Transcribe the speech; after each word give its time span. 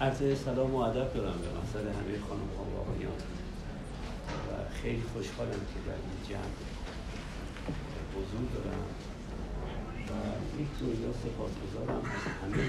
عرض 0.00 0.38
سلام 0.44 0.74
و 0.74 0.78
ادب 0.78 1.14
دارم 1.14 1.38
به 1.38 1.48
مثل 1.60 1.78
همه 1.78 2.18
خانم 2.28 2.48
و 2.56 2.80
آقایان. 2.80 3.20
و 4.46 4.74
خیلی 4.82 5.02
خوشحالم 5.12 5.50
که 5.70 5.78
در 5.86 6.00
این 6.06 6.20
جمع 6.28 6.56
حضور 8.14 8.46
دارم 8.54 8.84
و 10.08 10.12
یک 10.60 10.68
دنیا 10.80 11.12
سپاسگزارم 11.12 12.02
از 12.14 12.24
همه 12.42 12.64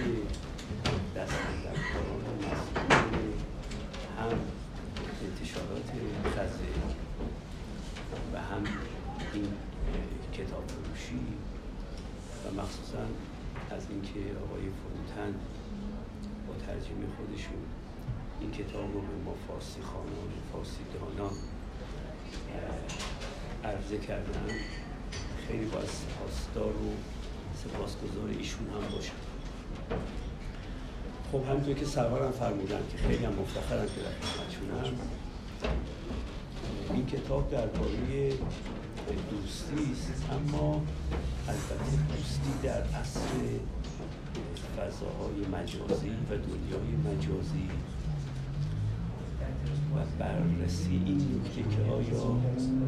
دستندرکاران 1.15 2.23
و 2.27 2.31
مسئولین 2.37 3.33
هم 4.17 4.39
انتشارات 5.27 5.89
خزه 6.35 6.71
و 8.33 8.37
هم 8.37 8.63
این 9.33 9.47
کتاب 10.33 10.63
فروشی 10.67 11.25
و 12.45 12.61
مخصوصا 12.61 13.03
از 13.71 13.83
اینکه 13.89 14.19
آقای 14.19 14.61
فروتن 14.61 15.35
ترجمه 16.67 17.05
خودشون. 17.17 17.61
این 18.41 18.51
کتاب 18.51 18.93
رو 18.93 19.01
به 19.01 19.15
ما 19.25 19.33
فارسی 19.47 19.81
خانان 19.81 20.29
فارسی 20.53 20.83
دانان 20.93 21.33
عرضه 23.63 23.97
کردن 23.97 24.47
خیلی 25.47 25.65
باید 25.65 25.87
سپاسدار 25.87 26.73
و 26.73 26.89
سپاسگزار 27.63 28.29
ایشون 28.29 28.67
هم 28.67 28.95
باشم. 28.95 29.13
خب 31.31 31.49
همینطور 31.49 31.73
که 31.73 31.85
سرورم 31.85 32.31
فرمودن 32.31 32.81
که 32.91 32.97
خیلی 32.97 33.25
هم 33.25 33.33
مفتخرم 33.33 33.85
که 33.85 34.01
در 34.01 34.27
خدمتشونم. 34.27 34.99
این 36.93 37.05
کتاب 37.05 37.51
درباره 37.51 38.29
دوستی 39.31 39.91
است 39.91 40.25
اما 40.31 40.81
البته 41.47 41.97
دوستی 42.15 42.53
در 42.63 42.81
اصل 42.99 43.29
فضاهای 44.81 45.39
مجازی 45.51 46.09
و 46.09 46.35
دنیای 46.35 46.91
مجازی. 47.05 47.69
و 49.95 49.99
بررسی 50.19 51.03
این 51.05 51.17
نکته 51.17 51.75
که 51.75 51.91
آیا 51.91 52.37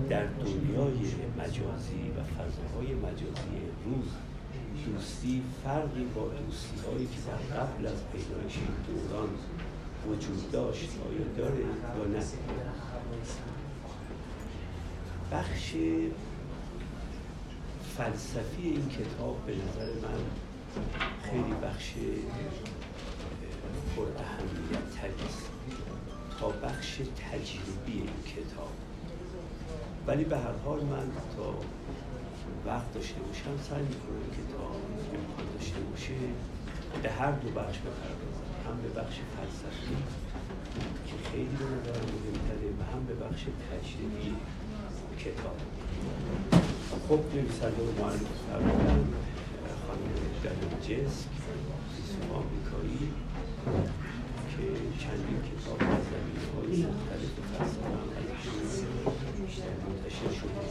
در 0.10 0.26
دنیای 0.26 1.00
مجازی 1.38 2.12
و 2.18 2.24
فضاهای 2.24 2.96
مجازی 2.96 3.54
امروز 3.86 4.08
دوستی 4.86 5.44
فرقی 5.64 6.06
با 6.16 6.22
دوستی 6.22 6.88
هایی 6.88 7.06
که 7.06 7.18
در 7.28 7.58
قبل 7.58 7.88
از 7.88 8.04
پیدایش 8.12 8.58
دوران 8.88 9.30
وجود 10.08 10.52
داشت 10.52 10.90
آیا 11.10 11.28
داره 11.38 11.60
یا 11.60 12.20
نه؟ 12.20 12.24
بخش 15.32 15.76
فلسفی 17.98 18.62
این 18.62 18.90
کتاب 18.90 19.46
به 19.46 19.54
نظر 19.54 20.08
من 20.08 20.43
خیلی 21.24 21.54
بخش 21.64 21.94
پر 23.96 24.04
اهمیت 24.04 25.02
تریست 25.02 25.50
تا 26.40 26.50
بخش 26.50 26.96
تجربی 26.98 27.92
این 27.94 28.10
کتاب. 28.36 28.72
ولی 30.08 30.24
به 30.24 30.38
هر 30.38 30.56
حال 30.66 30.80
من 30.84 31.12
تا 31.38 31.56
وقت 32.66 32.94
داشته 32.94 33.20
باشم 33.20 33.64
سعی 33.70 33.82
می‌کنم 33.82 34.30
که 34.36 34.44
تا 34.54 34.64
امکان 35.18 35.46
داشته 35.60 35.80
باشه 35.80 36.14
به 37.04 37.10
هر 37.10 37.32
دو 37.32 37.50
بخش 37.50 37.78
بپردازم. 37.78 38.50
هم 38.68 38.78
به 38.82 39.02
بخش 39.02 39.16
فلسفی 39.36 39.96
که 41.08 41.30
خیلی 41.32 41.46
به 41.46 41.66
نظر 41.66 42.00
مهمتره 42.14 42.70
و 42.80 42.84
هم 42.94 43.06
به 43.06 43.14
بخش 43.14 43.42
تجربی 43.42 44.36
کتاب. 45.20 45.58
خب 47.10 47.20
نویسنده 47.36 47.84
و 47.84 48.02
معرف 48.02 48.22
فرمودن 48.50 49.23
فیلسوف 50.88 51.28
آمریکایی 52.34 53.06
که 54.52 54.64
چندین 55.00 55.40
کتاب 55.50 55.80
از 55.82 56.04
زمینه 56.12 56.46
های 56.56 56.70
مختلف 56.86 57.34
فلسفه 57.58 57.88
منتشر 59.88 60.32
شده. 60.40 60.62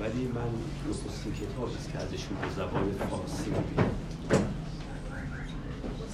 ولی 0.00 0.24
من 0.26 0.50
نخستین 0.88 1.32
کتاب 1.32 1.68
است 1.78 1.88
که 1.92 1.98
ازشون 1.98 2.36
به 2.42 2.48
زبان 2.56 2.92
فارسی. 3.10 3.50
می‌بینم 3.50 3.90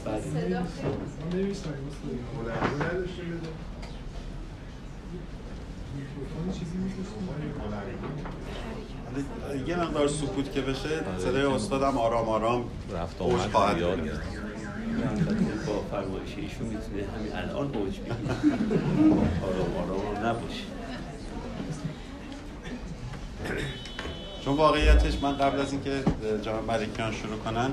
بعد 0.04 0.22
یه 9.66 9.76
مقدار 9.76 10.08
سکوت 10.08 10.52
که 10.52 10.60
بشه 10.60 10.88
صدای 11.18 11.42
استادم 11.42 11.98
آرام 11.98 12.28
آرام 12.28 12.64
رفت 12.94 13.22
اوج 13.22 13.32
آمد 13.32 13.50
خواهد 13.50 13.78
گرفت. 13.78 14.20
با 15.66 15.82
فرمایش 15.90 16.30
ایشون 16.36 16.66
می‌تونه 16.66 17.04
همین 17.16 17.32
الان 17.32 17.74
اوج 17.74 17.98
بگیره. 17.98 18.14
آرام 19.48 19.76
آرام 19.76 20.16
هم 20.16 20.26
نباشه. 20.26 20.64
چون 24.44 24.56
واقعیتش 24.56 25.22
من 25.22 25.36
قبل 25.36 25.60
از 25.60 25.72
اینکه 25.72 26.02
جناب 26.42 26.70
ملکیان 26.70 27.12
شروع 27.12 27.38
کنن 27.38 27.70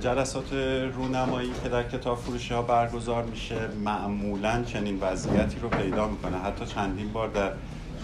جلسات 0.00 0.52
رونمایی 0.94 1.52
که 1.62 1.68
در 1.68 1.82
کتاب 1.82 2.18
فروشی 2.18 2.54
ها 2.54 2.62
برگزار 2.62 3.24
میشه 3.24 3.68
معمولا 3.84 4.62
چنین 4.66 4.98
وضعیتی 5.00 5.60
رو 5.60 5.68
پیدا 5.68 6.08
می‌کنه. 6.08 6.38
حتی 6.38 6.66
چندین 6.66 7.12
بار 7.12 7.28
در 7.28 7.52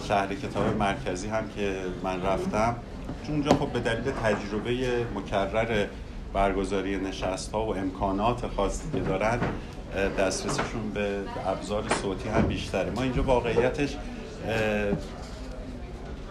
شهر 0.05 0.35
کتاب 0.35 0.77
مرکزی 0.77 1.29
هم 1.29 1.45
که 1.57 1.77
من 2.03 2.23
رفتم. 2.23 2.77
چون 3.27 3.35
اونجا 3.35 3.51
خب 3.51 3.69
به 3.69 3.81
دلیل 3.81 4.13
تجربه 4.13 5.05
مکرر 5.15 5.87
برگزاری 6.33 6.97
نشست 6.97 7.53
ها 7.53 7.67
و 7.67 7.77
امکانات 7.77 8.47
خاصی 8.47 8.91
که 8.93 9.01
دارن 9.01 9.39
دسترسیشون 10.19 10.91
به 10.95 11.21
ابزار 11.47 11.85
صوتی 12.03 12.29
هم 12.29 12.43
بیشتره. 12.43 12.91
ما 12.91 13.03
اینجا 13.03 13.23
واقعیتش 13.23 13.97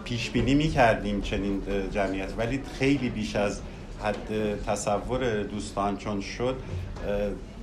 پیش 0.03 0.29
بینی 0.29 0.55
می‌کردیم 0.55 1.21
چنین 1.21 1.61
جمعیت. 1.91 2.29
ولی 2.37 2.61
خیلی 2.79 3.09
بیش 3.09 3.35
از 3.35 3.61
حد 4.03 4.63
تصور 4.67 5.43
دوستان 5.43 5.97
چون 5.97 6.21
شد 6.21 6.55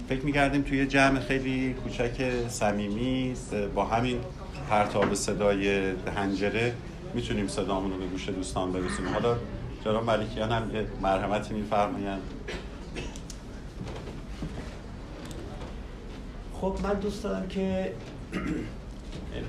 فکر 0.08 0.24
می‌کردیم 0.24 0.62
توی 0.62 0.86
جمع 0.86 1.20
خیلی 1.20 1.74
کوچک 1.84 2.48
صمیمی 2.48 3.34
با 3.74 3.84
همین 3.84 4.18
پرتاب 4.72 5.14
صدای 5.14 5.92
هنجره 6.16 6.74
می‌تونیم 7.14 7.48
صدامون 7.48 7.92
رو 7.92 7.98
به 7.98 8.06
گوش 8.06 8.28
دوستان 8.28 8.72
برسونیم. 8.72 9.12
حالا 9.12 9.36
جناب 9.84 10.04
ملکیان 10.04 10.52
هم 10.52 10.74
یه 10.74 10.86
مرحمتی 11.02 11.54
میفرمایند. 11.54 12.22
خب 16.54 16.76
من 16.82 16.94
دوست 16.94 17.22
دارم 17.22 17.48
که 17.48 17.92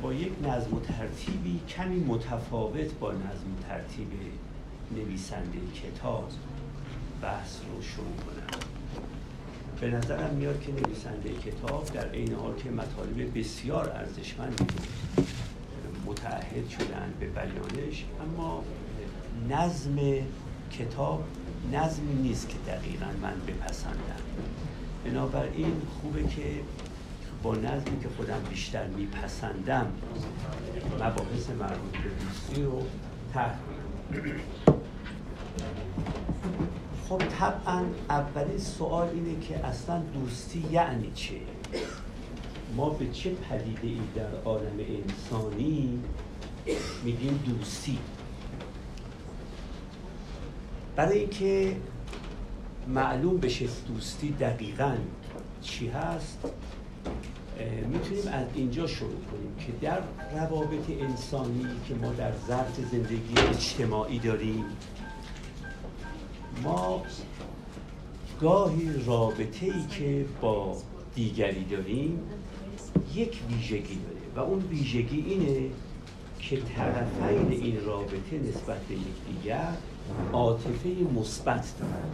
با 0.01 0.13
یک 0.13 0.31
نظم 0.43 0.73
و 0.73 0.79
ترتیبی 0.79 1.59
کمی 1.69 1.99
متفاوت 1.99 2.93
با 2.99 3.11
نظم 3.11 3.23
و 3.23 3.67
ترتیب 3.69 4.07
نویسنده 4.91 5.59
کتاب 5.83 6.29
بحث 7.21 7.59
رو 7.59 7.81
شروع 7.81 8.15
کنم. 8.25 8.62
به 9.83 9.89
نظرم 9.89 10.35
میاد 10.35 10.61
که 10.61 10.71
نویسنده 10.71 11.29
کتاب 11.29 11.85
در 11.93 12.09
عین 12.09 12.33
حال 12.33 12.55
که 12.55 12.71
مطالب 12.71 13.39
بسیار 13.39 13.89
ارزشمندی 13.89 14.65
متعهد 16.05 16.69
شدن 16.69 17.13
به 17.19 17.25
بیانش 17.25 18.05
اما 18.21 18.63
نظم 19.49 19.95
کتاب 20.79 21.23
نظمی 21.73 22.13
نیست 22.13 22.49
که 22.49 22.55
دقیقا 22.67 23.05
من 23.21 23.33
بپسندم. 23.47 24.23
بنابراین 25.05 25.81
خوبه 26.01 26.23
که 26.23 26.61
با 27.43 27.55
نظمی 27.55 27.99
که 28.01 28.09
خودم 28.17 28.41
بیشتر 28.49 28.87
میپسندم 28.87 29.87
مباحث 30.95 31.49
مربوط 31.59 31.91
به 31.91 32.09
دوستی 32.25 32.63
رو 32.63 32.81
طرح 33.33 33.59
خب 37.13 37.21
طبعا 37.39 37.83
اولین 38.09 38.57
سوال 38.57 39.09
اینه 39.09 39.39
که 39.39 39.65
اصلا 39.65 39.99
دوستی 39.99 40.65
یعنی 40.71 41.11
چه 41.15 41.35
ما 42.75 42.89
به 42.89 43.09
چه 43.11 43.29
پدیده 43.29 43.87
ای 43.87 43.99
در 44.15 44.41
عالم 44.45 44.79
انسانی 44.79 45.99
میگیم 47.03 47.43
دوستی؟ 47.45 47.97
برای 50.95 51.19
اینکه 51.19 51.75
معلوم 52.87 53.37
بشه 53.37 53.65
دوستی 53.87 54.31
دقیقا 54.31 54.95
چی 55.61 55.87
هست 55.87 56.39
می‌تونیم 57.91 58.27
از 58.27 58.47
اینجا 58.55 58.87
شروع 58.87 59.21
کنیم 59.31 59.55
که 59.59 59.87
در 59.87 59.99
روابط 60.39 60.89
انسانی 60.89 61.65
که 61.87 61.95
ما 61.95 62.13
در 62.13 62.31
ظرف 62.47 62.79
زندگی 62.91 63.39
اجتماعی 63.49 64.19
داریم 64.19 64.65
ما 66.63 67.01
گاهی 68.41 68.89
رابطه 69.05 69.65
ای 69.65 69.87
که 69.89 70.25
با 70.41 70.77
دیگری 71.15 71.65
داریم 71.65 72.19
یک 73.15 73.41
ویژگی 73.49 73.95
داره 73.95 74.19
و 74.35 74.39
اون 74.49 74.59
ویژگی 74.59 75.23
اینه 75.27 75.69
که 76.39 76.61
طرفین 76.61 77.51
این 77.51 77.85
رابطه 77.85 78.39
نسبت 78.49 78.79
به 78.79 78.95
یکدیگر 78.95 79.73
عاطفه 80.33 80.89
مثبت 81.15 81.73
دارن. 81.79 82.09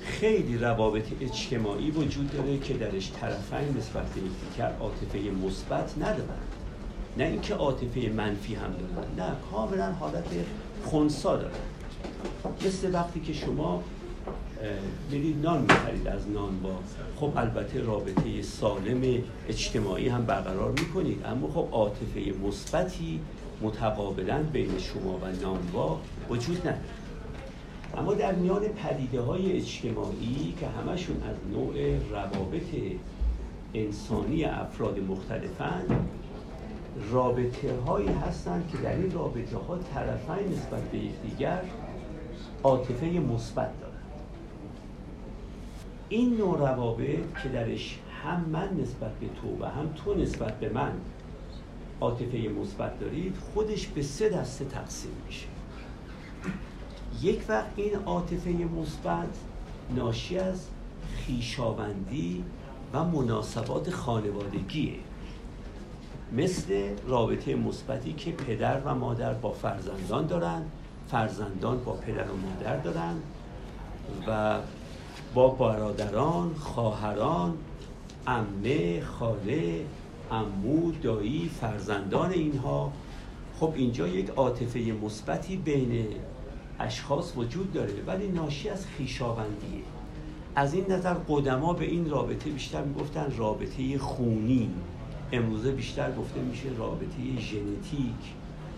خیلی 0.00 0.58
روابط 0.58 1.04
اجتماعی 1.20 1.90
وجود 1.90 2.32
داره 2.32 2.58
که 2.58 2.74
درش 2.74 3.12
طرفین 3.12 3.76
نسبت 3.78 4.06
به 4.06 4.20
یکدیگر 4.20 4.72
عاطفه 4.80 5.18
مثبت 5.18 5.98
ندارن. 5.98 6.42
نه 7.18 7.24
اینکه 7.24 7.54
عاطفه 7.54 8.08
منفی 8.16 8.54
هم 8.54 8.72
دارن 8.72 9.30
نه 9.30 9.36
کاملا 9.50 9.92
حالت 9.92 10.24
خونسا 10.84 11.36
دارن. 11.36 11.54
مثل 12.66 12.94
وقتی 12.94 13.20
که 13.20 13.32
شما 13.32 13.82
برید 15.10 15.36
نان 15.42 15.62
می‌خرید 15.62 16.08
از 16.08 16.30
نان 16.30 16.60
با 16.60 16.70
خب 17.16 17.32
البته 17.36 17.80
رابطه 17.80 18.42
سالم 18.42 19.22
اجتماعی 19.48 20.08
هم 20.08 20.26
برقرار 20.26 20.70
می‌کنید 20.70 21.26
اما 21.26 21.48
خب 21.48 21.68
عاطفه 21.72 22.34
مثبتی 22.46 23.20
متقابلا 23.62 24.42
بین 24.42 24.78
شما 24.78 25.12
و 25.12 25.42
نانوا 25.42 26.00
وجود 26.30 26.58
نداره. 26.58 26.78
اما 27.96 28.14
در 28.14 28.32
میان 28.32 28.60
پدیده 28.60 29.20
های 29.20 29.52
اجتماعی 29.52 30.54
که 30.60 30.66
همشون 30.66 31.16
از 31.16 31.36
نوع 31.52 31.74
روابط 32.10 32.74
انسانی 33.74 34.44
افراد 34.44 34.98
مختلفند 34.98 36.08
رابطه 37.10 37.76
هایی 37.86 38.08
هستند 38.08 38.68
که 38.72 38.78
در 38.78 38.96
این 38.96 39.12
رابطه 39.12 39.56
ها 39.56 39.78
طرفین 39.94 40.52
نسبت 40.52 40.82
به 40.82 40.98
یکدیگر 40.98 41.62
عاطفه 42.64 43.06
مثبت 43.06 43.80
دارند 43.80 43.92
این 46.08 46.36
نوع 46.36 46.58
روابط 46.58 47.42
که 47.42 47.48
درش 47.48 47.98
هم 48.24 48.40
من 48.40 48.68
نسبت 48.80 49.10
به 49.20 49.26
تو 49.26 49.64
و 49.64 49.68
هم 49.68 49.88
تو 50.04 50.14
نسبت 50.14 50.60
به 50.60 50.68
من 50.68 50.92
عاطفه 52.00 52.38
مثبت 52.38 53.00
دارید 53.00 53.36
خودش 53.54 53.86
به 53.86 54.02
سه 54.02 54.28
دسته 54.28 54.64
تقسیم 54.64 55.12
میشه. 55.26 55.46
یک 57.22 57.44
وقت 57.48 57.70
این 57.76 57.94
عاطفه 57.94 58.50
مثبت 58.50 59.38
ناشی 59.96 60.38
از 60.38 60.66
خیشاوندی 61.16 62.44
و 62.92 63.04
مناسبات 63.04 63.90
خانوادگیه. 63.90 64.94
مثل 66.32 66.88
رابطه 67.06 67.54
مثبتی 67.54 68.12
که 68.12 68.32
پدر 68.32 68.80
و 68.84 68.94
مادر 68.94 69.34
با 69.34 69.52
فرزندان 69.52 70.26
دارند 70.26 70.70
فرزندان 71.08 71.84
با 71.84 71.92
پدر 71.92 72.24
و 72.30 72.36
مادر 72.36 72.76
دارند 72.76 73.22
و 74.28 74.58
با 75.34 75.48
برادران 75.48 76.54
خواهران 76.54 77.54
عمه 78.26 79.00
خاله 79.00 79.84
عمو 80.30 80.92
دایی 80.92 81.50
فرزندان 81.60 82.32
اینها. 82.32 82.92
خب 83.60 83.72
اینجا 83.76 84.08
یک 84.08 84.30
عاطفه 84.30 84.78
مثبتی 84.78 85.56
بین 85.56 86.06
اشخاص 86.80 87.32
وجود 87.36 87.72
داره 87.72 88.02
ولی 88.06 88.28
ناشی 88.28 88.68
از 88.68 88.86
خیشاوندیه 88.86 89.82
از 90.54 90.74
این 90.74 90.92
نظر 90.92 91.14
قدما 91.28 91.72
به 91.72 91.84
این 91.84 92.10
رابطه 92.10 92.50
بیشتر 92.50 92.82
می‌گفتن 92.82 93.32
رابطه 93.36 93.98
خونی. 93.98 94.70
امروزه 95.32 95.72
بیشتر 95.72 96.12
گفته 96.12 96.40
میشه 96.40 96.68
رابطه 96.78 97.40
ژنتیک 97.40 98.34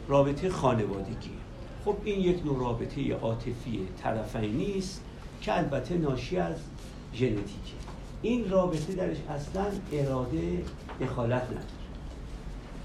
رابطه 0.09 0.51
خانوادگی. 0.51 1.44
خب 1.85 1.97
این 2.05 2.21
یک 2.21 2.45
نوع 2.45 2.59
رابطه 2.59 3.15
عاطفی 3.15 3.89
طرفینی 4.03 4.79
است 4.79 5.01
که 5.41 5.59
البته 5.59 5.99
ناشی 5.99 6.37
از 6.37 6.57
ژنتیکه. 7.15 7.75
این 8.23 8.51
رابطه 8.51 8.93
درش 8.93 9.17
اصلا 9.31 9.65
اراده 9.93 10.63
دخالت 11.01 11.43
نداره. 11.43 11.65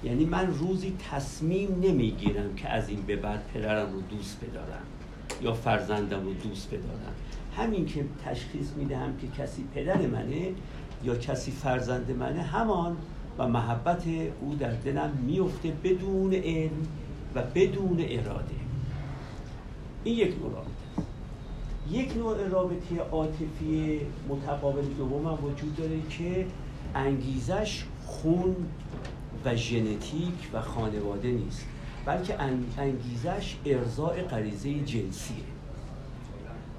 یعنی 0.04 0.26
من 0.26 0.48
روزی 0.48 0.98
تصمیم 1.12 1.80
نمی‌گیرم 1.84 2.56
که 2.56 2.70
از 2.70 2.90
این 2.90 3.02
به 3.02 3.16
بعد 3.16 3.44
پدرم 3.54 3.94
رو 3.94 4.02
دوست 4.02 4.38
بدارم 4.44 4.84
یا 5.42 5.54
فرزندم 5.54 6.26
رو 6.26 6.34
دوست 6.34 6.68
بدارم. 6.68 7.14
همین 7.58 7.86
که 7.86 8.06
تشخیص 8.26 8.68
می‌دهم 8.78 9.18
که 9.18 9.28
کسی 9.44 9.64
پدر 9.76 9.98
منه 9.98 10.52
یا 11.04 11.16
کسی 11.16 11.52
فرزند 11.52 12.12
منه 12.12 12.42
همان 12.42 12.98
و 13.38 13.48
محبت 13.48 14.04
او 14.42 14.56
در 14.56 14.72
دلم 14.72 15.12
میفته 15.26 15.74
بدون 15.84 16.34
علم 16.34 16.88
و 17.36 17.44
بدون 17.56 17.98
اراده. 18.10 18.69
این 20.04 20.18
یک 20.18 20.36
نوع 20.42 20.52
رابطه 20.52 20.70
یک 21.92 22.18
نوع 22.18 22.48
رابطه 22.48 23.00
عاطفی 23.12 24.02
متقابل 24.30 24.82
دوم 24.98 25.26
هم 25.28 25.46
وجود 25.46 25.76
داره 25.76 26.02
که 26.10 26.46
انگیزش 26.96 27.84
خون 28.06 28.56
و 29.46 29.56
ژنتیک 29.56 30.50
و 30.54 30.62
خانواده 30.62 31.32
نیست 31.32 31.66
بلکه 32.06 32.36
انگیزش 32.78 33.56
ارزای 33.66 34.22
غریزه 34.22 34.74
جنسیه. 34.74 35.36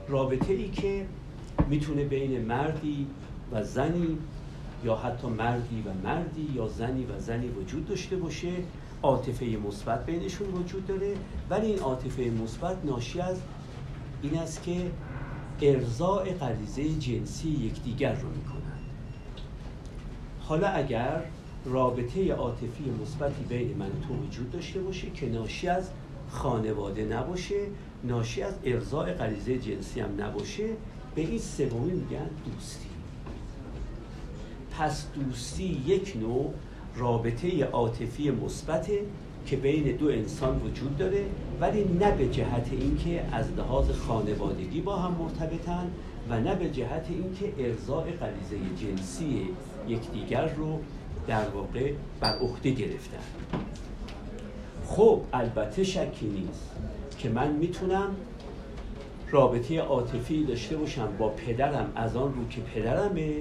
رابطه 0.09 0.53
ای 0.53 0.69
که 0.69 1.07
می‌تونه 1.69 2.05
بین 2.05 2.41
مردی 2.45 3.07
و 3.53 3.65
زنی 3.65 4.19
یا 4.85 4.97
حتی 4.97 5.29
مردی 5.29 5.83
و 5.87 6.07
مردی 6.09 6.53
یا 6.55 6.69
زنی 6.69 7.05
و 7.05 7.21
زنی 7.21 7.49
وجود 7.49 7.89
داشته 7.89 8.17
باشه 8.17 8.53
عاطفه 9.03 9.45
مثبت 9.45 10.07
بینشون 10.07 10.49
وجود 10.49 10.87
داره 10.87 11.15
ولی 11.51 11.67
این 11.67 11.79
عاطفه 11.79 12.23
مثبت 12.23 12.77
ناشی 12.85 13.21
از 13.21 13.37
این 14.23 14.39
است 14.39 14.63
که 14.63 14.91
ارزای 15.63 16.31
غریزه 16.31 16.89
جنسی 16.89 17.49
یکدیگر 17.49 18.13
رو 18.13 18.29
می‌کنند. 18.29 18.81
حالا 20.41 20.69
اگر 20.69 21.23
رابطه 21.65 22.33
عاطفی 22.33 22.85
مثبتی 23.03 23.45
بین 23.45 23.77
من 23.77 23.91
تو 24.09 24.15
وجود 24.15 24.51
داشته 24.51 24.81
باشه 24.81 25.11
که 25.11 25.27
ناشی 25.29 25.69
از 25.69 25.91
خانواده 26.31 27.05
نباشه 27.05 27.67
ناشی 28.05 28.43
از 28.43 28.55
ارزای 28.65 29.13
غریزه 29.13 29.59
جنسی 29.59 30.01
هم 30.01 30.21
نباشه 30.21 30.69
به 31.15 31.21
این 31.21 31.39
سومی 31.39 31.93
میگن 31.93 32.31
دوستی. 32.45 32.89
پس 34.79 35.07
دوستی 35.15 35.83
یک 35.87 36.17
نوع 36.17 36.55
رابطه 36.97 37.65
عاطفی 37.65 38.31
مثبته 38.31 39.01
که 39.47 39.57
بین 39.57 39.97
دو 39.97 40.09
انسان 40.09 40.61
وجود 40.61 40.97
داره 40.97 41.25
ولی 41.61 41.85
نه 41.85 42.11
به 42.11 42.29
جهت 42.29 42.69
اینکه 42.73 43.25
از 43.33 43.47
لحاظ 43.57 43.91
خانوادگی 43.91 44.81
با 44.81 44.97
هم 44.97 45.17
مرتبطن 45.19 45.91
و 46.31 46.41
نه 46.41 46.55
به 46.55 46.71
جهت 46.71 47.07
اینکه 47.09 47.65
ارضاء 47.65 48.05
غریزه 48.05 48.57
جنسی 48.77 49.49
یکدیگر 49.89 50.49
رو 50.49 50.81
در 51.27 51.49
واقع 51.49 51.93
بر 52.21 52.39
عهده 52.39 52.71
گرفتن. 52.71 53.19
خب 54.87 55.21
البته 55.33 55.85
شکی 55.85 56.27
نیست 56.27 56.71
که 57.19 57.29
من 57.29 57.53
می‌تونم 57.53 58.17
رابطه 59.31 59.81
عاطفی 59.81 60.45
داشته 60.45 60.77
باشم 60.77 61.09
با 61.19 61.29
پدرم 61.29 61.93
از 61.97 62.17
آن 62.17 62.35
رو 62.35 62.49
که 62.49 62.61
پدرمه 62.61 63.37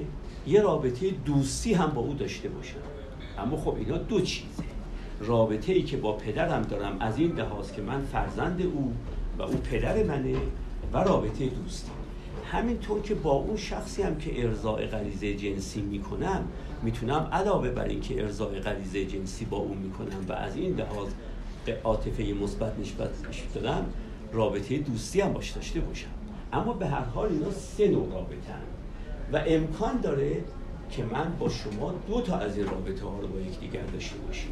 یه 0.47 0.61
رابطه 0.61 1.09
دوستی 1.25 1.73
هم 1.73 1.91
با 1.91 2.01
او 2.01 2.13
داشته 2.13 2.49
باشم. 2.49 2.98
اما 3.39 3.57
خب 3.57 3.75
اینا 3.75 3.97
دو 3.97 4.21
چیزه. 4.21 4.63
رابطه 5.19 5.73
ای 5.73 5.83
که 5.83 5.97
با 5.97 6.13
پدرم 6.13 6.61
دارم 6.61 6.97
از 6.99 7.17
این 7.17 7.31
لحاظ 7.31 7.71
که 7.71 7.81
من 7.81 8.01
فرزند 8.01 8.61
او 8.61 8.93
و 9.37 9.41
او 9.41 9.53
پدر 9.53 10.03
منه 10.03 10.35
و 10.93 10.97
رابطه 10.97 11.45
دوستی 11.45 11.91
همینطور 12.51 13.01
که 13.01 13.15
با 13.15 13.31
اون 13.31 13.57
شخصی 13.57 14.01
هم 14.01 14.17
که 14.17 14.45
ارزای 14.45 14.85
غریزه 14.85 15.33
جنسی 15.33 15.81
می‌کنم 15.81 16.47
می‌تونم 16.81 17.29
علاوه 17.31 17.69
بر 17.69 17.85
اینکه 17.85 18.21
ارزای 18.21 18.59
غریزه 18.59 19.05
جنسی 19.05 19.45
با 19.45 19.57
اون 19.57 19.77
می‌کنم 19.77 20.25
و 20.29 20.33
از 20.33 20.55
این 20.55 20.75
لحاظ 20.75 21.07
عاطفه 21.83 22.23
مثبت 22.23 22.79
نسبت 22.79 23.09
دادم 23.53 23.85
رابطه 24.33 24.77
دوستی 24.77 25.21
هم 25.21 25.33
باش 25.33 25.51
داشته 25.51 25.79
باشم. 25.79 26.09
اما 26.53 26.73
به 26.73 26.87
هر 26.87 27.03
حال 27.03 27.29
اینا 27.29 27.51
سه 27.51 27.87
نوع 27.87 28.13
رابطه 28.13 28.53
هم. 28.53 28.61
و 29.33 29.43
امکان 29.47 30.01
داره 30.01 30.43
که 30.91 31.03
من 31.03 31.35
با 31.39 31.49
شما 31.49 31.93
دو 32.07 32.21
تا 32.21 32.37
از 32.37 32.57
این 32.57 32.65
رابطه 32.65 33.05
ها 33.05 33.19
رو 33.19 33.27
با 33.27 33.39
یکدیگر 33.39 33.81
داشته 33.81 34.17
باشیم. 34.17 34.51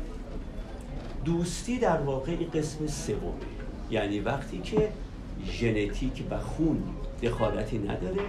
دوستی 1.26 1.80
در 1.80 2.02
واقع 2.02 2.36
قسم 2.36 2.88
سومه. 2.88 3.34
یعنی 3.92 4.20
وقتی 4.20 4.60
که 4.60 4.90
ژنتیک 5.46 6.24
و 6.30 6.40
خون 6.40 6.84
دخالتی 7.24 7.78
نداره 7.78 8.22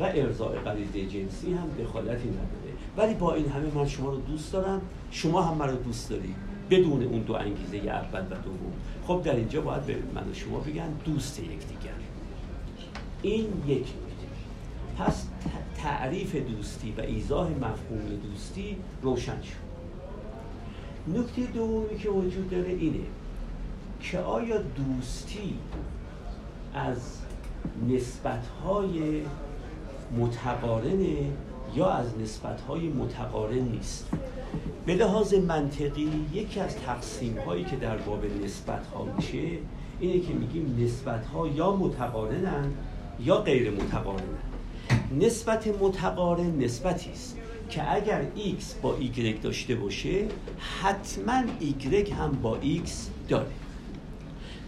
و 0.00 0.04
ارزای 0.04 0.58
غریزه 0.58 1.06
جنسی 1.06 1.54
هم 1.54 1.84
دخالتی 1.84 2.28
نداره. 2.28 2.72
ولی 2.96 3.14
با 3.14 3.34
این 3.34 3.48
همه 3.48 3.74
من 3.74 3.88
شما 3.88 4.10
رو 4.10 4.20
دوست 4.20 4.52
دارم. 4.52 4.80
شما 5.10 5.42
هم 5.42 5.58
من 5.58 5.68
رو 5.68 5.76
دوست 5.76 6.10
دارید 6.10 6.34
بدون 6.70 7.02
اون 7.02 7.20
دو 7.20 7.32
انگیزه 7.32 7.76
اول 7.76 8.20
و 8.20 8.34
دوم. 8.34 8.72
خب 9.06 9.22
در 9.22 9.36
اینجا 9.36 9.60
باید 9.60 9.86
به 9.86 9.96
من 10.14 10.30
و 10.30 10.34
شما 10.34 10.58
بگن 10.58 10.88
دوست 11.04 11.38
یکدیگر. 11.38 11.90
این 13.22 13.46
یک 13.66 13.86
پس 14.98 15.26
تعریف 15.76 16.36
دوستی 16.36 16.94
و 16.98 17.00
ایزاه 17.00 17.50
مفهوم 17.50 18.20
دوستی 18.22 18.76
روشن 19.02 19.42
شد. 19.42 19.66
نکته 21.18 21.42
دومی 21.42 21.98
که 21.98 22.10
وجود 22.10 22.50
داره 22.50 22.68
اینه 22.68 23.04
که 24.00 24.18
آیا 24.18 24.58
دوستی 24.58 25.58
از 26.74 26.98
نسبتهای 27.88 29.22
متقارنه 30.18 31.16
یا 31.74 31.90
از 31.90 32.18
نسبتهای 32.18 32.88
متقارن 32.88 33.58
نیست؟ 33.58 34.06
به 34.86 34.94
لحاظ 34.94 35.34
منطقی 35.34 36.26
یکی 36.32 36.60
از 36.60 36.76
تقسیم 36.76 37.38
هایی 37.38 37.64
که 37.64 37.76
در 37.76 37.96
باب 37.96 38.24
نسبت 38.44 38.86
ها 38.86 39.04
میشه 39.16 39.48
اینه 40.00 40.20
که 40.20 40.34
میگیم 40.34 40.78
نسبت 40.84 41.26
ها 41.26 41.48
یا 41.48 41.76
متقارنن 41.76 42.70
یا 43.20 43.36
غیر 43.36 43.70
متقارنن 43.70 44.45
نسبت 45.12 45.68
متقارن 45.80 46.58
نسبتی 46.58 47.10
است 47.10 47.36
که 47.70 47.94
اگر 47.94 48.24
x 48.36 48.62
با 48.82 48.96
y 49.00 49.42
داشته 49.42 49.74
باشه 49.74 50.28
حتما 50.82 51.42
y 51.60 52.12
هم 52.12 52.32
با 52.32 52.58
x 52.84 52.90
داره. 53.28 53.46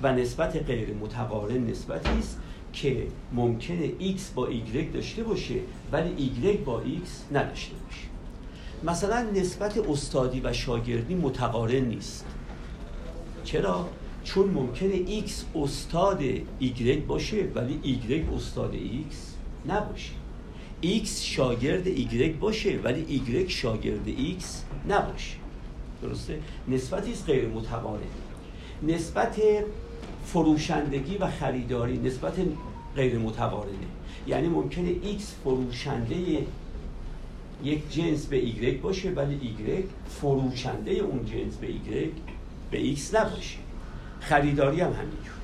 و 0.02 0.12
نسبت 0.12 0.56
غیر 0.56 0.94
متقارن 0.94 1.66
نسبتی 1.66 2.18
است 2.18 2.40
که 2.72 3.06
ممکنه 3.32 3.88
x 3.88 4.20
با 4.34 4.48
y 4.50 4.94
داشته 4.94 5.22
باشه 5.22 5.54
ولی 5.92 6.32
y 6.42 6.56
با 6.64 6.82
x 6.82 7.34
نداشته 7.36 7.74
باشه. 7.74 8.08
مثلا 8.84 9.30
نسبت 9.34 9.78
استادی 9.78 10.40
و 10.40 10.52
شاگردی 10.52 11.14
متقارن 11.14 11.84
نیست. 11.84 12.24
چرا؟ 13.44 13.88
چون 14.24 14.50
ممکنه 14.50 15.22
x 15.26 15.30
استاد 15.54 16.22
y 16.60 16.96
باشه 17.08 17.48
ولی 17.54 17.80
y 17.84 18.34
استاد 18.34 18.74
x 19.10 19.14
نباشه. 19.68 20.27
X 20.82 21.08
شاگرد 21.22 21.96
y 21.96 22.36
باشه 22.40 22.78
ولی 22.84 23.22
y 23.26 23.50
شاگرد 23.50 24.08
x 24.40 24.44
نباشه. 24.88 25.36
درسته؟ 26.02 26.38
نسبتی 26.68 27.12
است 27.12 27.26
غیر 27.26 27.48
متقارن 27.48 28.00
نسبت 28.82 29.36
فروشندگی 30.24 31.16
و 31.16 31.30
خریداری 31.30 31.98
نسبت 31.98 32.32
غیر 32.96 33.18
متقارنه 33.18 33.72
یعنی 34.26 34.48
ممکنه 34.48 34.92
x 34.92 35.22
فروشنده 35.44 36.46
یک 37.64 37.90
جنس 37.90 38.26
به 38.26 38.40
Y 38.40 38.82
باشه 38.82 39.10
ولی 39.10 39.56
Y 39.58 39.70
فروشنده 40.20 40.90
اون 40.90 41.24
جنس 41.24 41.56
به 41.56 41.68
Y 41.68 42.06
به 42.70 42.94
X 42.94 43.14
نباشه. 43.14 43.58
خریداری 44.20 44.80
هم 44.80 44.92
همینجور. 44.92 45.34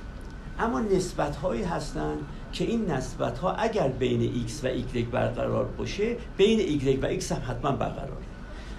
اما 0.58 0.80
نسبت 0.80 1.36
هایی 1.36 1.62
هستن 1.62 2.16
که 2.54 2.64
این 2.64 2.90
نسبت 2.90 3.38
ها 3.38 3.52
اگر 3.52 3.88
بین 3.88 4.46
X 4.46 4.64
و 4.64 4.68
Y 4.68 5.04
برقرار 5.12 5.64
باشه 5.64 6.16
بین 6.37 6.80
Y 6.80 7.04
و 7.04 7.20
X 7.20 7.32
هم 7.32 7.42
حتما 7.50 7.73
برقراره 7.73 8.25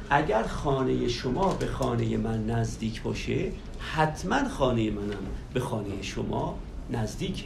اگر 0.10 0.44
خانه 0.44 1.08
شما 1.08 1.54
به 1.54 1.66
خانه 1.66 2.18
من 2.18 2.46
نزدیک 2.46 3.02
باشه 3.02 3.52
حتما 3.80 4.50
خانه 4.50 4.92
منم 4.92 5.26
به 5.54 5.60
خانه 5.60 6.02
شما 6.02 6.58
نزدیکه. 6.92 7.46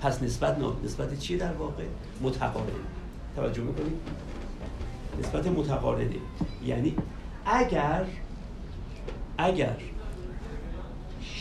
پس 0.00 0.22
نسبت 0.22 0.56
نسبت 0.84 1.18
چیه 1.18 1.38
در 1.38 1.52
واقع؟ 1.52 1.84
متقارن 2.22 2.66
توجه 3.36 3.62
می‌کنید؟ 3.62 4.00
نسبت 5.20 5.46
متقارنه. 5.46 6.10
یعنی 6.66 6.94
اگر 7.46 8.04
اگر 9.38 9.76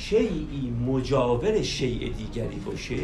شیعی 0.10 0.74
مجاور 0.88 1.62
شیء 1.62 2.10
دیگری 2.18 2.56
باشه 2.66 2.96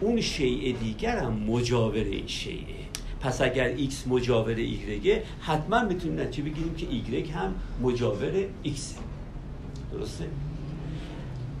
اون 0.00 0.20
شیء 0.20 0.76
دیگر 0.76 1.18
هم 1.18 1.32
مجاور 1.32 1.94
این 2.04 2.26
شیعه. 2.26 2.82
پس 3.20 3.40
اگر 3.40 3.76
x 3.76 3.92
مجاور 4.06 4.56
y 4.56 5.08
حتما 5.40 5.84
می‌تونیم 5.84 6.20
نتیجه 6.20 6.50
بگیریم 6.50 6.74
که 6.74 6.86
y 7.26 7.30
هم 7.30 7.54
مجاور 7.82 8.32
x 8.64 8.78
درسته؟ 9.92 10.28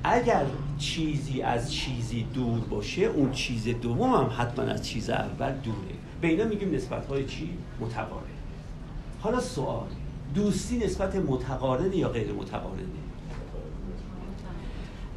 اگر 0.04 0.46
چیزی 0.78 1.42
از 1.42 1.72
چیزی 1.72 2.26
دور 2.34 2.58
باشه 2.58 3.02
اون 3.02 3.32
چیز 3.32 3.68
دوم 3.68 4.10
هم 4.10 4.30
حتما 4.38 4.64
از 4.64 4.88
چیز 4.88 5.10
اول 5.10 5.52
دوره. 5.52 5.76
به 6.20 6.28
اینا 6.28 6.44
میگیم 6.44 6.74
نسبت 6.74 7.06
های 7.06 7.26
چی؟ 7.26 7.50
متقارن. 7.80 8.22
حالا 9.20 9.40
سوال 9.40 9.88
دوستی 10.34 10.78
نسبت 10.78 11.16
متقارن 11.16 11.92
یا 11.92 12.08
غیر 12.08 12.32
متقارنه؟ 12.32 13.01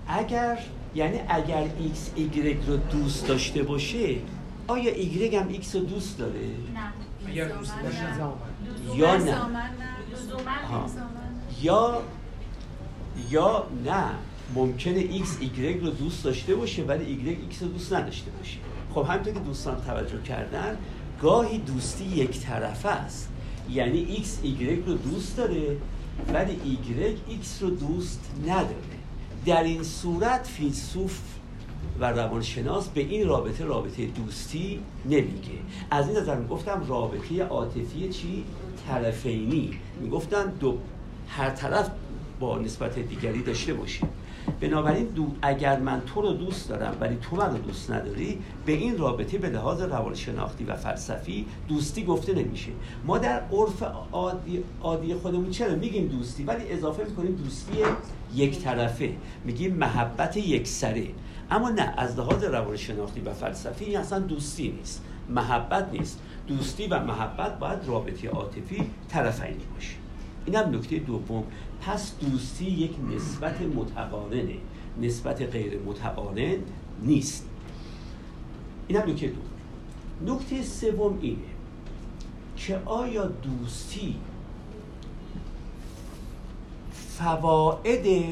اگر 0.07 0.59
یعنی 0.95 1.19
اگر 1.29 1.63
x 1.67 2.19
y 2.19 2.67
رو 2.67 2.77
دوست 2.77 3.27
داشته 3.27 3.63
باشه 3.63 4.15
آیا 4.67 4.93
y 4.93 5.33
هم 5.33 5.53
x 5.53 5.75
رو 5.75 5.79
دوست 5.79 6.17
داره؟ 6.17 6.39
نه. 6.73 6.93
یا 8.95 9.17
نه. 9.17 9.35
یا 11.61 12.01
یا 13.29 13.67
نه. 13.85 14.05
ممکنه 14.55 15.01
x 15.01 15.27
y 15.57 15.83
رو 15.83 15.89
دوست 15.89 16.23
داشته 16.23 16.55
باشه 16.55 16.83
ولی 16.83 17.37
y 17.49 17.53
x 17.53 17.61
رو 17.61 17.67
دوست 17.67 17.93
نداشته 17.93 18.31
باشه. 18.31 18.57
خب 18.93 19.05
همینطور 19.09 19.33
که 19.33 19.39
دوستان 19.39 19.81
توجه 19.81 20.21
کردن 20.21 20.77
گاهی 21.21 21.57
دوستی 21.57 22.05
یک 22.05 22.39
طرفه 22.39 22.89
است. 22.89 23.29
یعنی 23.69 24.23
x 24.23 24.45
y 24.45 24.87
رو 24.87 24.93
دوست 24.93 25.37
داره 25.37 25.77
ولی 26.33 26.79
y 26.85 27.31
x 27.43 27.61
رو 27.61 27.69
دوست 27.69 28.19
نداره. 28.47 28.94
در 29.45 29.63
این 29.63 29.83
صورت 29.83 30.47
فیلسوف 30.47 31.19
و 31.99 32.11
روانشناس 32.11 32.87
به 32.87 33.01
این 33.01 33.27
رابطه 33.27 33.65
رابطه 33.65 34.05
دوستی 34.05 34.79
نمیگه. 35.05 35.51
از 35.91 36.09
این 36.09 36.17
نظر 36.17 36.35
می‌گفتم 36.35 36.85
رابطه 36.87 37.43
عاطفی 37.43 38.09
چی؟ 38.09 38.43
طرفینی. 38.87 39.71
می‌گفتن 40.01 40.53
دو 40.59 40.77
هر 41.27 41.49
طرف 41.49 41.89
با 42.39 42.59
نسبت 42.59 42.99
دیگری 42.99 43.43
داشته 43.43 43.73
باشیم 43.73 44.09
بنابراین 44.61 45.05
دو 45.05 45.27
اگر 45.41 45.79
من 45.79 46.01
تو 46.05 46.21
رو 46.21 46.33
دوست 46.33 46.69
دارم 46.69 46.97
ولی 46.99 47.17
تو 47.21 47.35
من 47.35 47.51
رو 47.51 47.57
دوست 47.57 47.91
نداری 47.91 48.39
به 48.65 48.71
این 48.71 48.97
رابطه 48.97 49.37
به 49.37 49.49
لحاظ 49.49 49.81
روانشناختی 49.81 50.63
و 50.63 50.75
فلسفی 50.75 51.45
دوستی 51.67 52.03
گفته 52.03 52.33
نمیشه. 52.33 52.71
ما 53.05 53.17
در 53.17 53.41
عرف 53.51 53.83
عادی, 54.11 54.63
عادی 54.81 55.13
خودمون 55.13 55.49
چرا 55.49 55.75
میگیم 55.75 56.07
دوستی؟ 56.07 56.43
ولی 56.43 56.71
اضافه 56.71 57.03
می‌کنیم 57.03 57.35
دوستی 57.35 57.73
یک 58.35 58.59
طرفه. 58.59 59.13
میگیم 59.45 59.75
محبت 59.75 60.37
یک 60.37 60.67
سره. 60.67 61.07
اما 61.51 61.69
نه 61.69 61.93
از 61.97 62.19
لحاظ 62.19 62.43
روانشناختی 62.43 63.21
و 63.21 63.33
فلسفی 63.33 63.85
این 63.85 63.97
اصلا 63.97 64.19
دوستی 64.19 64.69
نیست. 64.69 65.03
محبت 65.29 65.89
نیست. 65.93 66.19
دوستی 66.47 66.87
و 66.87 66.99
محبت 66.99 67.59
باید 67.59 67.79
رابطه 67.87 68.29
عاطفی 68.29 68.89
طرفینی 69.09 69.65
باشه. 69.73 69.95
این 70.45 70.55
هم 70.55 70.75
نکته 70.75 70.99
دوم. 70.99 71.43
پس 71.81 72.11
دوستی 72.21 72.65
یک 72.65 72.91
نسبت 73.15 73.61
متقارنه 73.61 74.55
نسبت 75.01 75.41
غیر 75.41 75.79
متقارن 75.85 76.57
نیست. 77.01 77.45
این 78.87 79.01
هم 79.01 79.09
نکته 79.09 79.27
دوم. 79.27 80.35
نکته 80.35 80.63
سوم 80.63 81.19
اینه 81.21 81.37
که 82.57 82.81
آیا 82.85 83.25
دوستی 83.25 84.15
فواید 87.17 88.25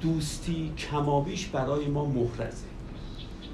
دوستی 0.00 0.72
کمابیش 0.78 1.46
برای 1.46 1.86
ما 1.86 2.04
محرزه. 2.04 2.66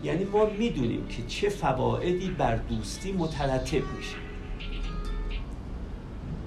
یعنی 0.04 0.24
ما 0.24 0.46
می‌دونیم 0.58 1.06
که 1.06 1.22
چه 1.26 1.48
فوایدی 1.48 2.30
بر 2.30 2.56
دوستی 2.56 3.12
مترتب 3.12 3.82
میشه. 3.96 4.16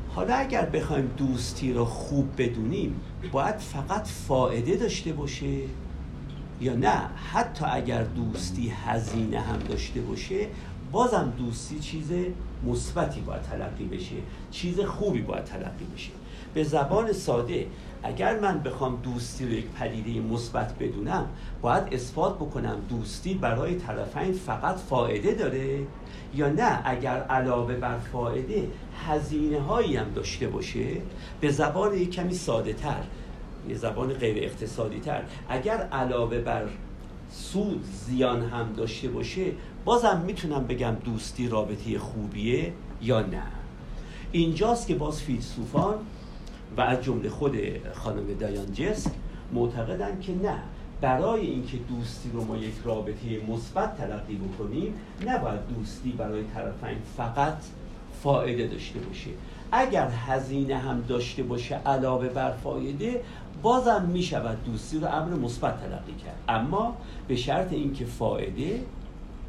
حالا 0.09 0.35
اگر 0.35 0.65
بخوایم 0.65 1.11
دوستی 1.17 1.73
رو 1.73 1.85
خوب 1.85 2.29
بدونیم 2.37 2.99
باید 3.31 3.55
فقط 3.55 4.07
فائده 4.07 4.75
داشته 4.75 5.13
باشه 5.13 5.59
یا 6.61 6.75
نه. 6.75 7.09
حتی 7.33 7.65
اگر 7.65 8.03
دوستی 8.03 8.69
هزینه 8.69 9.39
هم 9.39 9.59
داشته 9.59 10.01
باشه 10.01 10.47
بازم 10.91 11.33
دوستی 11.37 11.79
چیز 11.79 12.11
مثبتی 12.65 13.21
باید 13.21 13.41
تلقی 13.41 13.85
بشه 13.85 14.15
چیز 14.51 14.79
خوبی 14.79 15.21
باید 15.21 15.43
تلقی 15.43 15.85
بشه. 15.95 16.11
به 16.55 16.63
زبان 16.63 17.13
ساده. 17.13 17.67
اگر 18.03 18.39
من 18.39 18.59
بخوام 18.59 18.99
دوستی 19.03 19.45
رو 19.45 19.51
یک 19.51 19.65
پدیده 19.65 20.21
مثبت 20.21 20.77
بدونم 20.79 21.25
باید 21.61 21.83
اثبات 21.91 22.35
بکنم 22.35 22.77
دوستی 22.89 23.33
برای 23.33 23.75
طرفین 23.75 24.33
فقط 24.33 24.75
فائده 24.75 25.33
داره 25.33 25.79
یا 26.35 26.49
نه؟ 26.49 26.81
اگر 26.85 27.17
علاوه 27.17 27.75
بر 27.75 27.97
فائده 27.97 28.67
هزینه 29.07 29.61
هایی 29.61 29.95
هم 29.95 30.11
داشته 30.15 30.47
باشه 30.47 30.87
به 31.41 31.51
زبان 31.51 31.93
یک 31.93 32.11
کمی 32.11 32.33
ساده 32.33 32.73
تر 32.73 33.03
یه 33.69 33.75
زبان 33.75 34.13
غیر 34.13 34.43
اقتصادی 34.43 34.99
تر 34.99 35.23
اگر 35.49 35.77
علاوه 35.77 36.39
بر 36.39 36.65
سود 37.31 37.83
زیان 38.05 38.41
هم 38.41 38.73
داشته 38.73 39.07
باشه 39.07 39.45
بازم 39.85 40.23
می‌تونم 40.25 40.67
بگم 40.67 40.95
دوستی 41.05 41.47
رابطه 41.47 41.99
خوبیه 41.99 42.73
یا 43.01 43.21
نه. 43.21 43.43
اینجاست 44.31 44.87
که 44.87 44.95
باز 44.95 45.21
فیلسوفان 45.21 45.95
و 46.77 46.81
از 46.81 47.03
جمله 47.03 47.29
خود 47.29 47.57
خانم 47.93 48.33
دایان 48.39 48.73
جس 48.73 49.07
معتقدن 49.53 50.19
که 50.19 50.33
نه 50.35 50.59
برای 51.01 51.41
اینکه 51.41 51.77
دوستی 51.77 52.29
رو 52.33 52.43
ما 52.43 52.57
یک 52.57 52.73
رابطه 52.83 53.41
مثبت 53.49 53.97
تلقی 53.97 54.35
بکنیم 54.35 54.93
نباید 55.25 55.59
دوستی 55.75 56.11
برای 56.11 56.43
طرفین 56.43 56.97
فقط 57.17 57.57
فایده 58.23 58.67
داشته 58.67 58.99
باشه. 58.99 59.29
اگر 59.71 60.09
هزینه 60.09 60.77
هم 60.77 61.01
داشته 61.07 61.43
باشه 61.43 61.75
علاوه 61.75 62.27
بر 62.27 62.51
فایده 62.51 63.21
بازم 63.61 64.05
می 64.13 64.23
شود 64.23 64.63
دوستی 64.65 64.99
رو 64.99 65.07
امر 65.07 65.33
مثبت 65.33 65.81
تلقی 65.81 66.13
کرد. 66.23 66.37
اما 66.49 66.97
به 67.27 67.35
شرط 67.35 67.73
اینکه 67.73 68.05
فایده 68.05 68.79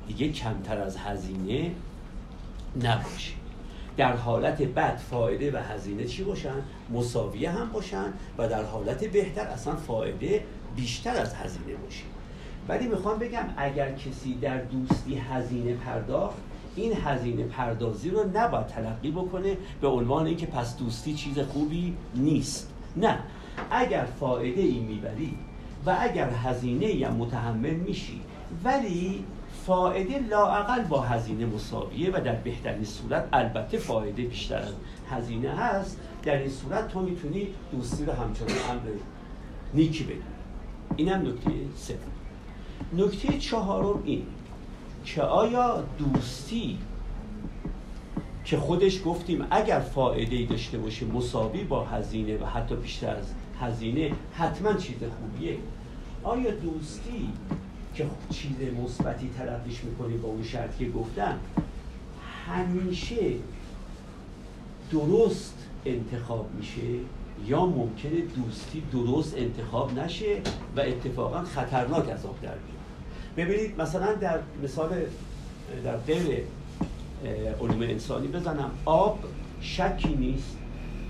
دیگه 0.09 0.33
کمتر 0.33 0.79
از 0.79 0.97
هزینه 0.97 1.71
نباشه. 2.77 3.33
در 3.97 4.17
حالت 4.17 4.63
بد 4.63 4.97
فایده 4.97 5.53
و 5.53 5.57
هزینه 5.57 6.05
چی 6.05 6.25
باشن؟ 6.25 6.63
مساویه 6.91 7.51
هم 7.51 7.73
باشن 7.73 8.13
و 8.39 8.49
در 8.49 8.63
حالت 8.63 9.05
بهتر 9.05 9.43
اصلا 9.47 9.77
فایده 9.77 10.45
بیشتر 10.77 11.17
از 11.17 11.35
هزینه 11.35 11.75
باشه 11.85 12.05
ولی 12.69 12.87
می‌خوام 12.87 13.19
بگم 13.19 13.45
اگر 13.57 13.93
کسی 13.93 14.35
در 14.35 14.59
دوستی 14.59 15.15
هزینه 15.15 15.75
پرداخت 15.75 16.37
این 16.77 16.93
هزینه 17.05 17.45
پردازی 17.45 18.11
رو 18.11 18.25
نباید 18.35 18.67
تلقی 18.67 19.11
بکنه 19.11 19.57
به 19.81 19.89
عنوان 19.89 20.27
اینکه 20.27 20.47
پس 20.47 20.77
دوستی 20.77 21.15
چیز 21.15 21.39
خوبی 21.39 21.97
نیست. 22.15 22.71
نه. 22.97 23.19
اگر 23.71 24.05
فایده 24.21 24.63
ای 24.63 24.79
می‌بری 24.79 25.35
و 25.87 25.97
اگر 26.01 26.31
هزینه 26.31 26.87
یا 26.87 27.11
متحمل 27.11 27.75
میشی 27.75 28.21
ولی 28.65 29.25
فایده 29.67 30.19
لاعقل 30.19 30.83
با 30.83 31.01
هزینه 31.01 31.47
مساویه 31.47 32.11
و 32.11 32.21
در 32.21 32.35
بهترین 32.35 32.85
صورت 32.85 33.29
البته 33.33 33.79
فایده 33.79 34.23
بیشتر 34.23 34.59
از 34.59 34.75
هزینه 35.11 35.51
هست. 35.51 36.01
در 36.23 36.37
این 36.39 36.51
صورت 36.51 36.89
تو 36.89 37.01
می‌تونی 37.01 37.49
دوستی 37.73 38.05
رو 38.05 38.13
همچنان 38.13 38.51
امر 38.71 38.81
نیکی 39.75 40.05
بدونی 40.05 40.23
اینم 40.97 41.21
نکته 41.21 41.51
سه. 41.77 41.99
نکته 42.93 43.39
چهارم 43.39 44.03
این 44.05 44.27
که 45.05 45.23
آیا 45.23 45.85
دوستی 45.99 46.79
که 48.45 48.57
خودش 48.57 49.03
گفتیم 49.05 49.47
اگر 49.51 49.81
فایده 49.81 50.47
داشته 50.47 50.79
باشه 50.79 51.07
مساوی 51.07 51.65
با 51.65 51.85
هزینه 51.85 52.39
و 52.39 52.47
حتی 52.47 52.77
بیشتر 52.77 53.17
از 53.17 53.35
هزینه 53.61 54.13
حتما 54.35 54.73
چیز 54.73 54.97
خوبیه. 55.21 55.57
آیا 56.23 56.51
دوستی 56.51 57.29
که 57.97 58.07
چیز 58.31 58.57
مثبتی 58.85 59.31
تلقیش 59.39 59.85
می‌کنی 59.85 60.17
با 60.17 60.29
اون 60.29 60.43
شرطی 60.43 60.85
که 60.85 60.91
گفتم 60.91 61.39
همیشه 62.47 63.17
درست 64.93 65.55
انتخاب 65.85 66.51
میشه 66.59 66.83
یا 67.47 67.67
ممکنه 67.67 68.21
دوستی 68.21 68.83
درست 68.93 69.37
انتخاب 69.37 69.99
نشه 69.99 70.41
و 70.77 70.81
اتفاقا 70.81 71.43
خطرناک 71.43 72.09
از 72.09 72.27
آب 72.27 72.41
در 72.43 72.49
بیاد. 72.49 72.61
ببینید 73.37 73.81
مثلا 73.81 74.13
در 74.15 74.39
مثال 74.63 74.91
در 75.85 75.97
غیر 75.97 76.43
علوم 77.61 77.83
انسانی 77.83 78.29
بزنم. 78.29 78.71
آب 78.85 79.19
شکی 79.61 80.15
نیست 80.15 80.57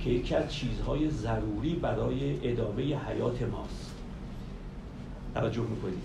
که 0.04 0.10
یکی 0.10 0.34
از 0.34 0.52
چیزهای 0.52 1.10
ضروری 1.10 1.74
برای 1.74 2.50
ادامه 2.50 2.82
حیات 2.82 3.42
ماست. 3.42 3.94
توجه 5.34 5.62
می‌کنید؟ 5.62 6.02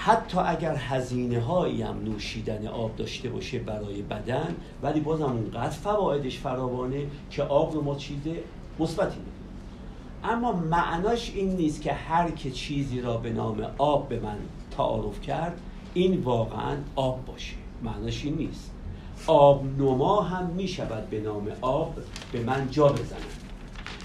حتی 0.00 0.38
اگر 0.38 0.76
هزینه 0.76 1.40
هایی 1.40 1.82
هم 1.82 2.04
نوشیدن 2.04 2.66
آب 2.66 2.96
داشته 2.96 3.28
باشه 3.28 3.58
برای 3.58 4.02
بدن 4.02 4.56
ولی 4.82 5.00
بازم 5.00 5.24
اونقدر 5.24 5.70
فوایدش 5.70 6.38
فراوانه 6.38 7.06
که 7.30 7.42
آب 7.42 7.74
رو 7.74 7.82
ما 7.82 7.94
چیز 7.94 8.18
مثبتی 8.78 9.18
اما 10.24 10.52
معناش 10.52 11.32
این 11.34 11.56
نیست 11.56 11.82
که 11.82 11.92
هر 11.92 12.30
که 12.30 12.50
چیزی 12.50 13.00
را 13.00 13.16
به 13.16 13.30
نام 13.30 13.66
آب 13.78 14.08
به 14.08 14.20
من 14.20 14.36
تعارف 14.76 15.20
کرد 15.20 15.60
این 15.94 16.20
واقعا 16.20 16.76
آب 16.96 17.24
باشه. 17.26 17.54
معناش 17.82 18.24
این 18.24 18.34
نیست. 18.34 18.70
آب 19.26 19.64
نما 19.78 20.22
هم 20.22 20.46
می 20.46 20.68
شود 20.68 21.10
به 21.10 21.20
نام 21.20 21.48
آب 21.60 21.94
به 22.32 22.40
من 22.40 22.68
جا 22.70 22.88
بزنم 22.88 23.38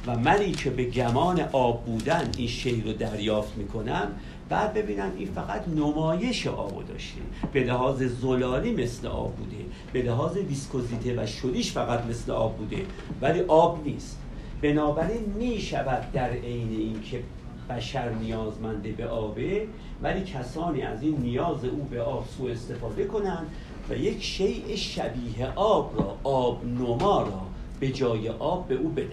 و 0.07 0.17
منی 0.17 0.51
که 0.51 0.69
به 0.69 0.85
گمان 0.85 1.39
آب 1.51 1.85
بودن 1.85 2.29
این 2.37 2.47
شی 2.47 2.81
رو 2.81 2.93
دریافت 2.93 3.57
می 3.57 3.67
کنم 3.67 4.07
بعد 4.49 4.73
ببینم 4.73 5.11
این 5.17 5.27
فقط 5.27 5.67
نمایش 5.67 6.47
آب 6.47 6.87
داشته. 6.87 7.21
به 7.53 7.63
لحاظ 7.63 8.03
زلالی 8.03 8.71
مثل 8.71 9.07
آب 9.07 9.35
بوده. 9.35 9.65
به 9.93 10.01
لحاظ 10.01 10.37
ویسکوزیته 10.37 11.23
و 11.23 11.25
شدیش 11.25 11.71
فقط 11.71 12.05
مثل 12.05 12.31
آب 12.31 12.57
بوده. 12.57 12.85
ولی 13.21 13.41
آب 13.41 13.83
نیست. 13.85 14.19
بنابراین 14.61 15.33
می 15.37 15.59
شود 15.59 16.11
در 16.11 16.29
عین 16.29 16.69
اینکه 16.69 17.23
بشر 17.69 18.09
نیازمنده 18.09 18.91
به 18.91 19.07
آبه 19.07 19.67
ولی 20.01 20.23
کسانی 20.23 20.81
از 20.81 21.03
این 21.03 21.17
نیاز 21.17 21.65
او 21.65 21.87
به 21.91 22.01
آب 22.01 22.25
سوء 22.37 22.51
استفاده 22.51 23.05
کنند 23.05 23.47
و 23.89 23.95
یک 23.95 24.23
شیء 24.23 24.75
شبیه 24.75 25.47
آب 25.55 25.99
را 25.99 26.17
آب 26.23 26.65
نما 26.65 27.21
را 27.21 27.41
به 27.79 27.89
جای 27.89 28.29
آب 28.29 28.67
به 28.67 28.75
او 28.75 28.89
بدن. 28.89 29.07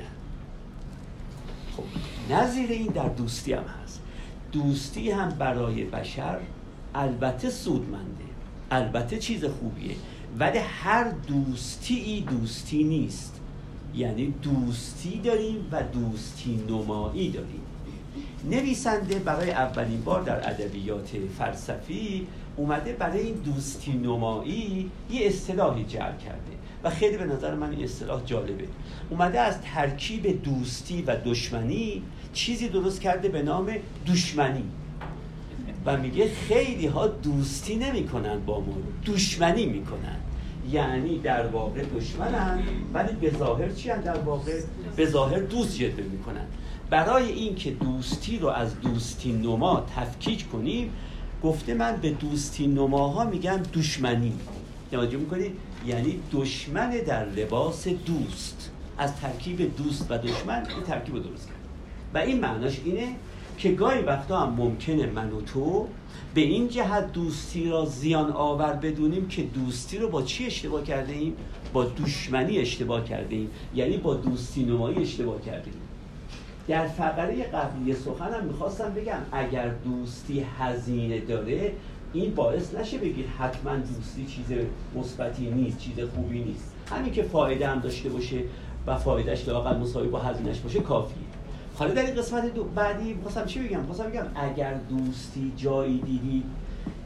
خب 1.76 1.82
نظیر 2.34 2.70
این 2.70 2.86
در 2.86 3.08
دوستی 3.08 3.52
هم 3.52 3.62
هست. 3.64 3.79
دوستی 4.52 5.10
هم 5.10 5.28
برای 5.28 5.84
بشر 5.84 6.38
البته 6.94 7.50
سودمنده 7.50 8.24
البته 8.70 9.18
چیز 9.18 9.44
خوبیه 9.44 9.94
ولی 10.38 10.58
هر 10.58 11.04
دوستی 11.10 11.94
ای 11.94 12.20
دوستی 12.20 12.84
نیست. 12.84 13.40
یعنی 13.94 14.34
دوستی 14.42 15.20
داریم 15.24 15.66
و 15.72 15.82
دوستی 15.82 16.64
نمایی 16.68 17.30
داریم. 17.30 17.60
نویسنده 18.50 19.18
برای 19.18 19.50
اولین 19.50 20.00
بار 20.00 20.22
در 20.22 20.50
ادبیات 20.50 21.10
فلسفی 21.38 22.26
اومده 22.56 22.92
برای 22.92 23.20
این 23.20 23.34
دوستی 23.34 23.92
نمایی 23.92 24.90
یه 25.10 25.26
اصطلاحی 25.26 25.84
جعل 25.84 26.16
کرده 26.16 26.50
و 26.84 26.90
خیلی 26.90 27.16
به 27.16 27.24
نظر 27.24 27.54
من 27.54 27.70
این 27.70 27.84
اصطلاح 27.84 28.22
جالبه. 28.26 28.64
اومده 29.10 29.40
از 29.40 29.60
ترکیب 29.62 30.42
دوستی 30.42 31.02
و 31.02 31.16
دشمنی 31.24 32.02
چیزی 32.32 32.68
درست 32.68 33.00
کرده 33.00 33.28
به 33.28 33.42
نام 33.42 33.72
دشمنی 34.06 34.64
و 35.86 35.96
میگه 35.96 36.30
خیلی 36.48 36.86
ها 36.86 37.06
دوستی 37.06 37.76
نمی‌کنن 37.76 38.40
با 38.46 38.60
ما 38.60 38.76
دشمنی 39.06 39.66
می‌کنن. 39.66 40.16
یعنی 40.70 41.18
در 41.18 41.46
واقع 41.46 41.84
دشمنن 41.84 42.62
ولی 42.94 43.12
به 43.12 43.38
ظاهر 43.38 43.72
چی 43.72 43.88
در 43.88 44.18
واقع 44.18 44.60
به 44.96 45.06
ظاهر 45.06 45.38
دوست 45.38 45.78
جلوه 45.78 46.04
می‌کنن. 46.04 46.46
برای 46.90 47.32
اینکه 47.32 47.70
دوستی 47.70 48.38
رو 48.38 48.48
از 48.48 48.80
دوستی 48.80 49.32
نما 49.32 49.86
تفکیک 49.96 50.50
کنیم 50.50 50.90
گفته 51.42 51.74
من 51.74 51.96
به 51.96 52.10
دوستی 52.10 52.66
نماها 52.66 53.24
میگم 53.24 53.60
دشمنی 53.74 54.32
توجه 54.90 55.16
می‌کنید؟ 55.18 55.52
یعنی 55.86 56.20
دشمن 56.32 56.90
در 56.90 57.24
لباس 57.24 57.88
دوست. 57.88 58.70
از 58.98 59.16
ترکیب 59.16 59.76
دوست 59.76 60.10
و 60.10 60.18
دشمن 60.18 60.66
این 60.76 60.82
ترکیب 60.86 61.14
رو 61.14 61.20
درست 61.20 61.48
کرد. 61.48 61.59
و 62.14 62.18
این 62.18 62.40
معناش 62.40 62.80
اینه 62.84 63.08
که 63.58 63.72
گاهی 63.72 64.02
وقتا 64.02 64.40
هم 64.40 64.54
ممکنه 64.54 65.06
من 65.06 65.32
و 65.32 65.40
تو 65.40 65.86
به 66.34 66.40
این 66.40 66.68
جهت 66.68 67.12
دوستی 67.12 67.68
را 67.68 67.84
زیان 67.84 68.32
آور 68.32 68.72
بدونیم 68.72 69.28
که 69.28 69.42
دوستی 69.42 69.98
رو 69.98 70.08
با 70.08 70.22
چی 70.22 70.46
اشتباه 70.46 70.84
کرده 70.84 71.12
ایم؟ 71.12 71.36
با 71.72 71.84
دشمنی 71.84 72.58
اشتباه 72.58 73.04
کرده 73.04 73.36
ایم. 73.36 73.50
یعنی 73.74 73.96
با 73.96 74.14
دوستی 74.14 74.64
نمایی 74.64 74.98
اشتباه 74.98 75.40
کرده 75.42 75.66
ایم. 75.66 75.80
در 76.68 76.88
فقره 76.88 77.42
قبلی 77.42 77.94
سخنم 77.94 78.44
می‌خواستم 78.44 78.94
بگم. 78.94 79.20
اگر 79.32 79.68
دوستی 79.68 80.46
هزینه 80.58 81.20
داره 81.20 81.72
این 82.12 82.34
باعث 82.34 82.74
نشه 82.74 82.98
بگید 82.98 83.26
حتما 83.38 83.76
دوستی 83.76 84.26
چیز 84.26 84.58
مثبتی 84.96 85.50
نیست 85.50 85.78
چیز 85.78 85.94
خوبی 86.14 86.38
نیست. 86.38 86.74
همین 86.90 87.12
که 87.12 87.22
فایده 87.22 87.68
هم 87.68 87.78
داشته 87.78 88.08
باشه 88.08 88.36
و 88.86 88.96
فایدهش 88.96 89.48
لاقل 89.48 89.76
مساوی 89.76 90.08
با 90.08 90.18
هزینهش 90.18 90.58
باشه 90.58 90.80
کافیه. 90.80 91.29
حالا 91.80 91.94
در 91.94 92.06
این 92.06 92.14
قسمت 92.14 92.54
دو 92.54 92.64
بعدی 92.64 93.12
می‌خواستم 93.12 93.46
چی 93.46 93.60
بگم؟ 93.60 93.80
می‌خواستم 93.80 94.04
بگم 94.04 94.26
اگر 94.34 94.74
دوستی 94.74 95.52
جایی 95.56 95.98
دیدید 95.98 96.44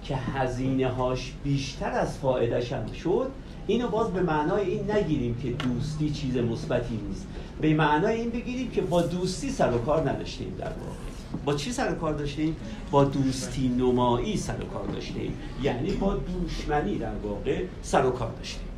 که 0.02 0.16
هزینه 0.16 0.88
هاش 0.88 1.32
بیشتر 1.44 1.90
از 1.90 2.18
فایدهش 2.18 2.72
هم 2.72 2.92
شد 2.92 3.30
اینو 3.66 3.88
باز 3.88 4.12
به 4.12 4.22
معنای 4.22 4.70
این 4.70 4.90
نگیریم 4.90 5.34
که 5.42 5.50
دوستی 5.50 6.10
چیز 6.10 6.36
مثبتی 6.36 7.00
نیست. 7.08 7.26
به 7.60 7.74
معنای 7.74 8.20
این 8.20 8.30
بگیریم 8.30 8.70
که 8.70 8.82
با 8.82 9.02
دوستی 9.02 9.50
سر 9.50 9.72
و 9.72 9.78
کار 9.78 10.10
نداشتیم 10.10 10.54
در 10.58 10.64
واقع. 10.64 11.44
با 11.44 11.54
چی 11.54 11.72
سر 11.72 11.92
و 11.92 11.94
کار 11.94 12.12
داشتیم؟ 12.14 12.56
با 12.90 13.04
دوستی 13.04 13.68
نمایی 13.68 14.36
سر 14.36 14.62
و 14.62 14.64
کار 14.64 14.86
داشتیم. 14.86 15.34
یعنی 15.62 15.90
با 15.90 16.16
دشمنی 16.46 16.98
در 16.98 17.14
واقع 17.22 17.64
سر 17.82 18.06
و 18.06 18.10
کار 18.10 18.30
داشتیم. 18.30 18.68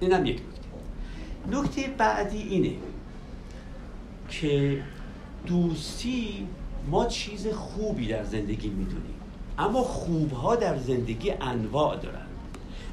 اینم 0.00 0.26
یک 0.26 0.40
نکته. 1.50 1.58
نکته 1.58 1.94
بعدی 1.98 2.42
اینه 2.42 2.72
که 4.40 4.82
دوستی 5.46 6.46
ما 6.90 7.06
چیز 7.06 7.46
خوبی 7.46 8.06
در 8.06 8.24
زندگی 8.24 8.68
می‌دونیم. 8.68 9.14
اما 9.58 9.82
خوبها 9.82 10.56
در 10.56 10.78
زندگی 10.78 11.30
انواع 11.30 11.96
دارن. 11.96 12.26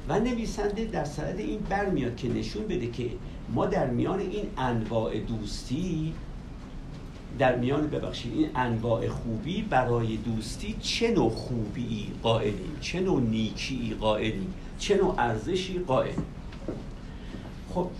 و 0.08 0.20
نویسنده 0.20 0.84
در 0.84 1.04
سند 1.04 1.38
این 1.38 1.58
برمیاد 1.58 2.16
که 2.16 2.28
نشون 2.28 2.62
بده 2.64 2.86
که 2.86 3.10
ما 3.54 3.66
در 3.66 3.86
میان 3.86 4.20
این 4.20 4.46
انواع 4.56 5.18
دوستی 5.18 6.12
در 7.38 7.56
میان 7.56 7.86
ببخشید 7.86 8.32
این 8.32 8.50
انواع 8.54 9.08
خوبی 9.08 9.62
برای 9.62 10.16
دوستی 10.16 10.76
چه 10.80 11.10
نوع 11.10 11.30
خوبی 11.30 12.06
قائلیم 12.22 12.76
چه 12.80 13.00
نوع 13.00 13.20
نیکی 13.20 13.96
قائلیم 14.00 14.54
چه 14.78 14.96
نوع 14.96 15.14
ارزشی 15.18 15.78
قائلیم. 15.78 16.24
خب 17.74 17.90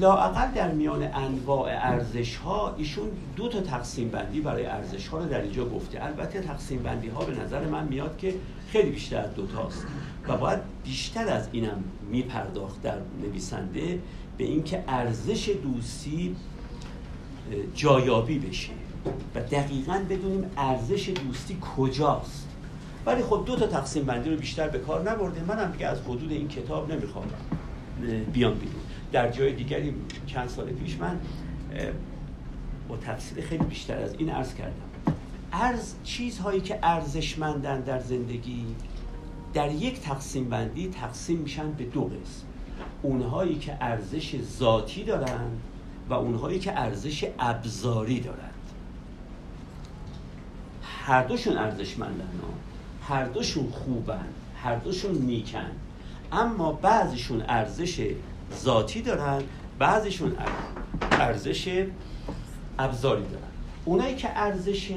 لاقل 0.00 0.50
در 0.54 0.72
میان 0.72 1.02
انواع 1.14 1.70
ارزش 1.70 2.36
ها 2.36 2.74
ایشون 2.78 3.08
دو 3.36 3.48
تا 3.48 3.60
تقسیم 3.60 4.08
بندی 4.08 4.40
برای 4.40 4.66
ارزش 4.66 5.08
ها 5.08 5.18
رو 5.18 5.24
در 5.24 5.40
اینجا 5.40 5.64
گفته. 5.64 6.04
البته 6.04 6.40
تقسیم 6.40 6.82
بندی 6.82 7.08
ها 7.08 7.24
به 7.24 7.40
نظر 7.44 7.66
من 7.66 7.88
میاد 7.88 8.16
که 8.18 8.34
خیلی 8.68 8.90
بیشتر 8.90 9.18
از 9.18 9.34
دو 9.34 9.46
تاست 9.46 9.86
و 10.28 10.36
باید 10.36 10.58
بیشتر 10.84 11.28
از 11.28 11.48
اینم 11.52 11.84
میپرداخت 12.10 12.82
در 12.82 12.98
نویسنده 13.22 13.98
به 14.38 14.44
اینکه 14.44 14.84
ارزش 14.88 15.50
دوستی 15.62 16.36
جایابی 17.74 18.38
بشه 18.38 18.72
و 19.34 19.40
دقیقا 19.40 20.02
بدونیم 20.10 20.50
ارزش 20.56 21.08
دوستی 21.08 21.58
کجاست. 21.76 22.48
ولی 23.06 23.22
خب 23.22 23.42
دو 23.46 23.56
تا 23.56 23.66
تقسیم 23.66 24.04
بندی 24.04 24.30
رو 24.30 24.36
بیشتر 24.36 24.68
به 24.68 24.78
کار 24.78 25.10
نبرده. 25.10 25.44
منم 25.48 25.72
دیگه 25.72 25.86
از 25.86 26.00
حدود 26.00 26.30
این 26.30 26.48
کتاب 26.48 26.92
نمی‌خوام 26.92 27.24
بیان 28.32 28.54
بیرون. 28.54 28.81
در 29.12 29.30
جای 29.30 29.52
دیگری 29.52 29.94
چند 30.26 30.48
سال 30.48 30.66
پیش 30.66 30.96
من 30.96 31.20
با 32.88 32.96
تفصیل 32.96 33.44
خیلی 33.44 33.64
بیشتر 33.64 33.98
از 33.98 34.14
این 34.18 34.30
عرض 34.30 34.54
کردم. 34.54 35.16
ارز 35.52 35.94
چیزهایی 36.04 36.60
که 36.60 36.78
ارزشمندن 36.82 37.80
در 37.80 38.00
زندگی 38.00 38.64
در 39.54 39.72
یک 39.72 40.00
تقسیم 40.00 40.48
بندی 40.48 40.88
تقسیم 40.88 41.38
میشن 41.38 41.72
به 41.72 41.84
دو 41.84 42.04
قسم. 42.04 42.46
اونهایی 43.02 43.58
که 43.58 43.76
ارزش 43.80 44.36
ذاتی 44.42 45.04
دارند 45.04 45.60
و 46.08 46.14
اونهایی 46.14 46.58
که 46.58 46.80
ارزش 46.80 47.28
ابزاری 47.38 48.20
دارند 48.20 48.52
هر 50.82 51.22
دوشون 51.22 51.56
ارزشمندن 51.56 52.28
هر 53.02 53.24
دوشون 53.24 53.70
خوبن. 53.70 54.28
هر 54.56 54.76
دوشون 54.76 55.14
نیکن. 55.14 55.70
اما 56.32 56.72
بعضیشون 56.72 57.42
ارزش 57.48 58.14
ذاتی 58.56 59.02
دارن 59.02 59.42
بعضیشون 59.78 60.36
ارزش 61.10 61.86
ابزاری 62.78 63.22
دارن. 63.22 63.42
اونایی 63.84 64.14
که 64.16 64.28
ارزش 64.38 64.92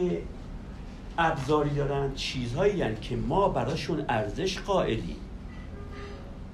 ابزاری 1.17 1.69
دارن 1.69 2.13
چیزهایی 2.15 2.77
یعنی 2.77 2.95
که 2.95 3.15
ما 3.15 3.49
براشون 3.49 4.05
ارزش 4.09 4.59
قائلیم. 4.59 5.17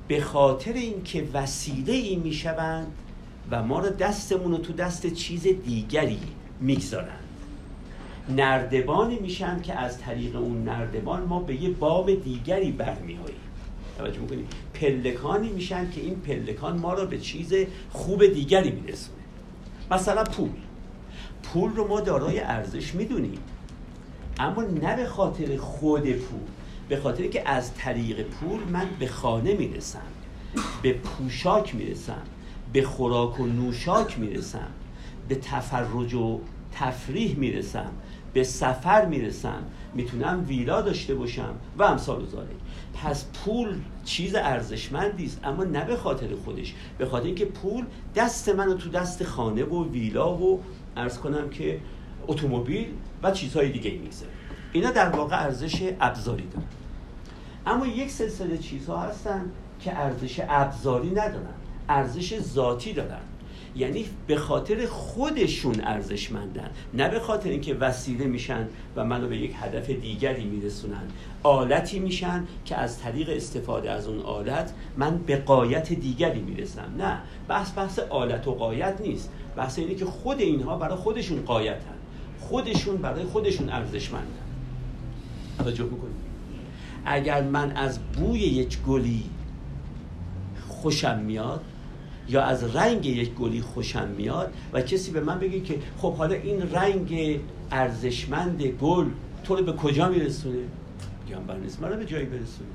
به 0.08 0.22
خاطر 0.22 0.74
اینکه 0.74 1.28
وسیله 1.34 1.94
ای 1.94 2.16
می‌شوند 2.16 2.88
و 3.52 3.64
ما 3.64 3.80
رو 3.80 3.90
دستمون 3.90 4.52
رو 4.52 4.58
تو 4.58 4.74
دست 4.74 5.08
چیز 5.08 5.44
دیگری 5.44 6.20
می‌گذارند. 6.60 7.18
نردبانی 8.30 9.20
میشن 9.20 9.62
که 9.62 9.80
از 9.80 10.00
طریق 10.00 10.36
اون 10.36 10.64
نردبان 10.64 11.24
ما 11.24 11.40
به 11.40 11.64
یه 11.64 11.70
باب 11.70 12.24
دیگری 12.24 12.72
برمیاییم 12.72 13.38
توجه 13.98 14.20
می‌کنیم 14.20 14.48
پلکانی 14.74 15.50
میشن 15.50 15.92
که 15.92 16.02
این 16.02 16.16
پلکان 16.16 16.80
ما 16.80 16.94
رو 16.94 17.08
به 17.08 17.20
چیز 17.20 17.54
خوب 17.92 18.26
دیگری 18.26 18.72
میرسونه. 18.72 19.18
مثلا 19.92 20.24
پول. 20.24 20.50
پول 21.44 21.76
رو 21.76 21.88
ما 21.88 22.02
دارای 22.02 22.40
ارزش 22.40 22.96
می‌دونیم. 22.96 23.40
اما 24.40 24.62
نه 24.62 24.96
به 24.96 25.06
خاطر 25.06 25.58
خود 25.58 26.12
پول 26.12 26.40
به 26.90 26.98
خاطر 26.98 27.28
که 27.28 27.50
از 27.50 27.74
طریق 27.74 28.22
پول 28.22 28.60
من 28.72 28.86
به 29.00 29.08
خانه 29.08 29.54
می‌رسم 29.54 30.02
به 30.82 30.94
پوشاک 30.94 31.76
می‌رسم 31.76 32.22
به 32.74 32.84
خوراک 32.84 33.40
و 33.40 33.48
نوشاک 33.48 34.20
می‌رسم 34.20 34.72
به 35.28 35.36
تفرج 35.36 36.14
و 36.14 36.40
تفریح 36.72 37.36
می‌رسم. 37.36 37.92
به 38.34 38.44
سفر 38.44 39.06
می‌رسم 39.06 39.64
می‌تونم 39.94 40.46
ویلا 40.48 40.82
داشته 40.82 41.16
باشم 41.16 41.56
و 41.78 41.84
امثال 41.84 42.26
زاره 42.26 42.48
پس 42.94 43.26
پول 43.26 43.76
چیز 44.06 44.36
ارزشمندی 44.36 45.26
است 45.26 45.40
اما 45.44 45.64
نه 45.64 45.86
به 45.86 45.98
خاطر 45.98 46.36
خودش. 46.46 46.74
به 46.98 47.06
خاطر 47.06 47.26
اینکه 47.26 47.46
پول 47.46 47.86
دست 48.16 48.50
منو 48.50 48.74
تو 48.74 48.90
دست 48.90 49.24
خانه 49.24 49.64
و 49.64 49.92
ویلا 49.92 50.34
و 50.34 50.62
ارز 50.98 51.18
کنم 51.18 51.50
که 51.50 51.80
اتومبیل 52.28 52.88
و 53.24 53.32
چیزهای 53.32 53.72
دیگه 53.72 53.92
می‌گذاره 53.92 54.32
اینا 54.72 54.92
در 54.92 55.10
واقع 55.10 55.44
ارزش 55.44 55.94
ابزاری 56.02 56.48
دارن. 56.48 56.66
اما 57.66 57.88
یک 57.88 58.12
سلسله 58.12 58.58
چیزها 58.58 59.02
هستن 59.02 59.52
که 59.80 60.00
ارزش 60.00 60.42
ابزاری 60.50 61.10
ندارن 61.10 61.54
ارزش 61.90 62.40
ذاتی 62.40 62.94
دارن. 62.94 63.22
یعنی 63.76 64.06
به 64.28 64.36
خاطر 64.36 64.86
خودشون 64.86 65.82
ارزشمندن 65.84 66.70
نه 66.94 67.10
به 67.10 67.20
خاطر 67.20 67.50
اینکه 67.50 67.74
وسیله 67.74 68.26
میشن 68.26 68.68
و 68.96 69.06
منو 69.06 69.28
به 69.28 69.38
یک 69.38 69.54
هدف 69.62 69.90
دیگری 69.90 70.44
میرسونن. 70.44 71.04
آلتی 71.44 72.00
میشن 72.00 72.48
که 72.66 72.76
از 72.76 73.00
طریق 73.00 73.30
استفاده 73.30 73.92
از 73.92 74.08
اون 74.08 74.20
آلت 74.20 74.74
من 74.98 75.18
به 75.18 75.36
قایت 75.36 75.94
دیگری 75.94 76.40
می‌رسم. 76.40 76.96
نه 76.98 77.18
بحث 77.48 77.78
بحث 77.78 78.00
آلت 78.00 78.48
و 78.48 78.52
قایت 78.52 79.02
نیست. 79.02 79.32
بحث 79.56 79.80
اینه 79.80 79.96
که 79.96 80.06
خود 80.06 80.40
اینها 80.40 80.78
برای 80.78 80.96
خودشون 80.96 81.42
قایتن. 81.42 81.96
خودشون 82.40 82.98
برای 82.98 83.24
خودشون 83.24 83.70
ارزشمندن. 83.70 84.28
توجه 85.58 85.84
می‌کنید 85.84 86.22
اگر 87.06 87.42
من 87.42 87.72
از 87.72 88.00
بوی 88.00 88.40
یک 88.40 88.80
گلی 88.82 89.24
خوشم 90.68 91.20
میاد 91.20 91.62
یا 92.30 92.42
از 92.42 92.76
رنگ 92.76 93.06
یک 93.06 93.34
گلی 93.34 93.62
خوشم 93.62 94.08
میاد 94.08 94.54
و 94.74 94.82
کسی 94.82 95.12
به 95.12 95.20
من 95.20 95.40
بگه 95.40 95.60
که 95.60 95.80
خب 95.98 96.14
حالا 96.14 96.36
این 96.36 96.72
رنگ 96.72 97.40
ارزشمند 97.72 98.62
گل 98.62 99.06
تو 99.44 99.56
رو 99.56 99.64
به 99.64 99.74
کجا 99.74 100.10
میرسونه؟ 100.10 100.58
میگم 101.26 101.44
بر 101.44 101.58
نیست 101.58 101.82
من 101.82 101.98
به 101.98 102.06
جایی 102.06 102.26
برسونه. 102.26 102.70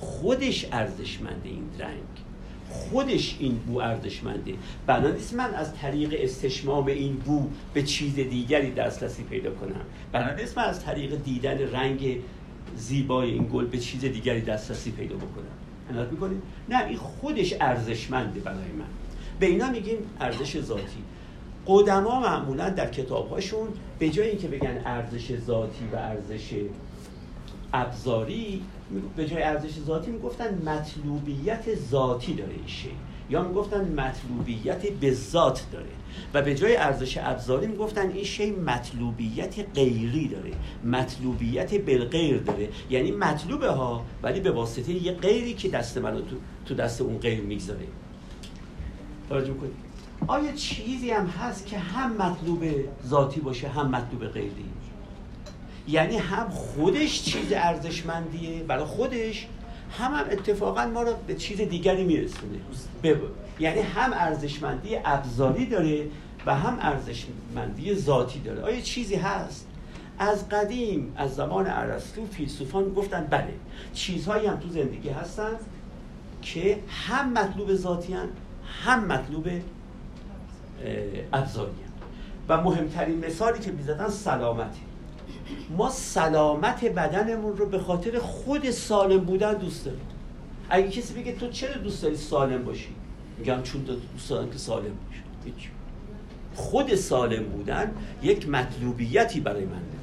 خودش 0.00 0.66
ارزشمند 0.72 1.40
این 1.44 1.62
رنگ. 1.78 2.28
خودش 2.70 3.36
این 3.40 3.54
بو 3.54 3.78
ارزشمنده. 3.78 4.54
بنا 4.86 5.10
نیست 5.10 5.34
من 5.34 5.54
از 5.54 5.74
طریق 5.74 6.14
استشمام 6.18 6.86
این 6.86 7.16
بو 7.16 7.48
به 7.74 7.82
چیز 7.82 8.14
دیگری 8.14 8.70
دسترسی 8.70 9.22
پیدا 9.22 9.50
کنم. 9.50 9.80
بنا 10.12 10.34
نیست 10.34 10.58
من 10.58 10.64
از 10.64 10.84
طریق 10.84 11.22
دیدن 11.24 11.58
رنگ 11.58 12.18
زیبای 12.76 13.30
این 13.30 13.48
گل 13.52 13.66
به 13.66 13.78
چیز 13.78 14.00
دیگری 14.00 14.40
دسترسی 14.40 14.90
پیدا 14.90 15.16
بکنم. 15.16 15.67
عنایت 15.90 16.08
می‌کنید 16.08 16.42
نه 16.68 16.84
این 16.84 16.96
خودش 16.96 17.54
ارزشمنده 17.60 18.40
برای 18.40 18.72
من. 18.78 18.84
به 19.40 19.46
اینا 19.46 19.70
میگیم 19.70 19.98
ارزش 20.20 20.60
ذاتی. 20.60 21.02
قدما 21.66 22.20
معمولا 22.20 22.70
در 22.70 22.90
کتابهاشون 22.90 23.68
به 23.98 24.10
جای 24.10 24.28
اینکه 24.28 24.48
بگن 24.48 24.82
ارزش 24.84 25.36
ذاتی 25.36 25.84
و 25.92 25.96
ارزش 25.96 26.54
ابزاری 27.72 28.62
به 29.16 29.26
جای 29.26 29.42
ارزش 29.42 29.80
ذاتی 29.86 30.10
می‌گفتن 30.10 30.62
مطلوبیت 30.68 31.74
ذاتی 31.74 32.34
داره 32.34 32.52
این 32.52 32.66
شی. 32.66 32.90
یا 33.30 33.42
می‌گفتن 33.42 34.00
مطلوبیت 34.00 34.86
به 34.92 35.12
ذات 35.12 35.66
داره. 35.72 35.86
و 36.34 36.42
به 36.42 36.54
جای 36.54 36.76
ارزش 36.76 37.18
ابزاری 37.20 37.66
می‌گفتن 37.66 38.10
این 38.10 38.24
شی 38.24 38.50
مطلوبیت 38.50 39.54
غیری 39.74 40.28
داره. 40.28 40.50
مطلوبیت 40.84 41.74
بالغیر 41.74 42.38
داره. 42.38 42.68
یعنی 42.90 43.10
مطلوبه 43.10 43.70
ها 43.70 44.04
ولی 44.22 44.40
به 44.40 44.50
واسطه 44.50 44.92
یه 44.92 45.12
غیری 45.12 45.54
که 45.54 45.68
دست 45.68 45.98
منو 45.98 46.20
تو, 46.20 46.36
تو 46.66 46.74
دست 46.74 47.00
اون 47.00 47.18
غیر 47.18 47.40
می‌گذاره. 47.40 47.86
توجه 49.28 49.54
کنید. 49.54 49.88
آیا 50.26 50.52
چیزی 50.52 51.10
هم 51.10 51.26
هست 51.26 51.66
که 51.66 51.78
هم 51.78 52.12
مطلوب 52.12 52.64
ذاتی 53.06 53.40
باشه 53.40 53.68
هم 53.68 53.90
مطلوب 53.90 54.26
غیری؟ 54.26 54.64
یعنی 55.88 56.16
هم 56.16 56.50
خودش 56.50 57.22
چیز 57.22 57.52
ارزشمندیه 57.52 58.62
برای 58.62 58.84
خودش 58.84 59.46
هم, 59.98 60.12
هم 60.12 60.24
اتفاقا 60.30 60.86
ما 60.86 61.02
رو 61.02 61.12
به 61.26 61.34
چیز 61.34 61.60
دیگری 61.60 62.04
میرسونه. 62.04 62.58
یعنی 63.60 63.80
هم 63.80 64.12
ارزشمندی 64.12 64.96
ابزاری 65.04 65.66
داره 65.66 66.06
و 66.46 66.54
هم 66.54 66.78
ارزشمندی 66.80 67.94
ذاتی 67.94 68.40
داره. 68.40 68.62
آیا 68.62 68.80
چیزی 68.80 69.14
هست؟ 69.14 69.66
از 70.18 70.48
قدیم 70.48 71.12
از 71.16 71.34
زمان 71.34 71.66
ارسطو 71.66 72.26
فیلسوفان 72.26 72.94
گفتن 72.94 73.26
بله 73.30 73.54
چیزهایی 73.94 74.46
هم 74.46 74.56
تو 74.56 74.68
زندگی 74.68 75.08
هستن 75.08 75.52
که 76.42 76.78
هم 76.88 77.32
مطلوب 77.32 77.74
ذاتی 77.74 78.14
هم 78.84 79.04
مطلوب 79.04 79.48
ابزاری 81.32 81.72
و 82.48 82.60
مهمترین 82.60 83.26
مثالی 83.26 83.58
که 83.58 83.72
می‌زدن 83.72 84.08
سلامتی 84.08 84.80
ما 85.76 85.90
سلامت 85.90 86.84
بدنمون 86.84 87.56
رو 87.56 87.66
به 87.66 87.78
خاطر 87.78 88.18
خود 88.18 88.70
سالم 88.70 89.20
بودن 89.20 89.54
دوست 89.54 89.84
داریم. 89.84 90.00
اگه 90.70 90.88
کسی 90.88 91.14
بگه 91.14 91.32
تو 91.32 91.48
چرا 91.48 91.74
دوست 91.74 92.02
داری 92.02 92.16
سالم 92.16 92.64
باشی؟ 92.64 92.88
میگم 93.38 93.62
چون 93.62 93.82
دوست 93.82 94.30
دارم 94.30 94.50
که 94.50 94.58
سالم 94.58 94.82
باشی 94.84 95.68
خود 96.54 96.94
سالم 96.94 97.44
بودن 97.44 97.90
یک 98.22 98.48
مطلوبیتی 98.48 99.40
برای 99.40 99.64
من 99.64 99.70
داره. 99.70 99.98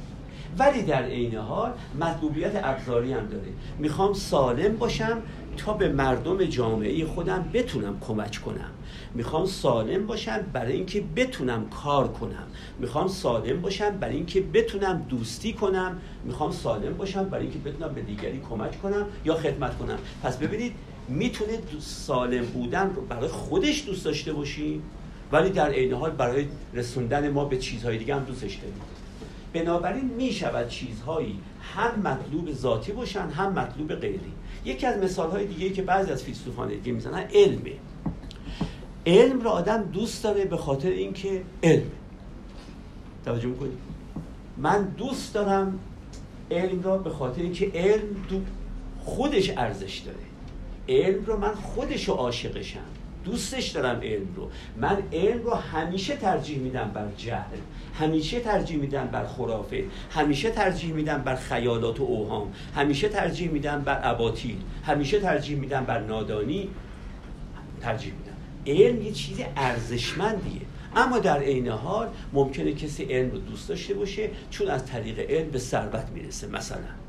ولی 0.59 0.83
در 0.83 1.03
عین 1.03 1.35
حال 1.35 1.71
مطلوبیت 1.99 2.51
ابزاری 2.63 3.13
هم 3.13 3.27
داره. 3.27 3.47
می‌خوام 3.79 4.13
سالم 4.13 4.75
باشم 4.75 5.21
تا 5.57 5.73
به 5.73 5.89
مردم 5.89 6.43
جامعه 6.43 7.05
خودم 7.05 7.49
بتونم 7.53 7.99
کمک 7.99 8.41
کنم. 8.41 8.71
می‌خوام 9.13 9.45
سالم 9.45 10.05
باشم 10.05 10.39
برای 10.53 10.73
اینکه 10.73 11.03
بتونم 11.15 11.69
کار 11.69 12.07
کنم. 12.07 12.47
می‌خوام 12.79 13.07
سالم 13.07 13.61
باشم 13.61 13.89
برای 13.89 14.15
اینکه 14.15 14.41
بتونم 14.41 15.05
دوستی 15.09 15.53
کنم. 15.53 15.97
می‌خوام 16.23 16.51
سالم 16.51 16.97
باشم 16.97 17.23
برای 17.23 17.43
اینکه 17.43 17.59
بتونم 17.59 17.93
به 17.93 18.01
دیگری 18.01 18.41
کمک 18.49 18.81
کنم 18.81 19.05
یا 19.25 19.35
خدمت 19.35 19.77
کنم. 19.77 19.97
پس 20.23 20.37
ببینید 20.37 20.71
می‌تونه 21.07 21.59
سالم 21.79 22.45
بودن 22.45 22.93
رو 22.95 23.01
برای 23.01 23.27
خودش 23.27 23.85
دوست 23.85 24.05
داشته 24.05 24.33
باشی 24.33 24.81
ولی 25.31 25.49
در 25.49 25.69
عین 25.69 25.93
حال 25.93 26.11
برای 26.11 26.45
رسوندن 26.73 27.29
ما 27.29 27.45
به 27.45 27.57
چیزهای 27.57 27.97
دیگه 27.97 28.15
هم 28.15 28.23
دوستش 28.23 28.55
داریم 28.55 28.81
بنابراین 29.53 30.05
می‌شود 30.05 30.67
چیزهایی 30.67 31.39
هم 31.61 31.99
مطلوب 31.99 32.51
ذاتی 32.51 32.91
باشن 32.91 33.29
هم 33.29 33.51
مطلوب 33.51 33.95
غیری. 33.95 34.31
یکی 34.65 34.85
از 34.85 35.03
مثال 35.03 35.31
های 35.31 35.45
دیگه 35.45 35.69
که 35.69 35.81
بعضی 35.81 36.11
از 36.11 36.23
فیلسوفان 36.23 36.67
دیگه 36.67 36.91
می‌زنن 36.91 37.23
علمه. 37.33 37.71
علم 39.05 39.41
را 39.41 39.51
آدم 39.51 39.83
دوست 39.83 40.23
داره 40.23 40.45
به 40.45 40.57
خاطر 40.57 40.89
اینکه 40.89 41.43
علم. 41.63 41.91
توجه 43.25 43.47
می‌کنید 43.47 43.77
من 44.57 44.83
دوست 44.83 45.33
دارم 45.33 45.79
علم 46.51 46.83
را 46.83 46.97
به 46.97 47.09
خاطر 47.09 47.41
اینکه 47.41 47.71
علم 47.75 48.45
خودش 49.03 49.49
ارزش 49.49 49.97
داره. 49.97 50.17
علم 50.89 51.25
رو 51.25 51.37
من 51.37 51.53
خودش 51.53 52.09
عاشقشم. 52.09 52.79
دوستش 53.25 53.67
دارم 53.67 54.01
علم 54.01 54.27
رو. 54.35 54.49
من 54.77 54.97
علم 55.13 55.43
رو 55.43 55.53
همیشه 55.53 56.15
ترجیح 56.15 56.57
میدم 56.57 56.91
بر 56.93 57.07
جهل 57.17 57.57
همیشه 57.99 58.39
ترجیح 58.39 58.77
میدم 58.77 59.05
بر 59.11 59.25
خرافه 59.25 59.83
همیشه 60.11 60.49
ترجیح 60.51 60.93
میدم 60.93 61.17
بر 61.17 61.35
خیالات 61.35 61.99
و 61.99 62.03
اوهام 62.03 62.53
همیشه 62.75 63.09
ترجیح 63.09 63.49
میدم 63.49 63.81
بر 63.81 63.99
اباطیل 64.03 64.57
همیشه 64.85 65.19
ترجیح 65.19 65.57
میدم 65.57 65.85
بر 65.85 65.99
نادانی. 65.99 66.69
ترجیح 67.81 68.13
میدم. 68.13 68.81
علم 68.81 69.01
یه 69.01 69.11
چیز 69.11 69.41
ارزشمندیه. 69.57 70.61
اما 70.95 71.19
در 71.19 71.39
عین 71.39 71.67
حال 71.67 72.07
ممکنه 72.33 72.73
کسی 72.73 73.03
علم 73.03 73.31
رو 73.31 73.37
دوست 73.37 73.69
داشته 73.69 73.93
باشه 73.93 74.29
چون 74.49 74.67
از 74.67 74.85
طریق 74.85 75.19
علم 75.31 75.49
به 75.49 75.59
ثروت 75.59 76.09
می‌رسه 76.13 76.47
مثلا. 76.47 77.04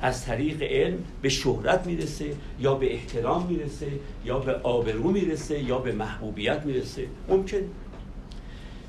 از 0.00 0.24
طریق 0.24 0.62
علم 0.62 0.98
به 1.22 1.28
شهرت 1.28 1.86
می‌رسه 1.86 2.34
یا 2.60 2.74
به 2.74 2.94
احترام 2.94 3.46
می‌رسه 3.46 3.86
یا 4.24 4.38
به 4.38 4.52
آبرو 4.52 5.10
می‌رسه 5.10 5.62
یا 5.62 5.78
به 5.78 5.92
محبوبیت 5.92 6.62
می‌رسه. 6.64 7.06
ممکن. 7.28 7.58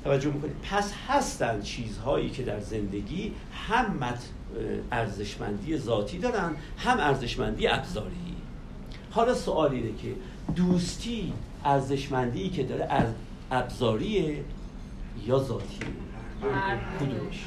توجه 0.04 0.30
می‌کنید. 0.30 0.56
پس 0.70 0.92
هستن 1.08 1.62
چیزهایی 1.62 2.30
که 2.30 2.42
در 2.42 2.60
زندگی 2.60 3.32
هم 3.68 4.14
ارزشمندی 4.92 5.78
ذاتی 5.78 6.18
دارن 6.18 6.50
هم 6.78 6.98
ارزشمندی 6.98 7.68
ابزاری. 7.68 8.36
حالا 9.10 9.34
سوال 9.34 9.72
اینه 9.72 9.90
که 10.02 10.14
دوستی 10.56 11.32
ارزشمندی 11.64 12.48
که 12.48 12.62
داره 12.62 12.84
از 12.84 13.06
ابزاریه 13.50 14.44
یا 15.26 15.38
ذاتیه؟ 15.38 15.86
کدومش؟ 17.00 17.44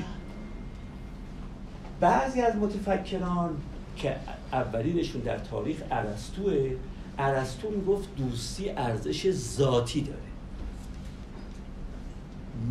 بعضی 2.02 2.42
از 2.42 2.56
متفکران 2.56 3.58
که 3.96 4.16
اولینشون 4.54 5.22
در 5.22 5.38
تاریخ 5.38 5.78
ارسطوه 5.92 6.76
ارسطو 7.20 7.70
می‌گفت 7.70 8.16
دوستی 8.16 8.70
ارزش 8.70 9.32
ذاتی 9.32 10.02
داره. 10.02 10.20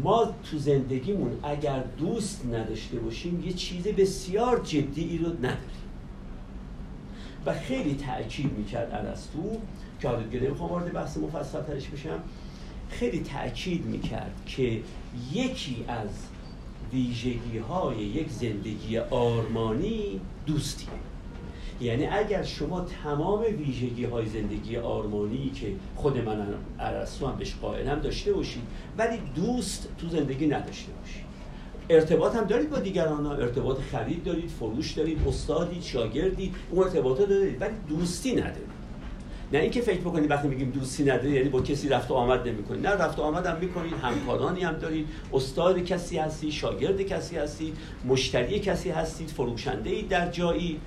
ما 0.02 0.34
تو 0.50 0.58
زندگیمون 0.58 1.38
اگر 1.42 1.84
دوست 1.98 2.46
نداشته 2.46 2.98
باشیم 2.98 3.42
یه 3.46 3.52
چیز 3.52 3.82
بسیار 3.82 4.60
جدی 4.64 5.04
ای 5.04 5.18
رو 5.18 5.26
نداریم. 5.26 5.80
و 7.46 7.54
خیلی 7.54 7.94
تأکید 7.94 8.52
می‌کرد 8.58 8.92
ارسطو 8.92 9.58
که 10.00 10.08
حالا 10.08 10.22
دیگه 10.22 10.46
نمی‌خوام 10.46 10.70
وارد 10.70 10.92
بحث 10.92 11.16
مفصل 11.16 11.62
ترش 11.62 11.88
بشم 11.88 12.22
خیلی 12.90 13.20
تأکید 13.20 13.86
می‌کرد 13.86 14.32
که 14.46 14.80
یکی 15.32 15.84
از 15.88 16.08
ویژگی 16.92 17.58
های 17.68 17.96
یک 17.96 18.30
زندگی 18.30 18.98
آرمانی 18.98 20.20
دوستیه 20.46 20.88
یعنی 21.80 22.06
اگر 22.06 22.42
شما 22.42 22.80
تمام 22.80 23.40
ویژگی 23.58 24.04
های 24.04 24.26
زندگی 24.26 24.76
آرمانی 24.76 25.50
که 25.50 25.66
خود 25.96 26.18
من 26.18 26.46
ارسطو 26.78 27.26
هم 27.26 27.36
بهش 27.36 27.54
قائلم 27.62 27.98
داشته 27.98 28.32
باشید 28.32 28.62
ولی 28.98 29.18
دوست 29.34 29.88
تو 29.98 30.08
زندگی 30.08 30.46
نداشته 30.46 30.92
باشید. 30.92 31.30
ارتباط 31.90 32.36
هم 32.36 32.44
دارید 32.44 32.70
با 32.70 32.78
دیگران 32.78 33.26
ها 33.26 33.34
ارتباط 33.34 33.78
خرید 33.80 34.24
دارید 34.24 34.50
فروش 34.50 34.92
دارید 34.92 35.28
استادید 35.28 35.82
شاگردید 35.82 36.54
اون 36.70 36.84
ارتباطات 36.84 37.28
دارید 37.28 37.62
ولی 37.62 37.74
دوستی 37.88 38.32
ندارید. 38.32 38.69
نه 39.52 39.58
اینکه 39.58 39.80
فکر 39.80 40.00
بکنید 40.00 40.30
وقتی 40.30 40.48
میگیم 40.48 40.70
دوستی 40.70 41.04
نداری 41.04 41.30
یعنی 41.30 41.48
با 41.48 41.60
کسی 41.60 41.88
رفت 41.88 42.10
و 42.10 42.14
آمد 42.14 42.48
نمی‌کنید. 42.48 42.86
نه 42.86 42.92
رفت 42.92 43.18
و 43.18 43.22
آمد 43.22 43.46
هم 43.46 43.56
می‌کنید 43.56 43.92
همکارانی 43.92 44.64
هم 44.64 44.72
دارید 44.72 45.06
استاد 45.32 45.78
کسی 45.78 46.18
هستی 46.18 46.52
شاگرد 46.52 47.02
کسی 47.02 47.36
هستید 47.36 47.76
مشتری 48.04 48.60
کسی 48.60 48.90
هستید 48.90 49.28
فروشنده 49.28 49.90
ای 49.90 50.02
در 50.02 50.30
جایی. 50.30 50.80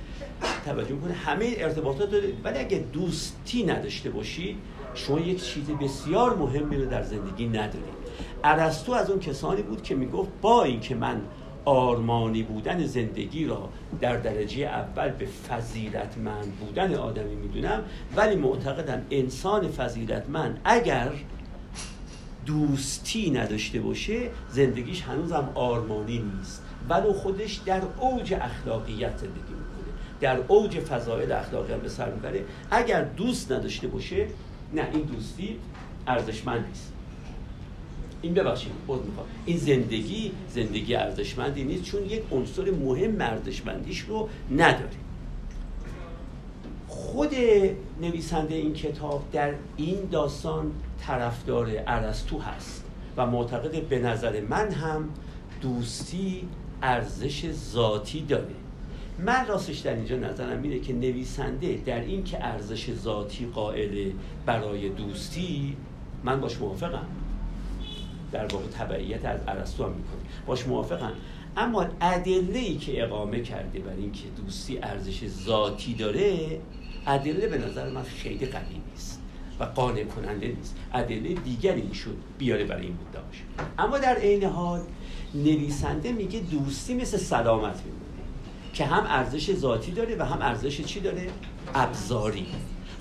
توجه 0.65 0.95
کنید 0.95 1.15
همه 1.15 1.55
ارتباطات 1.57 2.11
دارید. 2.11 2.35
ولی 2.43 2.59
اگه 2.59 2.83
دوستی 2.93 3.63
نداشته 3.63 4.09
باشید 4.09 4.55
شما 4.93 5.19
یک 5.19 5.43
چیز 5.43 5.69
بسیار 5.69 6.35
مهمی 6.35 6.77
رو 6.77 6.85
در 6.85 7.03
زندگی 7.03 7.47
ندارید. 7.47 8.03
ارسطو 8.43 8.91
از 8.91 9.09
اون 9.09 9.19
کسانی 9.19 9.61
بود 9.61 9.83
که 9.83 9.95
می‌گفت 9.95 10.29
با 10.41 10.63
اینکه 10.63 10.95
من 10.95 11.21
آرمانی 11.65 12.43
بودن 12.43 12.85
زندگی 12.85 13.45
را 13.45 13.69
در 14.01 14.17
درجه 14.17 14.63
اول 14.63 15.09
به 15.09 15.25
فضیلتمند 15.25 16.55
بودن 16.55 16.93
آدمی 16.93 17.35
می‌دونم 17.35 17.83
ولی 18.15 18.35
معتقدم 18.35 19.01
انسان 19.11 19.67
فضیلتمند 19.67 20.61
اگر 20.63 21.11
دوستی 22.45 23.31
نداشته 23.31 23.79
باشه 23.79 24.29
زندگیش 24.49 25.01
هنوزم 25.01 25.49
آرمانی 25.55 26.19
نیست. 26.19 26.63
ولو 26.89 27.13
خودش 27.13 27.53
در 27.53 27.81
اوج 27.99 28.33
اخلاقیت 28.33 29.17
زندگی 29.17 29.53
می‌کنه. 29.53 29.93
در 30.21 30.37
اوج 30.47 30.79
فضایل 30.79 31.31
اخلاقی 31.31 31.73
هم 31.73 31.79
به 31.79 31.89
سر 31.89 32.11
می‌بره. 32.11 32.45
اگر 32.71 33.03
دوست 33.03 33.51
نداشته 33.51 33.87
باشه 33.87 34.27
نه 34.73 34.87
این 34.93 35.01
دوستی 35.01 35.59
ارزشمند 36.07 36.65
نیست. 36.67 36.92
این 38.23 38.33
ببخشید 38.33 38.71
بود 38.87 39.05
می‌خوام. 39.05 39.27
این 39.45 39.57
زندگی 39.57 40.31
زندگی 40.49 40.95
ارزشمندی 40.95 41.63
نیست 41.63 41.83
چون 41.83 42.05
یک 42.05 42.23
عنصر 42.31 42.71
مهم 42.71 43.21
ارزشمندیش 43.21 43.99
رو 43.99 44.29
نداره. 44.51 44.89
خود 46.87 47.35
نویسنده 48.01 48.55
این 48.55 48.73
کتاب 48.73 49.23
در 49.31 49.53
این 49.77 49.97
داستان 50.11 50.71
طرفدار 51.01 51.71
ارسطو 51.87 52.39
هست 52.39 52.83
و 53.17 53.25
معتقد 53.25 53.87
به 53.87 53.99
نظر 53.99 54.41
من 54.41 54.71
هم 54.71 55.09
دوستی 55.61 56.47
ارزش 56.81 57.51
ذاتی 57.51 58.21
داره. 58.21 58.55
من 59.19 59.47
راستش 59.47 59.77
در 59.77 59.95
اینجا 59.95 60.17
نظرم 60.17 60.63
اینه 60.63 60.79
که 60.79 60.93
نویسنده 60.93 61.79
در 61.85 62.01
این 62.01 62.23
که 62.23 62.45
ارزش 62.45 62.93
ذاتی 62.93 63.45
قائل 63.45 64.11
برای 64.45 64.89
دوستی 64.89 65.77
من 66.23 66.41
باش 66.41 66.57
موافقم. 66.57 67.05
در 68.33 68.45
واقع 68.45 68.65
تبعیت 68.67 69.25
از 69.25 69.39
ارسطو 69.47 69.83
هم 69.83 69.89
می‌کنه 69.89 70.45
باش 70.45 70.67
موافقم. 70.67 71.11
اما 71.57 71.85
ادله 72.01 72.59
ای 72.59 72.77
که 72.77 73.03
اقامه 73.03 73.41
کرده 73.41 73.79
برای 73.79 74.01
اینکه 74.01 74.23
دوستی 74.37 74.77
ارزش 74.77 75.27
ذاتی 75.27 75.93
داره 75.93 76.59
ادله 77.07 77.47
به 77.47 77.57
نظر 77.57 77.89
من 77.89 78.03
خیلی 78.03 78.45
قوی 78.45 78.81
نیست 78.91 79.21
و 79.59 79.63
قانع 79.63 80.03
کننده 80.03 80.47
نیست. 80.47 80.75
ادله 80.93 81.33
دیگری 81.33 81.81
می‌شد 81.81 82.17
بیاره 82.37 82.63
برای 82.63 82.85
این 82.85 82.97
مدعا 83.09 83.23
اما 83.77 83.97
در 83.97 84.15
عین 84.15 84.43
حال 84.43 84.81
نویسنده 85.35 86.11
میگه 86.11 86.39
دوستی 86.39 86.93
مثل 86.93 87.17
سلامت 87.17 87.81
میمونه 87.85 88.03
که 88.73 88.85
هم 88.85 89.03
ارزش 89.07 89.53
ذاتی 89.53 89.91
داره 89.91 90.15
و 90.15 90.23
هم 90.25 90.41
ارزش 90.41 90.81
چی 90.81 90.99
داره؟ 90.99 91.27
ابزاری. 91.75 92.45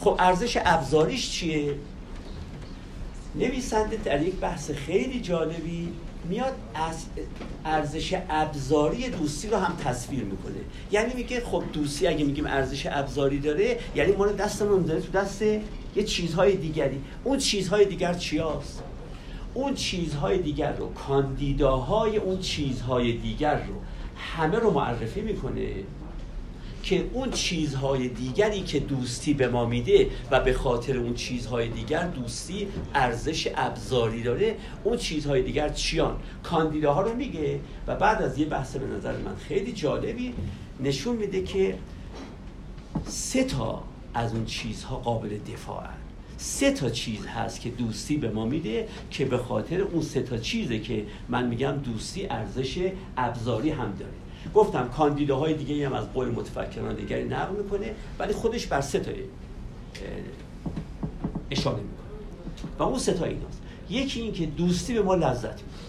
خب 0.01 0.16
ارزش 0.18 0.59
ابزاریش 0.64 1.31
چیه؟ 1.31 1.75
نویسنده 3.35 3.97
در 4.05 4.23
یک 4.23 4.35
بحث 4.35 4.71
خیلی 4.71 5.21
جالبی 5.21 5.88
میاد 6.29 6.53
از 6.75 7.07
ارزش 7.64 8.18
ابزاری 8.31 9.09
دوستی 9.09 9.49
رو 9.49 9.57
هم 9.57 9.77
تصویر 9.77 10.25
می‌کنه. 10.25 10.55
یعنی 10.92 11.14
میگه 11.14 11.40
خب 11.40 11.62
دوستی 11.73 12.07
اگه 12.07 12.25
میگیم 12.25 12.47
ارزش 12.47 12.87
ابزاری 12.90 13.40
داره 13.40 13.79
یعنی 13.95 14.12
ما 14.12 14.27
دستمون 14.27 14.83
داره 14.83 15.01
تو 15.01 15.12
دست 15.12 15.42
یه 15.42 16.05
چیزهای 16.07 16.57
دیگری. 16.57 17.01
اون 17.25 17.38
چیزهای 17.38 17.85
دیگر 17.85 18.14
چی 18.14 18.38
هست؟ 18.38 18.83
اون 19.55 19.75
چیزهای 19.75 20.38
دیگر 20.38 20.73
رو 20.73 20.92
کاندیداهای 20.92 22.16
اون 22.16 22.38
چیزهای 22.38 23.12
دیگر 23.12 23.55
رو 23.55 23.75
همه 24.16 24.59
رو 24.59 24.71
معرفی 24.71 25.21
می‌کنه. 25.21 25.68
که 26.83 27.05
اون 27.12 27.31
چیزهای 27.31 28.09
دیگری 28.09 28.61
که 28.61 28.81
دوستی 28.81 29.35
به 29.35 29.49
ما 29.49 29.66
میده 29.66 30.11
و 30.31 30.40
به 30.40 30.53
خاطر 30.53 30.97
اون 30.97 31.14
چیزهای 31.14 31.68
دیگر 31.68 32.07
دوستی 32.07 32.68
ارزش 32.95 33.49
ابزاری 33.57 34.23
داره. 34.23 34.57
اون 34.85 34.97
چیزهای 34.97 35.42
دیگر 35.42 35.68
چیان؟ 35.68 36.16
کاندیداها 36.42 37.03
رو 37.03 37.14
میگه 37.14 37.61
و 37.87 37.97
بعد 37.97 38.23
از 38.23 38.38
یه 38.38 38.47
بحث 38.47 38.77
به 38.77 38.87
نظر 38.87 39.16
من 39.16 39.37
خیلی 39.37 39.73
جالبی 39.73 40.35
نشون 40.81 41.16
میده 41.16 41.42
که 41.42 41.79
سه 43.07 43.45
تا 43.45 43.83
از 44.14 44.35
اون 44.35 44.45
چیزها 44.45 44.97
قابل 44.97 45.38
دفاعن. 45.38 45.95
سه 46.37 46.71
تا 46.71 46.90
چیز 46.90 47.27
هست 47.27 47.61
که 47.61 47.71
دوستی 47.71 48.16
به 48.16 48.31
ما 48.31 48.45
میده 48.45 48.88
که 49.11 49.25
به 49.25 49.38
خاطر 49.38 49.81
اون 49.81 50.03
سه 50.03 50.23
تا 50.23 50.38
چیزه 50.38 50.79
که 50.79 51.07
من 51.29 51.47
میگم 51.47 51.73
دوستی 51.73 52.27
ارزش 52.27 52.92
ابزاری 53.16 53.71
هم 53.71 53.95
داره. 53.99 54.21
گفتم 54.55 54.88
کاندیداهای 54.88 55.55
دیگه 55.55 55.87
هم 55.87 55.92
از 55.92 56.12
قول 56.12 56.28
متفکران 56.28 56.94
دیگری 56.94 57.24
نقل 57.24 57.57
می‌کنه 57.57 57.94
ولی 58.18 58.33
خودش 58.33 58.66
بر 58.66 58.81
سه 58.81 59.00
تا 59.00 59.11
اشاره 61.50 61.76
می‌کنه. 61.76 62.76
و 62.78 62.83
اون 62.83 62.98
سه 62.98 63.12
تا 63.12 63.24
ایناست. 63.24 63.62
یکی 63.90 64.20
این 64.20 64.33
که 64.33 64.46
دوستی 64.46 64.94
به 64.94 65.02
ما 65.02 65.14
لذت 65.14 65.44
میده 65.44 65.83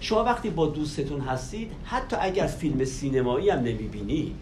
شما 0.00 0.24
وقتی 0.24 0.50
با 0.50 0.66
دوستتون 0.66 1.20
هستید 1.20 1.72
حتی 1.84 2.16
اگر 2.20 2.46
فیلم 2.46 2.84
سینمایی 2.84 3.50
هم 3.50 3.58
نمی‌بینید 3.58 4.36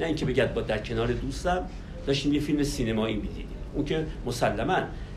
نه 0.00 0.06
اینکه 0.06 0.24
بگید 0.24 0.54
با 0.54 0.60
در 0.60 0.78
کنار 0.78 1.12
دوستم 1.12 1.66
داشتیم 2.06 2.32
یه 2.32 2.40
فیلم 2.40 2.62
سینمایی 2.62 3.16
می‌دیدیم. 3.16 3.46
اون 3.74 3.84
که 3.84 4.06
مسلما 4.26 4.76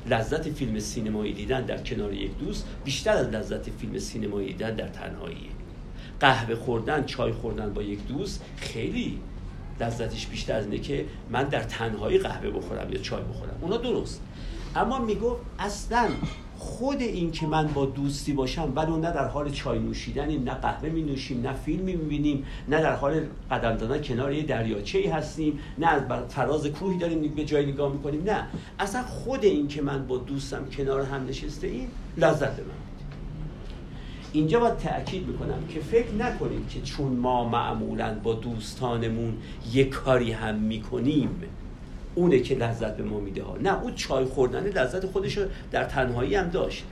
لذت 0.09 0.49
فیلم 0.49 0.79
سینمایی 0.79 1.33
دیدن 1.33 1.65
در 1.65 1.77
کنار 1.77 2.13
یک 2.13 2.37
دوست 2.37 2.67
بیشتر 2.83 3.11
از 3.11 3.27
لذت 3.27 3.69
فیلم 3.69 3.99
سینمایی 3.99 4.47
دیدن 4.47 4.75
در 4.75 4.87
تنهاییه 4.87 5.49
قهوه 6.23 6.55
خوردن 6.55 7.05
چای 7.05 7.31
خوردن 7.31 7.73
با 7.73 7.83
یک 7.83 8.07
دوست 8.07 8.43
خیلی 8.57 9.19
لذتش 9.79 10.27
بیشتر 10.27 10.55
از 10.55 10.65
اینه 10.65 10.77
که 10.77 11.05
من 11.29 11.43
در 11.43 11.63
تنهایی 11.63 12.17
قهوه 12.17 12.49
بخورم 12.49 12.93
یا 12.93 12.99
چای 12.99 13.23
بخورم. 13.23 13.57
اونا 13.61 13.77
درست. 13.77 14.21
اما 14.75 14.99
میگو 14.99 15.35
اصلا 15.59 16.09
خود 16.57 17.01
این 17.01 17.31
که 17.31 17.47
من 17.47 17.67
با 17.67 17.85
دوستی 17.85 18.33
باشم 18.33 18.73
ولو 18.75 18.97
نه 18.97 19.11
در 19.11 19.27
حال 19.27 19.49
چای 19.51 19.79
نوشیدنیم 19.79 20.43
نه 20.43 20.53
قهوه 20.53 20.89
می 20.89 21.01
نوشیم 21.01 21.41
نه 21.41 21.53
فیلمی 21.53 21.95
می 21.95 22.05
بینیم 22.05 22.45
نه 22.67 22.81
در 22.81 22.95
حال 22.95 23.21
قدم 23.51 23.75
دادن 23.75 24.01
کنار 24.01 24.33
یه 24.33 24.43
دریاچه 24.43 25.13
هستیم 25.13 25.59
نه 25.77 25.87
از 25.87 26.01
فراز 26.29 26.67
کوهی 26.67 26.97
داریم 26.97 27.33
به 27.35 27.45
جای 27.45 27.65
نگاه 27.65 27.93
می‌کنیم 27.93 28.23
نه. 28.23 28.47
اصلا 28.79 29.03
خود 29.03 29.43
این 29.43 29.67
که 29.67 29.81
من 29.81 30.07
با 30.07 30.17
دوستم 30.17 30.65
کنار 30.77 31.01
هم 31.01 31.25
نشسته 31.25 31.67
این 31.67 31.87
لذت 32.17 32.59
من 32.59 32.82
اینجا 34.33 34.59
باید 34.59 34.77
تأکید 34.77 35.27
می‌کنم 35.27 35.67
که 35.69 35.79
فکر 35.79 36.11
نکنید 36.11 36.69
که 36.69 36.81
چون 36.81 37.11
ما 37.11 37.49
معمولا 37.49 38.19
با 38.23 38.33
دوستانمون 38.33 39.37
یک 39.73 39.89
کاری 39.89 40.31
هم 40.31 40.55
می‌کنیم 40.55 41.29
اونه 42.15 42.39
که 42.39 42.55
لذت 42.55 42.97
به 42.97 43.03
ما 43.03 43.19
میده 43.19 43.43
ها. 43.43 43.57
نه 43.63 43.81
اون 43.81 43.95
چای 43.95 44.25
خوردن 44.25 44.63
لذت 44.63 45.05
خودش 45.05 45.39
در 45.71 45.83
تنهایی 45.83 46.35
هم 46.35 46.49
داشت. 46.49 46.83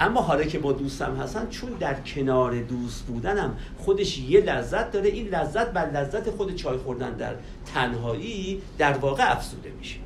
اما 0.00 0.20
حالا 0.20 0.44
که 0.44 0.58
با 0.58 0.72
دوستم 0.72 1.16
هستن 1.16 1.48
چون 1.50 1.70
در 1.80 2.00
کنار 2.00 2.62
دوست 2.62 3.06
بودنم 3.06 3.56
خودش 3.78 4.18
یه 4.18 4.40
لذت 4.40 4.92
داره 4.92 5.08
این 5.08 5.28
لذت 5.28 5.72
بر 5.72 5.90
لذت 5.90 6.30
خود 6.30 6.54
چای 6.54 6.78
خوردن 6.78 7.10
در 7.10 7.34
تنهایی 7.74 8.62
در 8.78 8.92
واقع 8.92 9.32
افزوده 9.32 9.72
میشه. 9.78 9.96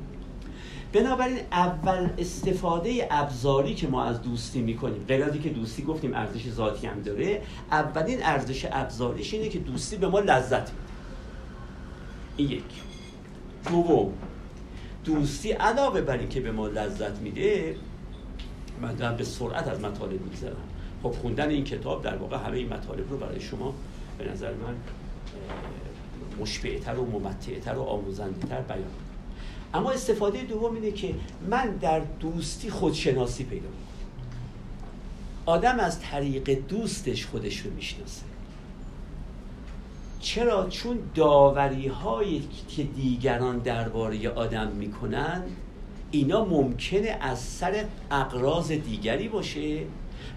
بنابراین 0.97 1.39
اول 1.51 2.09
استفاده 2.17 3.07
ابزاری 3.11 3.75
که 3.75 3.87
ما 3.87 4.03
از 4.03 4.21
دوستی 4.21 4.61
می‌کنیم 4.61 5.05
غیر 5.07 5.27
که 5.27 5.49
دوستی 5.49 5.83
گفتیم 5.83 6.13
ارزش 6.13 6.49
ذاتی 6.49 6.87
هم 6.87 7.01
داره 7.01 7.41
اولین 7.71 8.19
ارزش 8.23 8.67
ابزاریش 8.71 9.33
اینه 9.33 9.49
که 9.49 9.59
دوستی 9.59 9.97
به 9.97 10.07
ما 10.07 10.19
لذت 10.19 10.71
میده. 10.71 10.83
این 12.37 12.49
یک. 12.49 12.63
دوم 13.69 14.13
دوستی 15.05 15.51
علاوه 15.51 16.01
بر 16.01 16.17
که 16.17 16.41
به 16.41 16.51
ما 16.51 16.67
لذت 16.67 17.19
میده 17.19 17.75
من 18.81 18.95
دارم 18.95 19.17
به 19.17 19.23
سرعت 19.23 19.67
از 19.67 19.79
مطالب 19.79 20.21
میگذرم 20.21 20.55
خب 21.03 21.11
خوندن 21.11 21.49
این 21.49 21.63
کتاب 21.63 22.03
در 22.03 22.15
واقع 22.15 22.37
همه 22.37 22.57
این 22.57 22.73
مطالب 22.73 23.11
رو 23.11 23.17
برای 23.17 23.39
شما 23.39 23.73
به 24.17 24.31
نظر 24.31 24.51
من 24.53 24.75
مشبعتر 26.39 26.95
و 26.95 27.05
ممتعتر 27.05 27.75
و 27.75 27.81
آموزنده 27.81 28.47
تر 28.47 28.61
بیان. 28.61 29.06
اما 29.77 29.91
استفاده 29.91 30.43
دوم 30.43 30.75
اینه 30.75 30.91
که 30.91 31.13
من 31.49 31.69
در 31.81 31.99
دوستی 31.99 32.69
خودشناسی 32.69 33.43
پیدا 33.43 33.67
می‌کنم. 33.67 33.87
آدم 35.45 35.79
از 35.79 35.99
طریق 35.99 36.49
دوستش 36.67 37.25
خودش 37.25 37.57
رو 37.59 37.71
می‌شناسه. 37.71 38.21
چرا؟ 40.19 40.69
چون 40.69 40.99
داوری 41.15 41.87
هایی 41.87 42.47
که 42.69 42.83
دیگران 42.83 43.57
درباره 43.57 44.29
آدم 44.29 44.67
می‌کنن 44.67 45.43
اینا 46.11 46.45
ممکنه 46.45 47.17
از 47.21 47.39
سر 47.39 47.85
اقراض 48.11 48.71
دیگری 48.71 49.27
باشه 49.27 49.79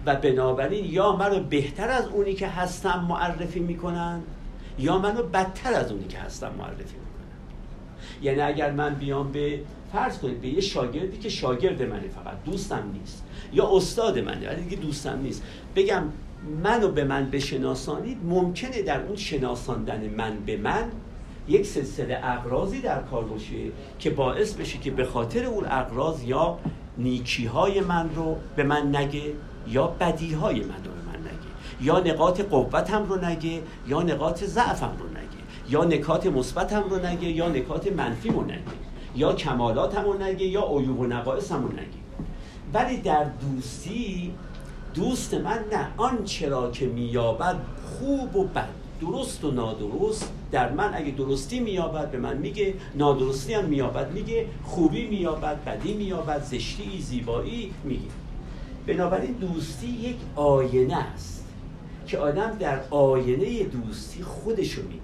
و 0.05 0.15
بنابراین 0.15 0.85
یا 0.85 1.15
منو 1.15 1.43
بهتر 1.43 1.89
از 1.89 2.07
اونی 2.07 2.33
که 2.33 2.47
هستم 2.47 3.05
معرفی 3.09 3.59
می‌کنن 3.59 4.21
یا 4.79 4.97
منو 4.97 5.23
بدتر 5.23 5.73
از 5.73 5.91
اونی 5.91 6.07
که 6.07 6.17
هستم 6.17 6.51
معرفی 6.57 6.81
می‌کنن. 6.81 7.10
یعنی 8.21 8.41
اگر 8.41 8.71
من 8.71 8.93
بیام 8.93 9.31
به 9.31 9.59
فرض 9.91 10.17
کنید 10.17 10.41
به 10.41 10.47
یه 10.47 10.61
شاگردی 10.61 11.17
که 11.17 11.29
شاگرد 11.29 11.83
منه 11.83 12.07
فقط 12.07 12.43
دوستم 12.45 12.83
نیست. 12.93 13.23
یا 13.53 13.69
استاد 13.75 14.19
منه 14.19 14.49
ولی 14.49 14.63
دیگه 14.63 14.81
دوستم 14.81 15.19
نیست. 15.23 15.43
بگم 15.75 16.03
منو 16.63 16.87
به 16.87 17.03
من 17.03 17.29
بشناسانید 17.29 18.17
ممکنه 18.23 18.81
در 18.81 19.01
اون 19.01 19.15
شناساندن 19.15 20.09
من 20.17 20.37
به 20.45 20.57
من 20.57 20.91
یک 21.47 21.65
سلسله 21.65 22.19
اقرازی 22.23 22.81
در 22.81 23.01
کار 23.01 23.23
باشه 23.23 23.55
که 23.99 24.09
باعث 24.09 24.53
بشه 24.53 24.77
که 24.77 24.91
به 24.91 25.05
خاطر 25.05 25.45
اون 25.45 25.65
اقراض 25.65 26.23
یا 26.23 26.59
نیکی 26.97 27.45
های 27.45 27.81
من 27.81 28.09
رو 28.15 28.37
به 28.55 28.63
من 28.63 28.95
نگه 28.95 29.33
یا 29.67 29.87
بدی 29.87 30.33
های 30.33 30.59
من 30.59 30.83
رو 30.85 30.91
به 30.91 31.07
من 31.07 31.19
نگه. 31.19 31.81
یا 31.81 31.99
نقاط 31.99 32.41
قوتم 32.41 33.03
رو 33.03 33.25
نگه 33.25 33.61
یا 33.87 34.01
نقاط 34.01 34.43
ضعفم 34.43 34.93
رو 34.99 35.09
نگه. 35.09 35.40
یا 35.71 35.83
نکات 35.83 36.25
مثبتم 36.25 36.83
رو 36.89 37.05
نگه 37.05 37.31
یا 37.31 37.49
نکات 37.49 37.91
منفی 37.91 38.29
رو 38.29 38.43
نگه. 38.43 38.61
یا 39.15 39.33
کمالاتم 39.33 40.03
رو 40.03 40.21
نگه 40.21 40.45
یا 40.45 40.67
عیوب 40.77 40.99
و 40.99 41.05
نقایصم 41.05 41.63
رو 41.63 41.71
نگه. 41.73 42.01
ولی 42.73 42.97
در 42.97 43.23
دوستی 43.23 44.33
دوست 44.93 45.33
من 45.33 45.59
نه. 45.71 45.87
آنچه 45.97 46.49
را 46.49 46.71
که 46.71 46.85
مییابد 46.85 47.55
خوب 47.83 48.35
و 48.35 48.43
بد. 48.43 48.67
درست 49.01 49.43
و 49.43 49.51
نادرست. 49.51 50.31
در 50.51 50.71
من 50.71 50.91
اگه 50.93 51.11
درستی 51.11 51.59
مییابد 51.59 52.11
به 52.11 52.17
من 52.17 52.37
میگه. 52.37 52.73
نادرستی 52.95 53.53
هم 53.53 53.65
مییابد 53.65 54.11
میگه. 54.11 54.45
خوبی 54.63 55.07
مییابد 55.07 55.63
بدی 55.65 55.93
مییابد 55.93 56.43
زشتی 56.43 57.01
زیبایی 57.01 57.73
میگه. 57.83 58.11
بنابراین 58.87 59.31
دوستی 59.31 59.87
یک 59.87 60.17
آینه 60.35 60.97
است 60.97 61.45
که 62.07 62.17
آدم 62.17 62.57
در 62.59 62.79
آینه 62.89 63.63
دوستی 63.63 64.23
خودش 64.23 64.71
رو 64.71 64.83
می‌بینه 64.83 65.00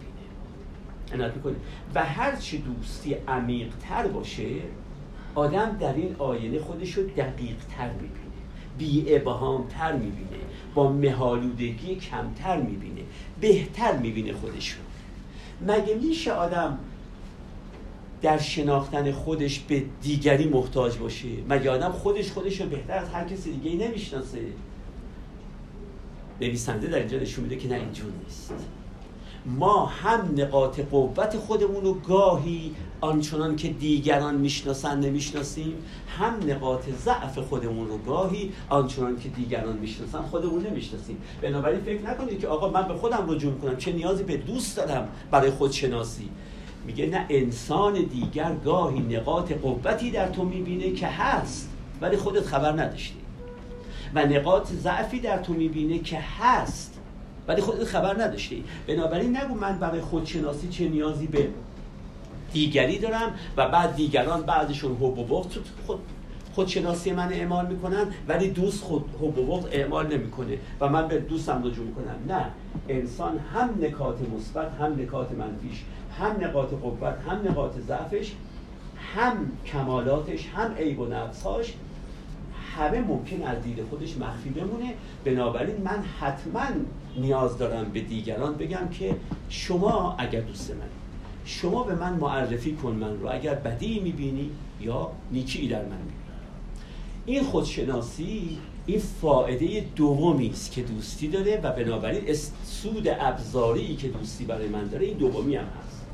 عنایت 1.14 1.36
می‌کنه 1.36 1.56
و 1.96 2.06
هرچی 2.06 2.58
دوستی 2.58 3.14
عمیقتر 3.28 4.08
باشه 4.08 4.46
آدم 5.36 5.78
در 5.80 5.94
این 5.94 6.16
آینه 6.20 6.60
خودش 6.60 6.94
رو 6.94 7.04
دقیقتر 7.04 7.92
می‌بینه 7.92 8.18
بی 8.78 9.16
ابهام 9.16 9.68
تر 9.68 9.94
می‌بینه 9.94 10.44
با 10.76 10.92
مهالودگی 10.92 11.96
کمتر 11.96 12.62
می‌بینه 12.62 13.02
بهتر 13.42 13.98
می‌بینه 13.98 14.34
خودش 14.34 14.70
رو. 14.72 14.80
مگه 15.74 15.96
میشه 15.96 16.32
آدم 16.32 16.80
در 18.22 18.38
شناختن 18.38 19.12
خودش 19.12 19.60
به 19.60 19.84
دیگری 20.02 20.48
محتاج 20.48 20.98
باشه؟ 20.98 21.28
مگه 21.50 21.70
آدم 21.70 21.92
خودش 21.92 22.32
خودش 22.32 22.62
رو 22.62 22.70
بهتر 22.70 22.98
از 22.98 23.10
هر 23.10 23.24
کسی 23.24 23.52
دیگه 23.52 23.70
ای 23.70 23.88
نمی‌شناسه؟ 23.88 24.40
نویسنده 26.42 26.88
در 26.88 27.00
اینجا 27.00 27.20
نشون 27.20 27.44
میده 27.44 27.56
که 27.56 27.68
نه 27.68 27.76
اینجور 27.76 28.12
نیست. 28.24 28.54
ما 29.48 29.86
هم 29.86 30.34
نقاط 30.38 30.80
قوت 30.80 31.38
خودمون 31.38 31.84
رو 31.84 31.94
گاهی 31.94 32.76
آنچنان 33.02 33.56
که 33.56 33.70
دیگران 33.70 34.36
می‌شناسن 34.36 35.00
نمی‌شناسیم 35.00 35.74
هم 36.20 36.34
نقاط 36.48 36.90
ضعف 36.90 37.40
خودمون 37.40 37.88
رو 37.88 37.98
گاهی 37.98 38.52
آنچنان 38.70 39.20
که 39.20 39.30
دیگران 39.30 39.78
می‌شناسن 39.78 40.22
خودمون 40.22 40.66
نمی‌شناسیم. 40.66 41.18
بنابراین 41.42 41.80
فکر 41.80 42.02
نکنید 42.02 42.40
که 42.40 42.48
آقا 42.48 42.70
من 42.70 42.88
به 42.88 42.94
خودم 42.94 43.26
رجوع 43.28 43.54
کنم 43.54 43.78
چه 43.78 43.92
نیازی 43.92 44.24
به 44.24 44.38
دوست 44.38 44.78
دارم 44.78 45.08
برای 45.32 45.52
خودشناسی. 45.52 46.30
میگه 46.86 47.06
نه 47.06 47.26
انسان 47.30 47.94
دیگر 47.94 48.56
گاهی 48.66 49.00
نقاط 49.00 49.52
قوتی 49.52 50.12
در 50.12 50.30
تو 50.30 50.44
می‌بینه 50.44 50.92
که 50.92 51.08
هست 51.08 51.70
ولی 52.02 52.18
خودت 52.18 52.46
خبر 52.46 52.72
نداشتی. 52.72 53.18
و 54.16 54.26
نقاط 54.26 54.68
ضعفی 54.72 55.20
در 55.20 55.38
تو 55.38 55.54
می‌بینه 55.54 56.00
که 56.00 56.20
هست. 56.20 56.97
ولی 57.48 57.62
خودت 57.62 57.84
خبر 57.84 58.24
نداشتی. 58.24 58.64
بنابراین 58.88 59.38
نگو 59.38 59.56
من 59.56 59.80
برای 59.80 60.02
خودشناسی 60.02 60.68
چه 60.68 60.90
نیازی 60.90 61.28
به 61.28 61.48
دیگری 62.54 63.00
دارم 63.00 63.34
و 63.58 63.70
بعد 63.70 63.96
دیگران 63.96 64.42
بعضشون 64.42 64.96
حب 64.96 65.18
و 65.18 65.24
بغض 65.24 65.58
خود 65.88 66.00
خودشناسی 66.54 67.12
من 67.12 67.34
اعمال 67.34 67.68
می‌کنن 67.68 68.08
ولی 68.28 68.50
دوست 68.50 68.84
خود 68.84 69.06
حب 69.22 69.38
و 69.38 69.68
اعمال 69.72 70.18
نمی‌کنه 70.18 70.58
و 70.80 70.90
من 70.90 71.08
به 71.08 71.20
دوستم 71.20 71.64
رجوع 71.66 71.86
می‌کنم. 71.86 72.16
نه 72.28 72.46
انسان 72.90 73.40
هم 73.54 73.70
نکات 73.82 74.18
مثبت 74.36 74.72
هم 74.80 74.94
نکات 74.94 75.32
منفیش 75.32 75.84
هم 76.20 76.32
نقاط 76.42 76.70
قوت 76.70 77.18
هم 77.30 77.52
نقاط 77.52 77.72
ضعفش 77.88 78.32
هم 79.16 79.52
کمالاتش 79.66 80.48
هم 80.56 80.74
عیب 80.74 81.00
و 81.00 81.06
نقصهاش 81.06 81.74
همه 82.78 83.02
ممکن 83.02 83.44
از 83.44 83.64
دید 83.64 83.84
خودش 83.90 84.18
مخفی 84.18 84.50
بمونه. 84.50 84.94
بنابراین 85.26 85.82
من 85.84 86.04
حتما 86.20 86.66
نیاز 87.18 87.58
دارم 87.58 87.92
به 87.92 88.02
دیگران 88.02 88.56
بگم 88.56 88.90
که 88.92 89.16
شما 89.50 90.16
اگر 90.18 90.42
دوست 90.42 90.72
من 90.72 90.78
شما 91.46 91.84
به 91.84 91.96
من 91.96 92.14
معرفی 92.14 92.72
کن 92.72 92.92
من 92.92 93.20
رو 93.20 93.30
اگر 93.32 93.56
بدی 93.56 94.00
می‌بینی 94.00 94.50
یا 94.82 95.12
نیکی 95.32 95.68
در 95.68 95.82
من 95.82 95.98
می‌بینی. 95.98 96.14
این 97.26 97.44
خودشناسی 97.44 98.58
این 98.86 99.00
فائده 99.00 99.86
دومی 99.96 100.50
است 100.50 100.72
که 100.72 100.82
دوستی 100.82 101.28
داره 101.28 101.60
و 101.64 101.72
بنابراین 101.72 102.34
سود 102.64 103.08
ابزاری 103.20 103.96
که 103.96 104.08
دوستی 104.08 104.46
برای 104.46 104.68
من 104.68 104.88
داره 104.88 105.06
این 105.06 105.18
دومی 105.18 105.56
هم 105.56 105.66
هست. 105.66 106.06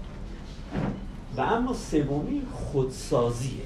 و 1.38 1.42
اما 1.42 1.74
سومی 1.74 2.42
خودسازیه. 2.54 3.62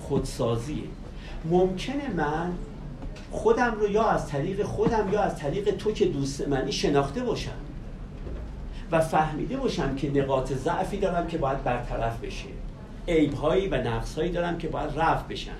خودسازیه. 0.00 0.84
ممکنه 1.50 2.14
من 2.16 2.52
خودم 3.30 3.74
رو 3.80 3.90
یا 3.90 4.04
از 4.04 4.26
طریق 4.26 4.62
خودم 4.62 5.12
یا 5.12 5.20
از 5.20 5.36
طریق 5.36 5.76
تو 5.76 5.92
که 5.92 6.06
دوست 6.06 6.48
منی 6.48 6.72
شناخته 6.72 7.20
باشم 7.20 7.50
و 8.90 9.00
فهمیده 9.00 9.56
باشم 9.56 9.94
که 9.94 10.10
نقاط 10.10 10.52
ضعفی 10.52 10.96
دارم 10.96 11.26
که 11.26 11.38
باید 11.38 11.64
برطرف 11.64 12.20
بشه. 12.20 12.48
عیبهایی 13.08 13.68
و 13.68 13.74
نقصهایی 13.74 14.30
دارم 14.30 14.58
که 14.58 14.68
باید 14.68 14.90
رفع 14.96 15.28
بشن. 15.28 15.56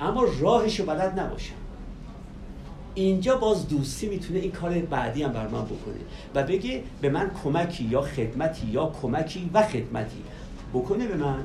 اما 0.00 0.26
راهش 0.40 0.80
رو 0.80 0.86
بلد 0.86 1.20
نباشم. 1.20 1.54
اینجا 2.94 3.36
باز 3.36 3.68
دوستی 3.68 4.08
می‌تونه 4.08 4.38
این 4.38 4.52
کار 4.52 4.78
بعدی 4.78 5.22
هم 5.22 5.32
بر 5.32 5.48
من 5.48 5.64
بکنه 5.64 6.00
و 6.34 6.42
بگه 6.42 6.82
به 7.00 7.08
من 7.08 7.30
کمکی 7.44 7.84
یا 7.84 8.00
خدمتی 8.00 8.66
یا 8.66 8.92
کمکی 9.02 9.50
و 9.54 9.62
خدمتی. 9.62 10.22
بکنه 10.74 11.06
به 11.06 11.16
من؟ 11.16 11.42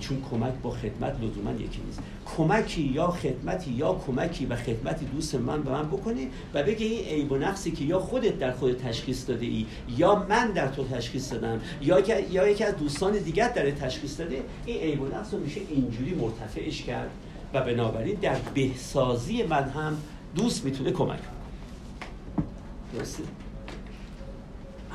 چون 0.00 0.22
کمک 0.30 0.52
با 0.62 0.70
خدمت 0.70 1.16
لزوما 1.20 1.50
یکی 1.50 1.80
نیست. 1.86 2.00
کمکی 2.36 2.82
یا 2.82 3.10
خدمتی 3.10 3.70
یا 3.70 3.94
کمکی 4.06 4.46
و 4.46 4.56
خدمتی 4.56 5.04
دوست 5.06 5.34
من 5.34 5.62
به 5.62 5.70
من 5.70 5.82
بکنه 5.82 6.28
و 6.54 6.62
بگه 6.62 6.86
این 6.86 7.04
عیب 7.04 7.32
و 7.32 7.36
نقصی 7.36 7.70
که 7.70 7.84
یا 7.84 7.98
خودت 7.98 8.38
در 8.38 8.52
خود 8.52 8.72
تشخیص 8.72 9.28
داده 9.28 9.46
ای 9.46 9.66
یا 9.96 10.26
من 10.28 10.50
در 10.50 10.68
تو 10.68 10.84
تشخیص 10.84 11.32
دادم 11.32 11.60
یا 11.82 11.98
یا 12.30 12.48
یکی 12.48 12.64
از 12.64 12.76
دوستان 12.76 13.12
دیگر 13.12 13.48
در 13.48 13.70
تشخیص 13.70 14.20
داده 14.20 14.42
این 14.66 14.80
عیب 14.80 15.02
و 15.02 15.06
نقص 15.06 15.34
رو 15.34 15.40
میشه 15.40 15.60
اینجوری 15.68 16.14
مرتفعش 16.14 16.82
کرد 16.82 17.10
و 17.54 17.60
بنابراین 17.60 18.14
در 18.22 18.36
بهسازی 18.54 19.42
من 19.42 19.68
هم 19.68 19.96
دوست 20.34 20.64
می‌تونه 20.64 20.90
کمک 20.90 21.08
کنه 21.08 21.42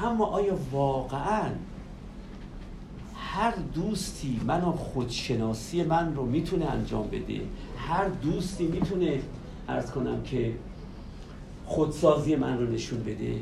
اما 0.04 0.26
آیا 0.26 0.58
واقعا 0.72 1.50
هر 3.38 3.54
دوستی 3.74 4.40
من 4.48 4.62
خودشناسی 4.62 5.84
من 5.84 6.16
رو 6.16 6.26
می‌تونه 6.26 6.66
انجام 6.66 7.08
بده. 7.08 7.42
هر 7.78 8.08
دوستی 8.08 8.68
می‌تونه 8.68 9.20
ارز 9.68 9.92
کنم 9.92 10.24
که 10.24 10.54
خودسازی 11.66 12.36
من 12.36 12.60
رو 12.60 12.72
نشون 12.72 13.00
بده. 13.04 13.36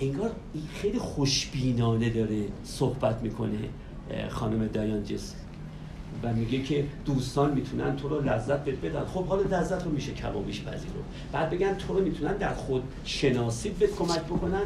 انگار 0.00 0.30
این 0.54 0.62
خیلی 0.74 0.98
خوشبینانه 0.98 2.10
داره 2.10 2.44
صحبت 2.64 3.22
می‌کنه 3.22 3.58
خانم 4.28 4.66
دایان 4.66 5.04
جس 5.04 5.34
و 6.22 6.32
میگه 6.32 6.62
که 6.62 6.84
دوستان 7.04 7.54
می‌تونن 7.54 7.96
تو 7.96 8.08
رو 8.08 8.20
لذت 8.20 8.68
بدن. 8.68 9.04
خب 9.04 9.24
حالا 9.24 9.42
لذت 9.42 9.84
رو 9.84 9.90
میشه 9.90 10.12
کمابیش 10.12 10.60
رو 10.60 11.02
بعد 11.32 11.50
بگن 11.50 11.74
تو 11.74 11.94
رو 11.94 12.04
می‌تونن 12.04 12.36
در 12.36 12.54
خود 12.54 12.82
شناسی 13.04 13.68
به 13.68 13.86
کمک 13.86 14.20
بکنن. 14.20 14.62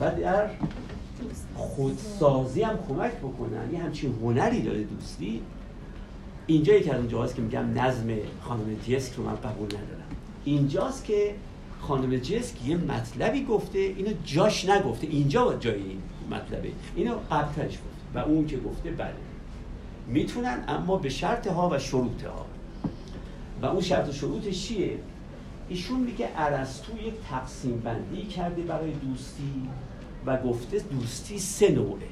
و 0.00 0.10
در 0.10 0.50
خودسازی 1.56 2.62
هم 2.62 2.78
کمک 2.88 3.12
بکنن. 3.12 3.72
یه 3.72 3.78
همچین 3.78 4.14
هنری 4.22 4.62
داره 4.62 4.82
دوستی. 4.82 5.42
اینجا 6.46 6.74
یکی 6.74 6.90
از 6.90 6.98
اونجاست 6.98 7.34
که 7.34 7.42
میگم 7.42 7.80
نظم 7.80 8.06
خانم 8.40 8.76
جسک 8.88 9.12
رو 9.14 9.24
من 9.24 9.36
قبول 9.36 9.66
ندارم. 9.66 10.04
اینجاست 10.44 11.04
که 11.04 11.34
خانم 11.80 12.16
جسک 12.16 12.66
یه 12.66 12.76
مطلبی 12.76 13.44
گفته 13.44 13.78
اینو 13.78 14.10
جاش 14.24 14.68
نگفته. 14.68 15.06
اینجا 15.06 15.54
جای 15.54 15.74
این 15.74 15.98
مطلبه. 16.30 16.68
اینو 16.96 17.14
قبلترش 17.30 17.72
گفته. 17.72 17.94
و 18.14 18.18
اون 18.18 18.46
که 18.46 18.56
گفته 18.56 18.90
بله. 18.90 19.14
می‌تونن 20.06 20.64
اما 20.68 20.96
به 20.96 21.08
شرط 21.08 21.46
ها 21.46 21.70
و 21.72 21.78
شروط 21.78 22.24
ها. 22.24 22.46
و 23.62 23.66
اون 23.66 23.80
شرط 23.80 24.08
و 24.08 24.12
شروطش 24.12 24.68
چیه؟ 24.68 24.98
ایشون 25.68 26.00
میگه 26.00 26.28
ارسطو 26.36 26.92
یک 26.98 27.14
تقسیم 27.30 27.80
بندی 27.80 28.22
کرده 28.22 28.62
برای 28.62 28.90
دوستی. 28.90 29.68
و 30.26 30.36
گفته 30.36 30.78
دوستی 30.78 31.38
سه 31.38 31.70
نوعه. 31.70 32.06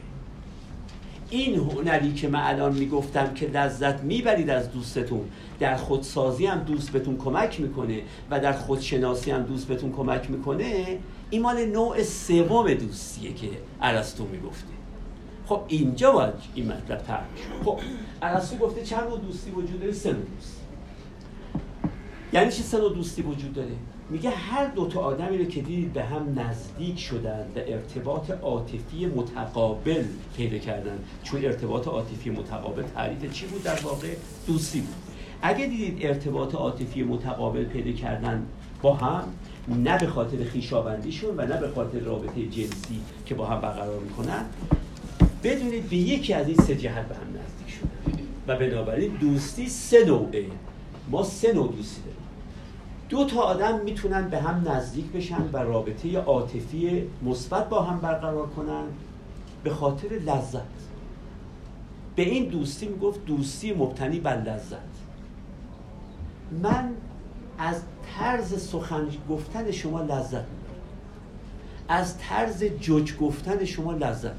این 1.30 1.54
هنری 1.54 2.12
که 2.12 2.28
من 2.28 2.40
الان 2.42 2.74
می‌گفتم 2.74 3.34
که 3.34 3.46
لذت 3.46 4.00
می‌برید 4.00 4.50
از 4.50 4.72
دوستتون 4.72 5.20
در 5.60 5.76
خودسازی 5.76 6.46
هم 6.46 6.58
دوست 6.58 6.90
بهتون 6.90 7.16
کمک 7.16 7.60
می‌کنه 7.60 8.02
و 8.30 8.40
در 8.40 8.52
خودشناسی 8.52 9.30
هم 9.30 9.42
دوست 9.42 9.68
بهتون 9.68 9.92
کمک 9.92 10.30
می‌کنه 10.30 10.98
این 11.30 11.42
مال 11.42 11.64
نوع 11.64 12.02
سوم 12.02 12.74
دوستیه 12.74 13.32
که 13.32 13.48
ارسطو 13.80 14.24
می‌گفته. 14.24 14.72
خب 15.46 15.60
اینجا 15.68 16.12
باید 16.12 16.34
این 16.54 16.72
مطلب 16.72 16.98
تر 16.98 17.20
خب 17.64 17.80
ارسطو 18.22 18.56
گفته 18.56 18.82
چند 18.82 19.08
نوع 19.08 19.20
دوستی 19.20 19.50
وجود 19.50 19.80
داره؟ 19.80 19.92
سه 19.92 20.12
نوع 20.12 20.22
دوستی 20.36 20.56
یعنی 22.32 22.50
چه 22.50 22.62
سه 22.62 22.78
نوع 22.78 22.94
دوستی 22.94 23.22
وجود 23.22 23.52
داره؟ 23.52 23.72
میگه 24.12 24.30
هر 24.30 24.66
دو 24.66 24.86
تا 24.86 25.00
آدمی 25.00 25.38
رو 25.38 25.44
که 25.44 25.60
دیدید 25.62 25.92
به 25.92 26.04
هم 26.04 26.38
نزدیک 26.40 26.98
شدن 26.98 27.46
و 27.56 27.58
ارتباط 27.66 28.30
عاطفی 28.30 29.06
متقابل 29.06 30.04
پیدا 30.36 30.58
کردن. 30.58 30.98
چون 31.22 31.44
ارتباط 31.44 31.88
عاطفی 31.88 32.30
متقابل 32.30 32.82
تعریف 32.82 33.32
چی 33.32 33.46
بود 33.46 33.62
در 33.62 33.80
واقع؟ 33.80 34.08
دوستی 34.46 34.80
بود. 34.80 34.94
اگه 35.42 35.66
دیدید 35.66 36.06
ارتباط 36.06 36.54
عاطفی 36.54 37.02
متقابل 37.02 37.64
پیدا 37.64 37.92
کردن 37.92 38.46
با 38.82 38.94
هم 38.94 39.24
نه 39.68 39.98
به 39.98 40.06
خاطر 40.06 40.44
خیشاوندیشون 40.44 41.34
و 41.36 41.46
نه 41.46 41.60
به 41.60 41.68
خاطر 41.68 41.98
رابطه 41.98 42.46
جنسی 42.46 43.00
که 43.26 43.34
با 43.34 43.46
هم 43.46 43.60
برقرار 43.60 43.98
می‌کنن 43.98 44.44
بدونید 45.44 45.88
به 45.90 45.96
یکی 45.96 46.32
از 46.32 46.48
این 46.48 46.56
سه 46.56 46.76
جهت 46.76 47.08
به 47.08 47.14
هم 47.14 47.26
نزدیک 47.28 47.74
شدن. 47.74 48.22
و 48.46 48.58
بنابراین 48.58 49.12
دوستی 49.20 49.68
سه 49.68 50.04
نوعه. 50.04 50.44
ما 51.10 51.22
سه 51.22 51.52
نوع 51.52 51.72
دوستی 51.76 52.00
داریم. 52.00 52.21
دو 53.12 53.24
تا 53.24 53.40
آدم 53.40 53.80
می‌تونن 53.80 54.28
به 54.28 54.38
هم 54.38 54.68
نزدیک 54.68 55.12
بشن 55.12 55.50
و 55.52 55.56
رابطه 55.56 56.18
عاطفی 56.18 57.10
مثبت 57.22 57.68
با 57.68 57.82
هم 57.82 58.00
برقرار 58.00 58.46
کنن 58.46 58.84
به 59.64 59.70
خاطر 59.70 60.08
لذت. 60.08 60.62
به 62.16 62.22
این 62.22 62.48
دوستی 62.48 62.88
می‌گفت 62.88 63.24
دوستی 63.24 63.72
مبتنی 63.74 64.20
بر 64.20 64.36
لذت. 64.36 64.76
من 66.62 66.88
از 67.58 67.82
طرز 68.16 68.68
سخن 68.68 69.08
گفتن 69.30 69.70
شما 69.70 70.00
لذت 70.02 70.32
می‌برم. 70.32 70.80
از 71.88 72.18
طرز 72.18 72.64
جوج 72.64 73.16
گفتن 73.16 73.64
شما 73.64 73.92
لذت 73.92 74.32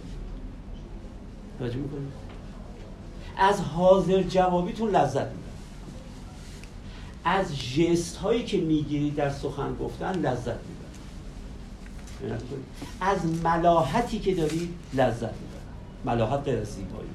می‌برم. 1.59 2.11
از 3.37 3.61
حاضر 3.61 4.23
جوابیتون 4.23 4.89
لذت 4.89 5.27
می‌برم. 5.27 5.42
از 7.25 7.73
جست 7.73 8.17
هایی 8.17 8.43
که 8.43 8.57
می‌گیری 8.57 9.11
در 9.11 9.29
سخن 9.29 9.75
گفتن 9.75 10.19
لذت 10.19 10.47
می‌بری 10.47 12.39
از 13.01 13.19
ملاحتی 13.43 14.19
که 14.19 14.35
داری 14.35 14.69
لذت 14.93 15.21
می‌بری 15.21 15.63
ملاحت 16.05 16.47
از 16.47 16.67
زیبایی 16.67 17.09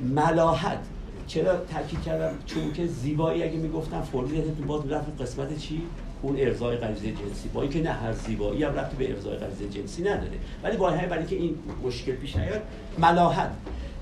ملاحت. 0.00 0.78
چرا 1.26 1.56
تاکید 1.56 2.02
کردم؟ 2.02 2.38
چون 2.46 2.72
که 2.72 2.86
زیبایی 2.86 3.42
اگه 3.42 3.56
می‌گفتم 3.56 4.02
فرمی 4.02 4.40
باز 4.40 4.84
می‌رفت 4.84 5.20
قسمت 5.20 5.58
چی؟ 5.58 5.82
اون 6.22 6.36
ارزای 6.38 6.76
غریزه 6.76 7.12
جنسی. 7.12 7.48
با 7.54 7.62
اینکه 7.62 7.82
نه 7.82 7.90
هر 7.90 8.12
زیبایی 8.12 8.62
هم 8.62 8.74
رفت 8.74 8.96
به 8.96 9.10
ارزای 9.10 9.36
غریزه 9.36 9.68
جنسی 9.68 10.02
نداره. 10.02 10.38
ولی 10.62 10.76
با 10.76 10.90
همین 10.90 11.06
برای 11.06 11.18
اینکه 11.18 11.36
این 11.36 11.58
مشکل 11.84 12.12
پیش 12.12 12.36
نیاد 12.36 12.62
ملاحت. 12.98 13.50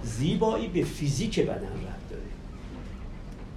زیبایی 0.03 0.69
به 0.69 0.85
فیزیک 0.85 1.41
بدن 1.41 1.55
رفت. 1.55 1.94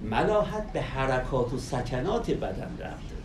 ملاحت 0.02 0.72
به 0.72 0.80
حرکات 0.80 1.52
و 1.52 1.58
سکنات 1.58 2.30
بدن 2.30 2.76
رفت. 2.80 3.08
داره 3.10 3.22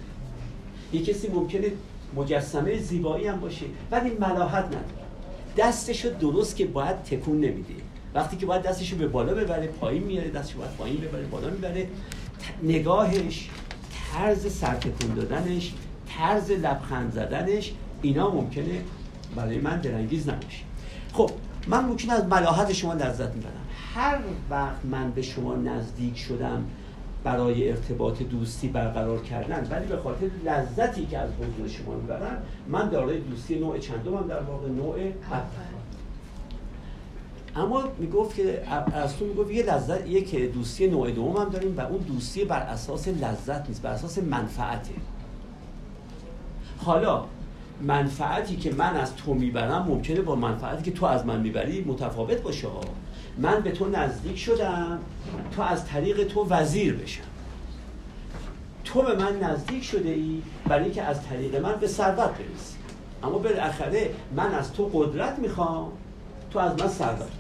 یه 0.93 1.03
کسی 1.03 1.28
ممکنه 1.28 1.67
مجسمه 2.15 2.78
زیبایی 2.78 3.28
هم 3.28 3.39
باشه 3.39 3.65
ولی 3.91 4.09
ملاحت 4.09 4.65
نداره. 4.65 5.03
دستشو 5.57 6.09
درست 6.09 6.55
که 6.55 6.65
باید 6.65 7.03
تکون 7.03 7.36
نمیده. 7.36 7.74
وقتی 8.15 8.38
که 8.38 8.45
باید 8.45 8.61
دستشو 8.61 8.95
به 8.95 9.07
بالا 9.07 9.34
ببره 9.34 9.67
پایین 9.67 10.03
میاره 10.03 10.30
دستشو 10.30 10.57
باید 10.57 10.71
پایین 10.71 10.97
ببره 10.97 11.24
بالا 11.24 11.49
می‌بره. 11.49 11.88
نگاهش 12.63 13.49
طرز 14.13 14.53
سرتکون 14.53 15.13
دادنش 15.15 15.74
طرز 16.17 16.51
لبخند 16.51 17.11
زدنش 17.11 17.71
اینا 18.01 18.30
ممکنه 18.30 18.82
برای 19.36 19.57
من 19.57 19.82
درنگیز 19.82 20.30
نباشه. 20.30 20.63
خب 21.13 21.30
من 21.67 21.86
ممکن 21.86 22.09
از 22.09 22.26
ملاحت 22.26 22.74
شما 22.74 22.93
لذت 22.93 23.36
می‌برم 23.36 23.62
هر 23.93 24.17
وقت 24.49 24.85
من 24.85 25.11
به 25.11 25.21
شما 25.21 25.55
نزدیک 25.55 26.17
شدم 26.17 26.65
برای 27.23 27.69
ارتباط 27.69 28.23
دوستی 28.23 28.67
برقرار 28.67 29.21
کردن 29.21 29.67
ولی 29.71 29.85
به 29.85 29.97
خاطر 29.97 30.29
لذتی 30.45 31.05
که 31.05 31.17
از 31.17 31.29
حضور 31.29 31.67
شما 31.67 31.95
می‌برم 31.95 32.43
من 32.67 32.89
دارای 32.89 33.19
دوستی 33.19 33.59
نوع 33.59 33.77
چندم 33.77 34.15
هم 34.15 34.27
در 34.27 34.41
واقع 34.41 34.69
نوع 34.69 34.95
اول. 35.31 35.73
اما 37.55 37.83
می‌گفت 37.99 38.35
که 38.35 38.63
از 38.93 39.17
تو 39.17 39.25
می‌گفت 39.25 39.51
یه 39.51 39.63
لذت 39.63 40.07
یک 40.07 40.35
دوستی 40.53 40.87
نوع 40.87 41.11
دوم 41.11 41.37
هم 41.37 41.49
داریم 41.49 41.77
و 41.77 41.81
اون 41.81 41.97
دوستی 41.97 42.45
بر 42.45 42.59
اساس 42.59 43.07
لذت 43.07 43.67
نیست 43.67 43.81
بر 43.81 43.91
اساس 43.91 44.17
منفعته. 44.17 44.93
حالا 46.77 47.25
منفعتی 47.81 48.55
که 48.55 48.73
من 48.73 48.95
از 48.95 49.15
تو 49.15 49.33
می‌برم 49.33 49.85
ممکنه 49.87 50.21
با 50.21 50.35
منفعتی 50.35 50.83
که 50.83 50.91
تو 50.91 51.05
از 51.05 51.25
من 51.25 51.41
می‌بری 51.41 51.83
متفاوت 51.83 52.41
باشه. 52.41 52.67
من 53.38 53.59
به 53.59 53.71
تو 53.71 53.89
نزدیک 53.89 54.38
شدم 54.38 54.99
تو 55.55 55.61
از 55.61 55.86
طریق 55.86 56.27
تو 56.27 56.47
وزیر 56.49 56.93
بشم. 56.93 57.23
تو 58.84 59.01
به 59.01 59.15
من 59.15 59.39
نزدیک 59.39 59.84
شده 59.84 60.09
ای 60.09 60.41
برای 60.67 60.84
اینکه 60.84 61.01
از 61.01 61.27
طریق 61.27 61.55
من 61.55 61.75
به 61.75 61.88
ثروت 61.88 62.17
برسی. 62.17 62.77
اما 63.23 63.38
بالاخره 63.38 64.09
من 64.36 64.53
از 64.53 64.73
تو 64.73 64.89
قدرت 64.93 65.39
می‌خوام 65.39 65.91
تو 66.51 66.59
از 66.59 66.79
من 66.79 66.88
ثروت 66.88 67.31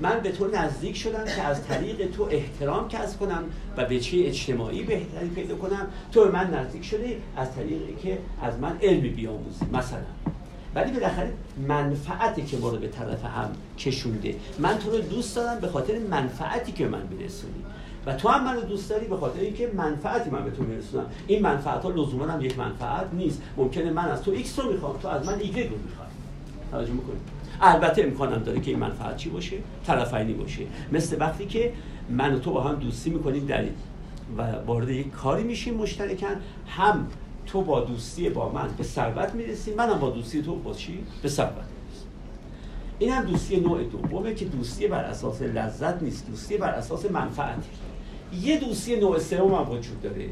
من 0.00 0.20
به 0.20 0.32
تو 0.32 0.50
نزدیک 0.50 0.96
شدم 0.96 1.24
که 1.24 1.42
از 1.42 1.66
طریق 1.66 2.10
تو 2.10 2.28
احترام 2.30 2.88
کسب 2.88 3.18
کنم 3.18 3.44
و 3.76 3.84
به 3.84 4.00
چه 4.00 4.18
اجتماعی 4.18 4.82
بهتری 4.82 5.28
پیدا 5.28 5.56
کنم. 5.56 5.86
تو 6.12 6.24
به 6.24 6.30
من 6.30 6.54
نزدیک 6.54 6.84
شده 6.84 7.16
از 7.36 7.54
طریقی 7.54 7.94
که 8.02 8.18
از 8.42 8.58
من 8.58 8.78
علمی 8.82 9.08
بیاموزی. 9.08 9.64
مثلا 9.72 10.33
ولی 10.74 10.92
بالاخره 10.92 11.32
منفعتی 11.68 12.42
که 12.42 12.56
ما 12.56 12.68
رو 12.68 12.76
به 12.76 12.88
طرف 12.88 13.24
هم 13.24 13.50
کشونده. 13.78 14.34
من 14.58 14.78
تو 14.78 14.90
رو 14.90 14.98
دوست 14.98 15.36
دارم 15.36 15.60
به 15.60 15.68
خاطر 15.68 15.98
منفعتی 15.98 16.72
که 16.72 16.86
من 16.88 17.02
برسونی 17.06 17.64
و 18.06 18.14
تو 18.14 18.28
هم 18.28 18.44
منو 18.44 18.60
دوست 18.60 18.90
داری 18.90 19.06
به 19.06 19.16
خاطر 19.16 19.40
اینکه 19.40 19.70
منفعتی 19.74 20.30
من 20.30 20.44
به 20.44 20.50
تو 20.50 20.62
میرسونم. 20.62 21.06
این 21.26 21.42
منفعت 21.42 21.82
ها 21.82 21.90
لزوما 21.90 22.26
هم 22.26 22.40
یک 22.40 22.58
منفعت 22.58 23.06
نیست. 23.12 23.42
ممکنه 23.56 23.90
من 23.90 24.04
از 24.04 24.22
تو 24.22 24.30
ایکس 24.30 24.58
رو 24.58 24.72
می‌خوام 24.72 24.96
تو 24.98 25.08
از 25.08 25.26
من 25.26 25.38
ایگرگ 25.38 25.70
رو 25.70 25.76
می‌خوای. 25.76 26.08
توجه 26.70 26.92
می‌کنی؟ 26.92 27.16
البته 27.60 28.02
امکانم 28.02 28.42
داره 28.42 28.60
که 28.60 28.70
این 28.70 28.80
منفعت 28.80 29.16
چی 29.16 29.30
باشه؟ 29.30 29.56
طرفینی 29.86 30.32
باشه. 30.32 30.62
مثل 30.92 31.16
وقتی 31.20 31.46
که 31.46 31.72
من 32.10 32.34
و 32.34 32.38
تو 32.38 32.52
با 32.52 32.62
هم 32.62 32.74
دوستی 32.74 33.10
می‌کنیم 33.10 33.46
در 33.46 33.64
و 34.38 34.42
وارد 34.66 34.88
یک 34.88 35.10
کاری 35.10 35.42
میشیم 35.42 35.74
مشترکاً 35.74 36.36
هم 36.68 37.06
تو 37.46 37.62
با 37.62 37.80
دوستی 37.80 38.30
با 38.30 38.48
من 38.48 38.68
به 38.78 38.84
ثروت 38.84 39.34
می‌رسی 39.34 39.74
منم 39.74 39.98
با 39.98 40.10
دوستی 40.10 40.42
تو 40.42 40.56
با 40.56 40.74
چی؟ 40.74 41.04
به 41.22 41.28
ثروت 41.28 41.50
می‌رسیم 41.52 42.08
این 42.98 43.10
هم 43.12 43.24
دوستی 43.24 43.60
نوع 43.60 43.84
دومه 43.84 44.34
که 44.34 44.44
دوستی 44.44 44.86
بر 44.86 45.04
اساس 45.04 45.42
لذت 45.42 46.02
نیست 46.02 46.26
دوستی 46.26 46.56
بر 46.56 46.70
اساس 46.70 47.10
منفعتی 47.10 47.68
یه 48.42 48.58
دوستی 48.58 48.96
نوع 48.96 49.18
سوم 49.18 49.54
هم 49.54 49.70
وجود 49.70 50.02
داره 50.02 50.28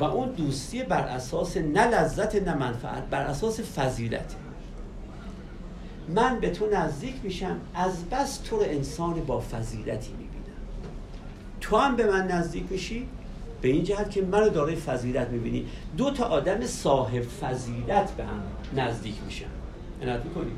و 0.00 0.04
اون 0.04 0.28
دوستی 0.28 0.82
بر 0.82 1.00
اساس 1.00 1.56
نه 1.56 1.86
لذت 1.86 2.34
نه 2.34 2.54
منفعت 2.54 3.02
بر 3.10 3.22
اساس 3.22 3.60
فضیلته. 3.60 4.36
من 6.08 6.40
به 6.40 6.50
تو 6.50 6.66
نزدیک 6.72 7.14
میشم 7.22 7.56
از 7.74 8.04
بس 8.10 8.36
تو 8.36 8.56
رو 8.56 8.62
انسان 8.62 9.14
با 9.14 9.40
فضیلتی 9.40 10.10
می‌بینم. 10.10 10.32
تو 11.60 11.76
هم 11.76 11.96
به 11.96 12.06
من 12.06 12.26
نزدیک 12.26 12.64
میشی؟ 12.70 13.08
به 13.62 13.68
این 13.68 13.84
جهت 13.84 14.10
که 14.10 14.22
منو 14.22 14.48
دارای 14.48 14.76
فضیلت 14.76 15.28
می‌بینی. 15.28 15.66
دو 15.96 16.10
تا 16.10 16.24
آدم 16.24 16.66
صاحب 16.66 17.22
فضیلت 17.22 18.10
به 18.10 18.24
هم 18.24 18.42
نزدیک 18.76 19.14
میشن. 19.24 19.46
عنایت 20.02 20.24
می‌کنی؟ 20.24 20.52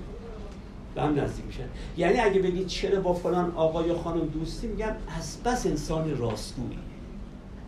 به 0.94 1.02
هم 1.02 1.20
نزدیک 1.20 1.46
میشن. 1.46 1.64
یعنی 1.96 2.18
اگه 2.18 2.40
بگید 2.40 2.66
چرا 2.66 3.00
با 3.00 3.14
فلان 3.14 3.52
آقا 3.56 3.86
یا 3.86 3.98
خانم 3.98 4.26
دوستی 4.26 4.66
میگم 4.66 4.92
از 5.18 5.42
بس 5.44 5.66
انسان 5.66 6.18
راستگویی 6.18 6.78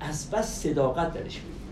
از 0.01 0.31
بس 0.31 0.63
صداقت 0.63 1.13
درش 1.13 1.41
می‌بینم 1.41 1.67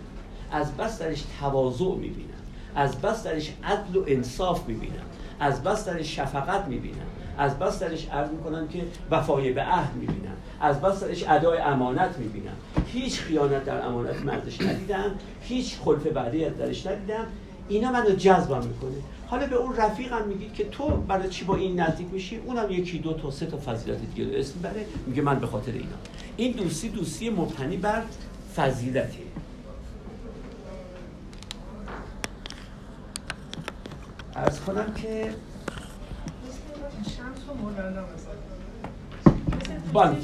از 0.51 0.77
بس 0.77 0.99
درش 0.99 1.25
تواضع 1.41 1.95
می‌بینم 1.95 2.29
از 2.75 3.01
بس 3.01 3.23
درش 3.23 3.53
عدل 3.65 3.97
و 3.97 4.05
انصاف 4.07 4.69
می‌بینم 4.69 5.05
از 5.41 5.63
بس 5.63 5.89
درش 5.89 6.17
شفقت 6.17 6.69
می‌بینم 6.69 7.07
از 7.39 7.59
بس 7.59 7.79
درش 7.79 8.09
عرض 8.09 8.31
می‌کنم 8.31 8.69
که 8.69 8.85
وفای 9.11 9.53
به 9.53 9.63
عهد 9.63 9.95
می‌بینم 9.95 10.37
از 10.65 10.81
بس 10.81 11.01
درش 11.01 11.25
ادای 11.29 11.59
امانت 11.59 12.19
می‌بینم. 12.19 12.57
هیچ 12.87 13.21
خیانت 13.21 13.65
در 13.65 13.87
امانت 13.87 14.25
مردش 14.25 14.61
ندیدم 14.61 15.11
هیچ 15.41 15.77
خلف 15.85 16.07
بعدی 16.07 16.51
درش 16.51 16.87
ندیدم. 16.87 17.27
اینا 17.69 17.93
منو 17.93 18.11
جذبم 18.11 18.67
می‌کنه. 18.67 19.03
حالا 19.27 19.47
به 19.47 19.57
اون 19.57 19.77
رفیقم 19.77 20.29
میگید 20.29 20.55
که 20.55 20.65
تو 20.65 20.89
برای 20.89 21.29
چی 21.29 21.45
با 21.45 21.57
این 21.57 21.81
نزدیک 21.81 22.07
میشی؟ 22.13 22.37
اونم 22.37 22.71
یکی 22.71 22.99
دو 22.99 23.13
تا 23.13 23.31
سه 23.31 23.47
تا 23.47 23.59
فضیلت 23.67 23.99
دیگه 24.15 24.39
اسم 24.39 24.61
بره 24.61 24.87
میگه 25.07 25.23
من 25.23 25.39
به 25.39 25.47
خاطر 25.47 25.73
اینا. 25.73 25.97
این 26.37 26.53
دوستی 26.53 26.89
دوستی 26.89 27.31
مبتنی 27.31 27.77
بر 27.77 28.03
فضیلته. 28.57 29.19
ارز 34.37 34.61
کنم 34.61 34.95
که 34.95 35.35
بله 39.95 40.17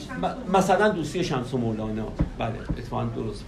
مثلا 0.52 0.88
دوستی 0.88 1.24
شمس 1.24 1.54
و 1.54 1.58
مولانا. 1.58 2.06
بله 2.38 2.60
اتفاقا 2.78 3.04
درست. 3.04 3.44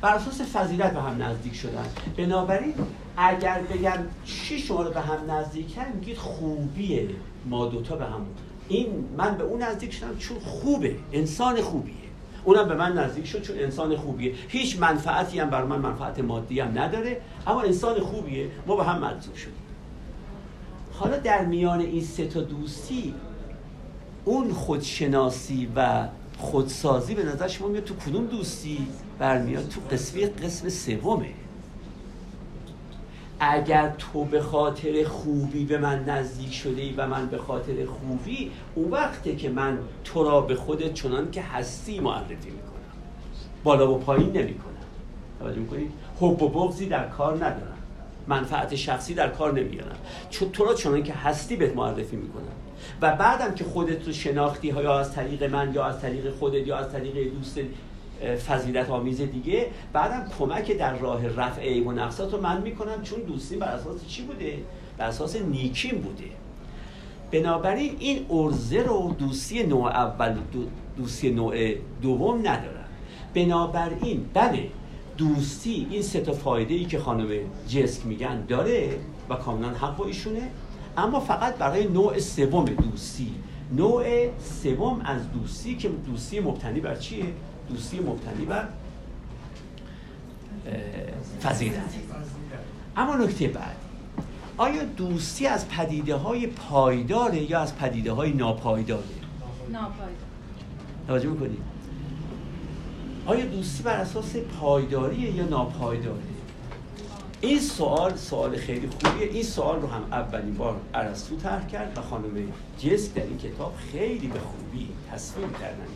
بر 0.00 0.14
اساس 0.14 0.40
فضیلت 0.40 0.92
به 0.92 1.00
هم 1.00 1.22
نزدیک 1.22 1.54
شدن. 1.54 1.86
بنابراین 2.16 2.74
اگر 3.16 3.60
بگم 3.60 3.98
چی 4.24 4.58
شما 4.58 4.82
رو 4.82 4.90
به 4.90 5.00
هم 5.00 5.30
نزدیک 5.30 5.74
کرد 5.74 5.94
میگید 5.94 6.16
خوبیه. 6.16 7.08
ما 7.46 7.66
دوتا 7.66 7.96
به 7.96 8.04
هم 8.04 8.26
این 8.68 8.86
من 9.16 9.34
به 9.34 9.44
اون 9.44 9.62
نزدیک 9.62 9.92
شدم 9.92 10.16
چون 10.18 10.38
خوبه. 10.38 10.96
انسان 11.12 11.60
خوبیه. 11.60 11.94
اونم 12.44 12.68
به 12.68 12.74
من 12.74 12.92
نزدیک 12.92 13.26
شد 13.26 13.42
چون 13.42 13.58
انسان 13.58 13.96
خوبیه. 13.96 14.34
هیچ 14.48 14.78
منفعتی 14.78 15.38
هم 15.38 15.50
بر 15.50 15.64
من 15.64 15.78
منفعت 15.78 16.20
مادی 16.20 16.60
هم 16.60 16.78
نداره 16.78 17.20
اما 17.46 17.62
انسان 17.62 18.00
خوبیه. 18.00 18.48
ما 18.66 18.76
به 18.76 18.84
هم 18.84 19.04
مجذوب 19.04 19.34
شدیم. 19.34 19.54
حالا 20.92 21.18
در 21.18 21.44
میان 21.44 21.80
این 21.80 22.02
سه 22.02 22.26
تا 22.26 22.40
دوستی 22.40 23.14
اون 24.24 24.52
خودشناسی 24.52 25.68
و 25.76 26.08
خودسازی 26.38 27.14
به 27.14 27.24
نظر 27.24 27.48
شما 27.48 27.68
میاد 27.68 27.84
تو 27.84 27.94
کدوم 27.94 28.26
دوستی 28.26 28.86
برمیاد؟ 29.18 29.68
تو 29.68 29.80
قسمی 29.90 30.26
قسم 30.26 30.68
سومه. 30.68 31.30
اگر 33.40 33.94
تو 33.98 34.24
به 34.24 34.40
خاطر 34.40 35.04
خوبی 35.04 35.64
به 35.64 35.78
من 35.78 36.04
نزدیک 36.04 36.54
شده 36.54 36.82
ای 36.82 36.92
و 36.96 37.06
من 37.06 37.26
به 37.26 37.38
خاطر 37.38 37.86
خوبی 37.86 38.50
اون 38.74 38.90
وقته 38.90 39.36
که 39.36 39.50
من 39.50 39.78
تو 40.04 40.24
را 40.24 40.40
به 40.40 40.54
خودت 40.54 40.94
چنان 40.94 41.30
که 41.30 41.42
هستی 41.42 42.00
معرفی 42.00 42.34
می‌کنم. 42.34 42.74
بالا 43.64 43.94
و 43.94 43.98
پایین 43.98 44.32
نمی‌کنم. 44.36 44.74
توجه 45.40 45.58
می‌کنید؟ 45.58 45.92
حب 46.20 46.42
و 46.42 46.48
بغضی 46.48 46.86
در 46.86 47.08
کار 47.08 47.36
ندارم. 47.36 47.78
منفعت 48.28 48.74
شخصی 48.74 49.14
در 49.14 49.28
کار 49.28 49.52
نمیارم 49.52 49.96
تو 50.52 50.64
را 50.64 50.74
چنان 50.74 51.02
که 51.02 51.12
هستی 51.12 51.56
بهت 51.56 51.76
معرفی 51.76 52.16
می‌کنم. 52.16 52.63
و 53.00 53.16
بعدم 53.16 53.54
که 53.54 53.64
خودت 53.64 54.06
رو 54.06 54.12
شناختی 54.12 54.70
ها 54.70 54.82
یا 54.82 54.98
از 54.98 55.12
طریق 55.12 55.42
من 55.44 55.74
یا 55.74 55.84
از 55.84 56.00
طریق 56.00 56.34
خودت 56.34 56.66
یا 56.66 56.76
از 56.76 56.92
طریق 56.92 57.32
دوست 57.32 57.58
فضیلت 58.48 58.90
آمیز 58.90 59.20
دیگه 59.20 59.66
بعدم 59.92 60.30
کمک 60.38 60.72
در 60.72 60.98
راه 60.98 61.28
رفع 61.28 61.62
عیب 61.62 61.86
و 61.86 61.92
نقصات 61.92 62.32
رو 62.32 62.40
من 62.40 62.62
می‌کنم 62.62 63.02
چون 63.02 63.20
دوستی 63.20 63.56
بر 63.56 63.66
اساس 63.66 64.06
چی 64.06 64.22
بوده؟ 64.22 64.58
بر 64.98 65.06
اساس 65.06 65.36
نیکیم 65.36 65.98
بوده. 65.98 66.24
بنابراین 67.30 67.96
این 67.98 68.26
ارزه 68.30 68.82
رو 68.82 69.16
دوستی 69.18 69.62
نوع 69.62 69.88
اول 69.88 70.36
دوستی 70.96 71.30
نوع 71.30 71.74
دوم 72.02 72.38
ندارن 72.38 72.84
بنابراین 73.34 74.26
بله 74.34 74.68
دوستی 75.18 75.86
این 75.90 76.02
سه 76.02 76.20
تا 76.20 76.32
فایده 76.32 76.74
ای 76.74 76.84
که 76.84 76.98
خانم 76.98 77.28
جسک 77.68 78.06
میگن 78.06 78.44
داره 78.46 78.98
و 79.30 79.34
کاملا 79.34 79.68
حق 79.68 79.96
با 79.96 80.04
ایشونه. 80.04 80.50
اما 80.96 81.20
فقط 81.20 81.54
برای 81.54 81.86
نوع 81.86 82.18
سوم 82.18 82.64
دوستی. 82.64 83.34
نوع 83.72 84.04
سوم 84.62 85.00
از 85.04 85.32
دوستی 85.32 85.76
که 85.76 85.88
دوستی 85.88 86.40
مبتنی 86.40 86.80
بر 86.80 86.94
چیه؟ 86.94 87.24
دوستی 87.68 88.00
مبتنی 88.00 88.44
بر 88.44 88.68
فضیلت. 91.42 91.94
اما 92.96 93.16
نکته 93.16 93.48
بعد. 93.48 93.76
آیا 94.56 94.84
دوستی 94.84 95.46
از 95.46 95.68
پدیده 95.68 96.14
های 96.14 96.46
پایداره 96.46 97.50
یا 97.50 97.60
از 97.60 97.76
پدیده 97.76 98.12
های 98.12 98.32
ناپایداره؟ 98.32 99.04
ناپایدار. 99.72 100.08
توجه 101.06 101.28
می‌کنید 101.28 101.58
آیا 103.26 103.46
دوستی 103.46 103.82
بر 103.82 103.96
اساس 103.96 104.36
پایداریه 104.36 105.30
یا 105.30 105.44
ناپایداره؟ 105.44 106.33
این 107.40 107.60
سوال 107.60 108.16
سوال 108.16 108.56
خیلی 108.56 108.88
خوبیه. 108.88 109.26
این 109.26 109.42
سوال 109.42 109.80
رو 109.80 109.88
هم 109.88 110.02
اولین 110.12 110.54
بار 110.54 110.80
ارسطو 110.94 111.36
طرح 111.36 111.66
کرد 111.66 111.98
و 111.98 112.00
خانم 112.00 112.52
جسک 112.78 113.14
در 113.14 113.22
این 113.22 113.38
کتاب 113.38 113.74
خیلی 113.92 114.26
به 114.26 114.38
خوبی 114.38 114.88
تصمیم 115.12 115.52
کردن. 115.60 115.86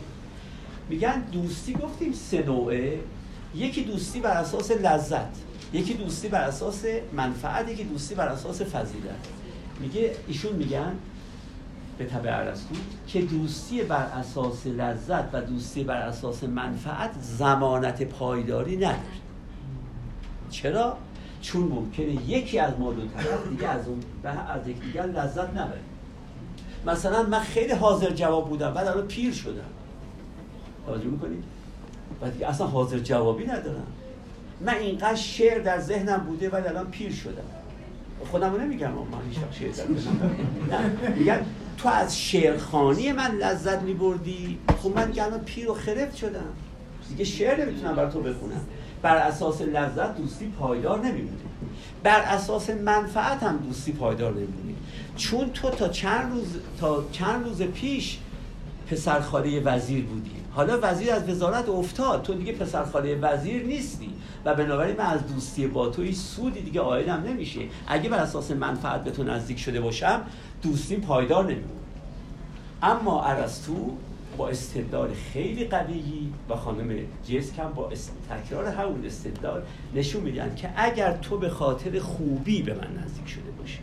میگن 0.89 1.21
دوستی 1.21 1.73
گفتیم 1.73 2.13
سه 2.13 2.43
نوعه. 2.43 2.99
یکی 3.55 3.83
دوستی 3.83 4.19
بر 4.19 4.37
اساس 4.37 4.71
لذت 4.71 5.29
یکی 5.73 5.93
دوستی 5.93 6.27
بر 6.27 6.41
اساس 6.41 6.85
منفعت 7.13 7.69
یکی 7.69 7.83
دوستی 7.83 8.15
بر 8.15 8.27
اساس 8.27 8.61
فضیلت. 8.61 9.27
میگه 9.79 10.15
ایشون 10.27 10.55
میگن 10.55 10.95
به 11.97 12.05
تبع 12.05 12.37
ارسطو 12.37 12.75
که 13.07 13.21
دوستی 13.21 13.81
بر 13.81 14.05
اساس 14.05 14.67
لذت 14.67 15.23
و 15.33 15.41
دوستی 15.41 15.83
بر 15.83 16.01
اساس 16.01 16.43
منفعت 16.43 17.11
زمانت 17.21 18.03
پایداری 18.03 18.77
نداره 18.77 18.99
چرا؟ 20.49 20.97
چون 21.41 21.61
ممکنه 21.61 22.29
یکی 22.29 22.59
از 22.59 22.73
ما 22.79 22.93
دو 22.93 23.07
طرف 23.07 23.47
دیگه 23.49 23.67
از 23.67 23.87
اون 23.87 23.99
از 24.23 24.67
یکدیگر 24.67 25.05
لذت 25.05 25.49
نبره 25.49 25.79
مثلا 26.85 27.23
من 27.23 27.39
خیلی 27.39 27.73
حاضر 27.73 28.09
جواب 28.09 28.49
بودم 28.49 28.73
بعد 28.73 28.87
الان 28.87 29.07
پیر 29.07 29.33
شدم. 29.33 29.61
توجه 30.85 31.05
می‌کنید 31.05 31.43
و 32.21 32.29
دیگه 32.29 32.47
اصلا 32.47 32.67
حاضر 32.67 32.99
جوابی 32.99 33.45
ندارم. 33.45 33.87
من 34.61 34.73
اینقدر 34.73 35.15
شعر 35.15 35.59
در 35.59 35.79
ذهنم 35.79 36.17
بوده 36.17 36.49
ولی 36.49 36.67
الان 36.67 36.87
پیر 36.87 37.11
شدم. 37.11 37.43
خودم 38.31 38.53
رو 38.53 38.61
نمیگم 38.61 38.87
من 38.91 38.95
هیچ 39.29 39.39
شعر 39.59 39.87
نه 40.71 41.15
میگم 41.15 41.37
تو 41.77 41.89
از 41.89 42.19
شعرخانی 42.19 43.11
من 43.11 43.31
لذت 43.31 43.81
میبردی. 43.81 44.57
خب 44.77 44.95
من 44.95 45.05
دیگه 45.05 45.23
الان 45.23 45.39
پیر 45.39 45.69
و 45.69 45.73
خرفت 45.73 46.15
شدم. 46.15 46.49
دیگه 47.09 47.23
شعر 47.23 47.65
نمی‌تونم 47.65 47.95
بر 47.95 48.09
تو 48.09 48.19
بخونم. 48.19 48.61
بر 49.01 49.15
اساس 49.15 49.61
لذت 49.61 50.17
دوستی 50.17 50.53
پایدار 50.59 50.99
نمیمونه 50.99 51.37
بر 52.03 52.21
اساس 52.21 52.69
منفعت 52.69 53.43
هم 53.43 53.57
دوستی 53.57 53.91
پایدار 53.91 54.31
نمیمونه 54.31 54.75
چون 55.15 55.49
تو 55.49 55.69
تا 55.69 55.87
چند 55.87 56.31
روز 56.31 56.47
تا 56.79 57.03
چند 57.11 57.45
روز 57.45 57.61
پیش 57.61 58.19
پسرخاله 58.91 59.59
وزیر 59.59 60.05
بودی. 60.05 60.31
حالا 60.51 60.79
وزیر 60.81 61.11
از 61.11 61.29
وزارت 61.29 61.69
افتاد. 61.69 62.21
تو 62.21 62.33
دیگه 62.33 62.53
پسرخاله 62.53 63.15
وزیر 63.15 63.63
نیستی. 63.63 64.09
و 64.45 64.55
بنابراین 64.55 64.95
من 64.97 65.05
از 65.05 65.27
دوستی 65.27 65.67
با 65.67 65.89
تو 65.89 66.01
هیچ 66.01 66.17
سودی 66.17 66.61
دیگه 66.61 66.81
آیدم 66.81 67.23
نمیشه. 67.27 67.59
اگه 67.87 68.09
بر 68.09 68.17
اساس 68.17 68.51
منفعت 68.51 69.03
به 69.03 69.11
تو 69.11 69.23
نزدیک 69.23 69.59
شده 69.59 69.81
باشم 69.81 70.21
دوستی 70.61 70.95
پایدار 70.95 71.43
نمیمونه 71.43 71.79
اما 72.83 73.23
ارسطو 73.23 73.97
با 74.37 74.49
استدلال 74.49 75.09
خیلی 75.33 75.65
قویی 75.65 76.33
و 76.49 76.55
خانم 76.55 76.99
جسک 77.29 77.59
هم 77.59 77.73
با 77.73 77.91
تکرار 78.29 78.65
همون 78.65 79.05
استدلال 79.05 79.61
نشون 79.95 80.23
میدن 80.23 80.55
که 80.55 80.69
اگر 80.75 81.17
تو 81.17 81.37
به 81.37 81.49
خاطر 81.49 81.99
خوبی 81.99 82.61
به 82.61 82.73
من 82.73 83.03
نزدیک 83.03 83.27
شده 83.27 83.51
باشی 83.59 83.79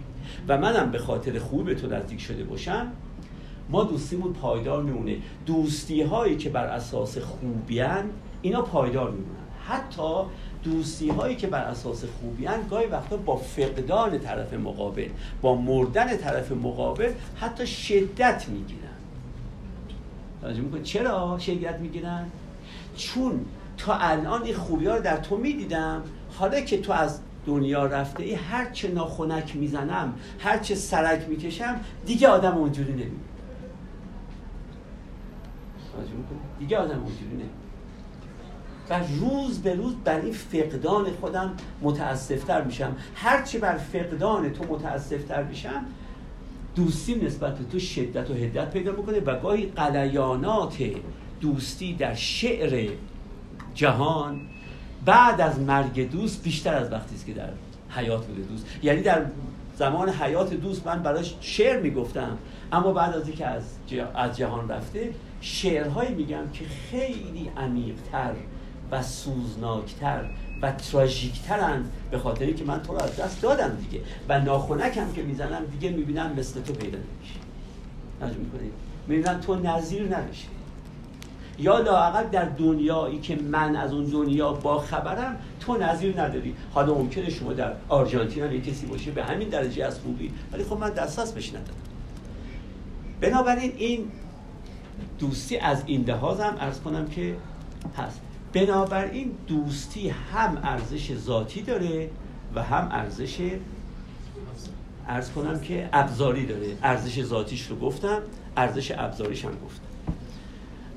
و 0.49 0.59
منم 0.59 0.91
به 0.91 0.99
خاطر 0.99 1.39
خوبی 1.39 1.63
به 1.63 1.81
تو 1.81 1.87
نزدیک 1.87 2.21
شده 2.21 2.45
باشم 2.45 2.93
ما 3.69 3.85
دوستیمون 3.85 4.33
پایدار 4.33 4.83
میمونه. 4.83 5.17
دوستی 5.47 6.03
هایی 6.03 6.37
که 6.37 6.51
بر 6.51 6.67
اساس 6.67 7.19
خوبیان 7.19 8.05
اینا 8.43 8.63
پایدار 8.63 9.11
میمونن. 9.11 9.37
حتی 9.69 10.23
دوستی 10.65 11.09
هایی 11.09 11.37
که 11.37 11.47
بر 11.47 11.63
اساس 11.63 12.05
خوبیان 12.05 12.69
گاهی 12.71 12.87
وقتا 12.87 13.17
با 13.17 13.37
فقدان 13.37 14.19
طرف 14.19 14.55
مقابل 14.55 15.09
با 15.43 15.55
مردن 15.55 16.17
طرف 16.17 16.53
مقابل 16.53 17.13
حتی 17.37 17.67
شدت 17.67 18.49
می‌گیرن. 18.49 18.96
چرا 20.83 21.39
شدت 21.39 21.81
می‌گیرن؟ 21.81 22.27
چون 22.97 23.45
تا 23.79 23.95
الان 23.95 24.43
این 24.43 24.55
خوبی 24.55 24.87
ها 24.87 24.97
رو 24.97 25.03
در 25.03 25.17
تو 25.17 25.37
می‌دیدم. 25.37 26.03
حالا 26.39 26.61
که 26.61 26.81
تو 26.81 26.93
از 26.93 27.21
دنیا 27.47 27.87
رفته 27.87 28.23
ای 28.23 28.35
هر 28.35 28.71
چه 28.71 28.91
ناخونک 28.91 29.57
می‌زنم 29.57 30.15
هر 30.39 30.59
چه 30.59 30.75
سرک 30.75 31.29
می‌کشم 31.29 31.81
دیگه 32.07 32.29
آدم 32.29 32.57
اونجوری 32.57 32.93
نمیده 32.93 33.11
دیگه 36.59 36.79
آدم 36.79 36.99
اونجوری 36.99 37.33
نمیده 37.33 37.49
و 38.91 39.01
روز 39.21 39.63
به 39.63 39.75
روز 39.75 39.95
بر 39.95 40.21
این 40.21 40.33
فقدان 40.33 41.13
خودم 41.21 41.53
متاسفتر 41.83 42.63
میشم. 42.63 42.97
هرچی 43.15 43.59
بر 43.59 43.77
فقدان 43.77 44.53
تو 44.53 44.65
متاسفتر 44.65 45.43
میشم 45.43 45.85
دوستی 46.77 47.15
نسبت 47.15 47.59
به 47.59 47.65
تو 47.65 47.79
شدت 47.79 48.31
و 48.31 48.35
هدت 48.35 48.71
پیدا 48.71 48.93
می‌کنه 48.93 49.21
و 49.21 49.41
گاهی 49.41 49.67
قلیانات 49.67 50.77
دوستی 51.41 51.95
در 51.95 52.15
شعر 52.15 52.89
جهان 53.75 54.41
بعد 55.05 55.41
از 55.41 55.61
مرگ 55.61 56.11
دوست 56.11 56.43
بیشتر 56.43 56.75
از 56.75 56.93
وقتی 56.93 57.15
است 57.15 57.27
که 57.27 57.33
در 57.33 57.49
حیات 57.89 58.27
بوده 58.27 58.43
دوست. 58.43 58.67
یعنی 58.83 59.03
در 59.03 59.27
زمان 59.77 60.09
حیات 60.09 60.55
دوست 60.55 60.87
من 60.87 61.03
براش 61.03 61.35
شعر 61.41 61.81
می‌گفتم 61.81 62.39
اما 62.73 62.93
بعد 62.93 63.15
از 63.15 63.29
اینکه 63.29 63.47
از, 63.47 63.63
از 64.15 64.37
جهان 64.37 64.69
رفته 64.69 65.11
شعرهایی 65.41 66.15
میگم 66.15 66.51
که 66.53 66.65
خیلی 66.91 67.51
عمیقتر 67.57 68.33
و 68.91 69.03
سوزناکتر 69.03 70.25
و 70.63 70.73
تراژیکترن 70.73 71.85
به 72.11 72.19
خاطر 72.19 72.45
اینکه 72.45 72.65
من 72.65 72.83
تو 72.83 72.93
رو 72.93 73.03
از 73.03 73.17
دست 73.17 73.43
دادم 73.43 73.77
دیگه. 73.77 74.05
و 74.29 74.41
ناخونکم 74.41 75.13
که 75.13 75.23
می‌زنم 75.23 75.65
دیگه 75.73 75.91
می‌بینم 75.97 76.35
مثل 76.39 76.63
تو 76.63 76.73
پیدا 76.73 76.99
نمیشه. 76.99 77.41
نجم 78.23 78.41
می‌کنید 78.41 78.73
می‌بینم 79.09 79.41
تو 79.41 79.55
نظیر 79.55 80.03
نمیشه 80.03 80.47
یا 81.59 81.79
لاقل 81.79 82.25
در 82.25 82.45
دنیایی 82.45 83.21
که 83.21 83.37
من 83.37 83.77
از 83.77 83.93
اون 83.93 84.05
دنیا 84.05 84.53
با 84.53 84.79
خبرم 84.79 85.37
تو 85.61 85.77
نظیر 85.77 86.21
نداری. 86.21 86.55
حالا 86.75 86.95
ممکنه 86.95 87.31
شما 87.31 87.53
در 87.53 87.73
آرژانتین 87.89 88.43
هم 88.43 88.61
کسی 88.61 88.87
باشه 88.87 89.11
به 89.11 89.25
همین 89.25 89.49
درجه 89.49 89.85
از 89.85 89.99
خوبی 90.01 90.33
ولی 90.53 90.65
خب 90.65 90.79
من 90.79 90.91
دسترس 90.91 91.33
بهش 91.33 91.49
ندارم 91.49 91.77
بنابراین 93.21 93.73
این 93.77 94.05
دوستی 95.19 95.59
از 95.59 95.83
این 95.87 96.05
لحاظم 96.05 96.57
ارز 96.61 96.81
کنم 96.81 97.07
که 97.07 97.37
هست. 97.97 98.21
بنابراین 98.57 99.31
دوستی 99.47 100.09
هم 100.09 100.59
ارزش 100.63 101.15
ذاتی 101.15 101.63
داره 101.63 102.11
و 102.55 102.63
هم 102.63 102.89
ارزش 102.93 103.51
ارز 105.09 105.31
کنم 105.31 105.61
که 105.61 105.89
ابزاری 105.93 106.47
داره. 106.47 106.77
ارزش 106.83 107.23
ذاتیش 107.23 107.67
رو 107.67 107.79
گفتم 107.79 108.23
ارزش 108.57 108.91
ابزاریش 108.91 109.45
هم 109.45 109.51
گفتم. 109.51 109.87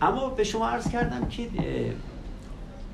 اما 0.01 0.29
به 0.29 0.43
شما 0.43 0.69
عرض 0.69 0.89
کردم 0.89 1.27
که 1.27 1.49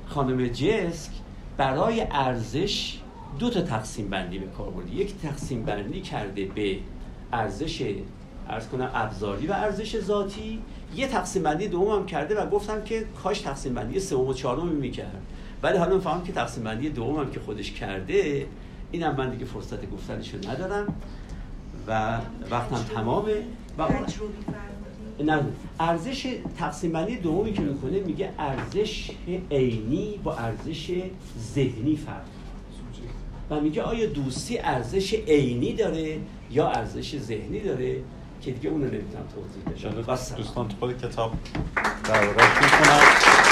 خانم 0.06 0.46
جسک 0.46 1.10
برای 1.56 2.06
ارزش 2.10 2.98
دو 3.38 3.50
تا 3.50 3.60
تقسیم 3.60 4.08
بندی 4.08 4.38
به 4.38 4.46
کار 4.46 4.70
برده. 4.70 4.94
یک 4.94 5.20
تقسیم 5.20 5.62
بندی 5.62 6.00
کرده 6.00 6.44
به 6.44 6.78
ارزش 7.32 7.94
ارز 8.48 8.68
کنم 8.68 8.90
ابزاری 8.94 9.46
و 9.46 9.52
ارزش 9.52 10.00
ذاتی 10.00 10.62
یه 10.94 11.08
تقسیم 11.08 11.42
بندی 11.42 11.68
دوم 11.68 11.88
هم 11.88 12.06
کرده 12.06 12.40
و 12.40 12.50
گفتم 12.50 12.82
که 12.84 13.04
کاش 13.22 13.40
تقسیم 13.40 13.74
بندی 13.74 14.00
سوم 14.00 14.28
و 14.28 14.32
چهارم 14.32 14.68
می‌کرد 14.68 15.22
ولی 15.62 15.78
حالا 15.78 16.00
فهم 16.00 16.24
که 16.24 16.32
تقسیم 16.32 16.64
بندی 16.64 16.90
دوم 16.90 17.16
هم 17.16 17.30
که 17.30 17.40
خودش 17.40 17.72
کرده 17.72 18.46
اینم 18.92 19.16
من 19.16 19.30
دیگه 19.30 19.44
فرصت 19.44 19.90
گفتنشو 19.90 20.38
ندارم 20.50 20.94
و 21.86 22.18
وقتم 22.50 22.94
تمامه. 22.94 23.32
و 23.78 23.88
نه 25.24 25.44
ارزش 25.80 26.36
تقسیم 26.58 26.92
بندی 26.92 27.16
دومی 27.16 27.52
که 27.52 27.62
می‌کنه 27.62 28.00
میگه 28.00 28.30
ارزش 28.38 29.10
عینی 29.50 30.20
با 30.24 30.34
ارزش 30.34 31.02
ذهنی 31.54 31.96
فرق 31.96 32.24
و 33.50 33.60
میگه 33.60 33.82
آیا 33.82 34.06
دوستی 34.06 34.58
ارزش 34.58 35.14
عینی 35.14 35.72
داره 35.72 36.18
یا 36.50 36.68
ارزش 36.68 37.18
ذهنی 37.18 37.60
داره؟ 37.60 38.00
که 38.46 38.52
دیگه 38.52 38.70
اونو 38.70 38.84
نمی‌تونم 38.84 39.24
توضیح 39.34 39.90
بدم 39.92 40.36
دوستان 40.36 40.68
تو 40.68 40.76
خود 40.80 41.02
کتاب 41.02 41.32
در 42.04 42.26
کنم 42.70 43.45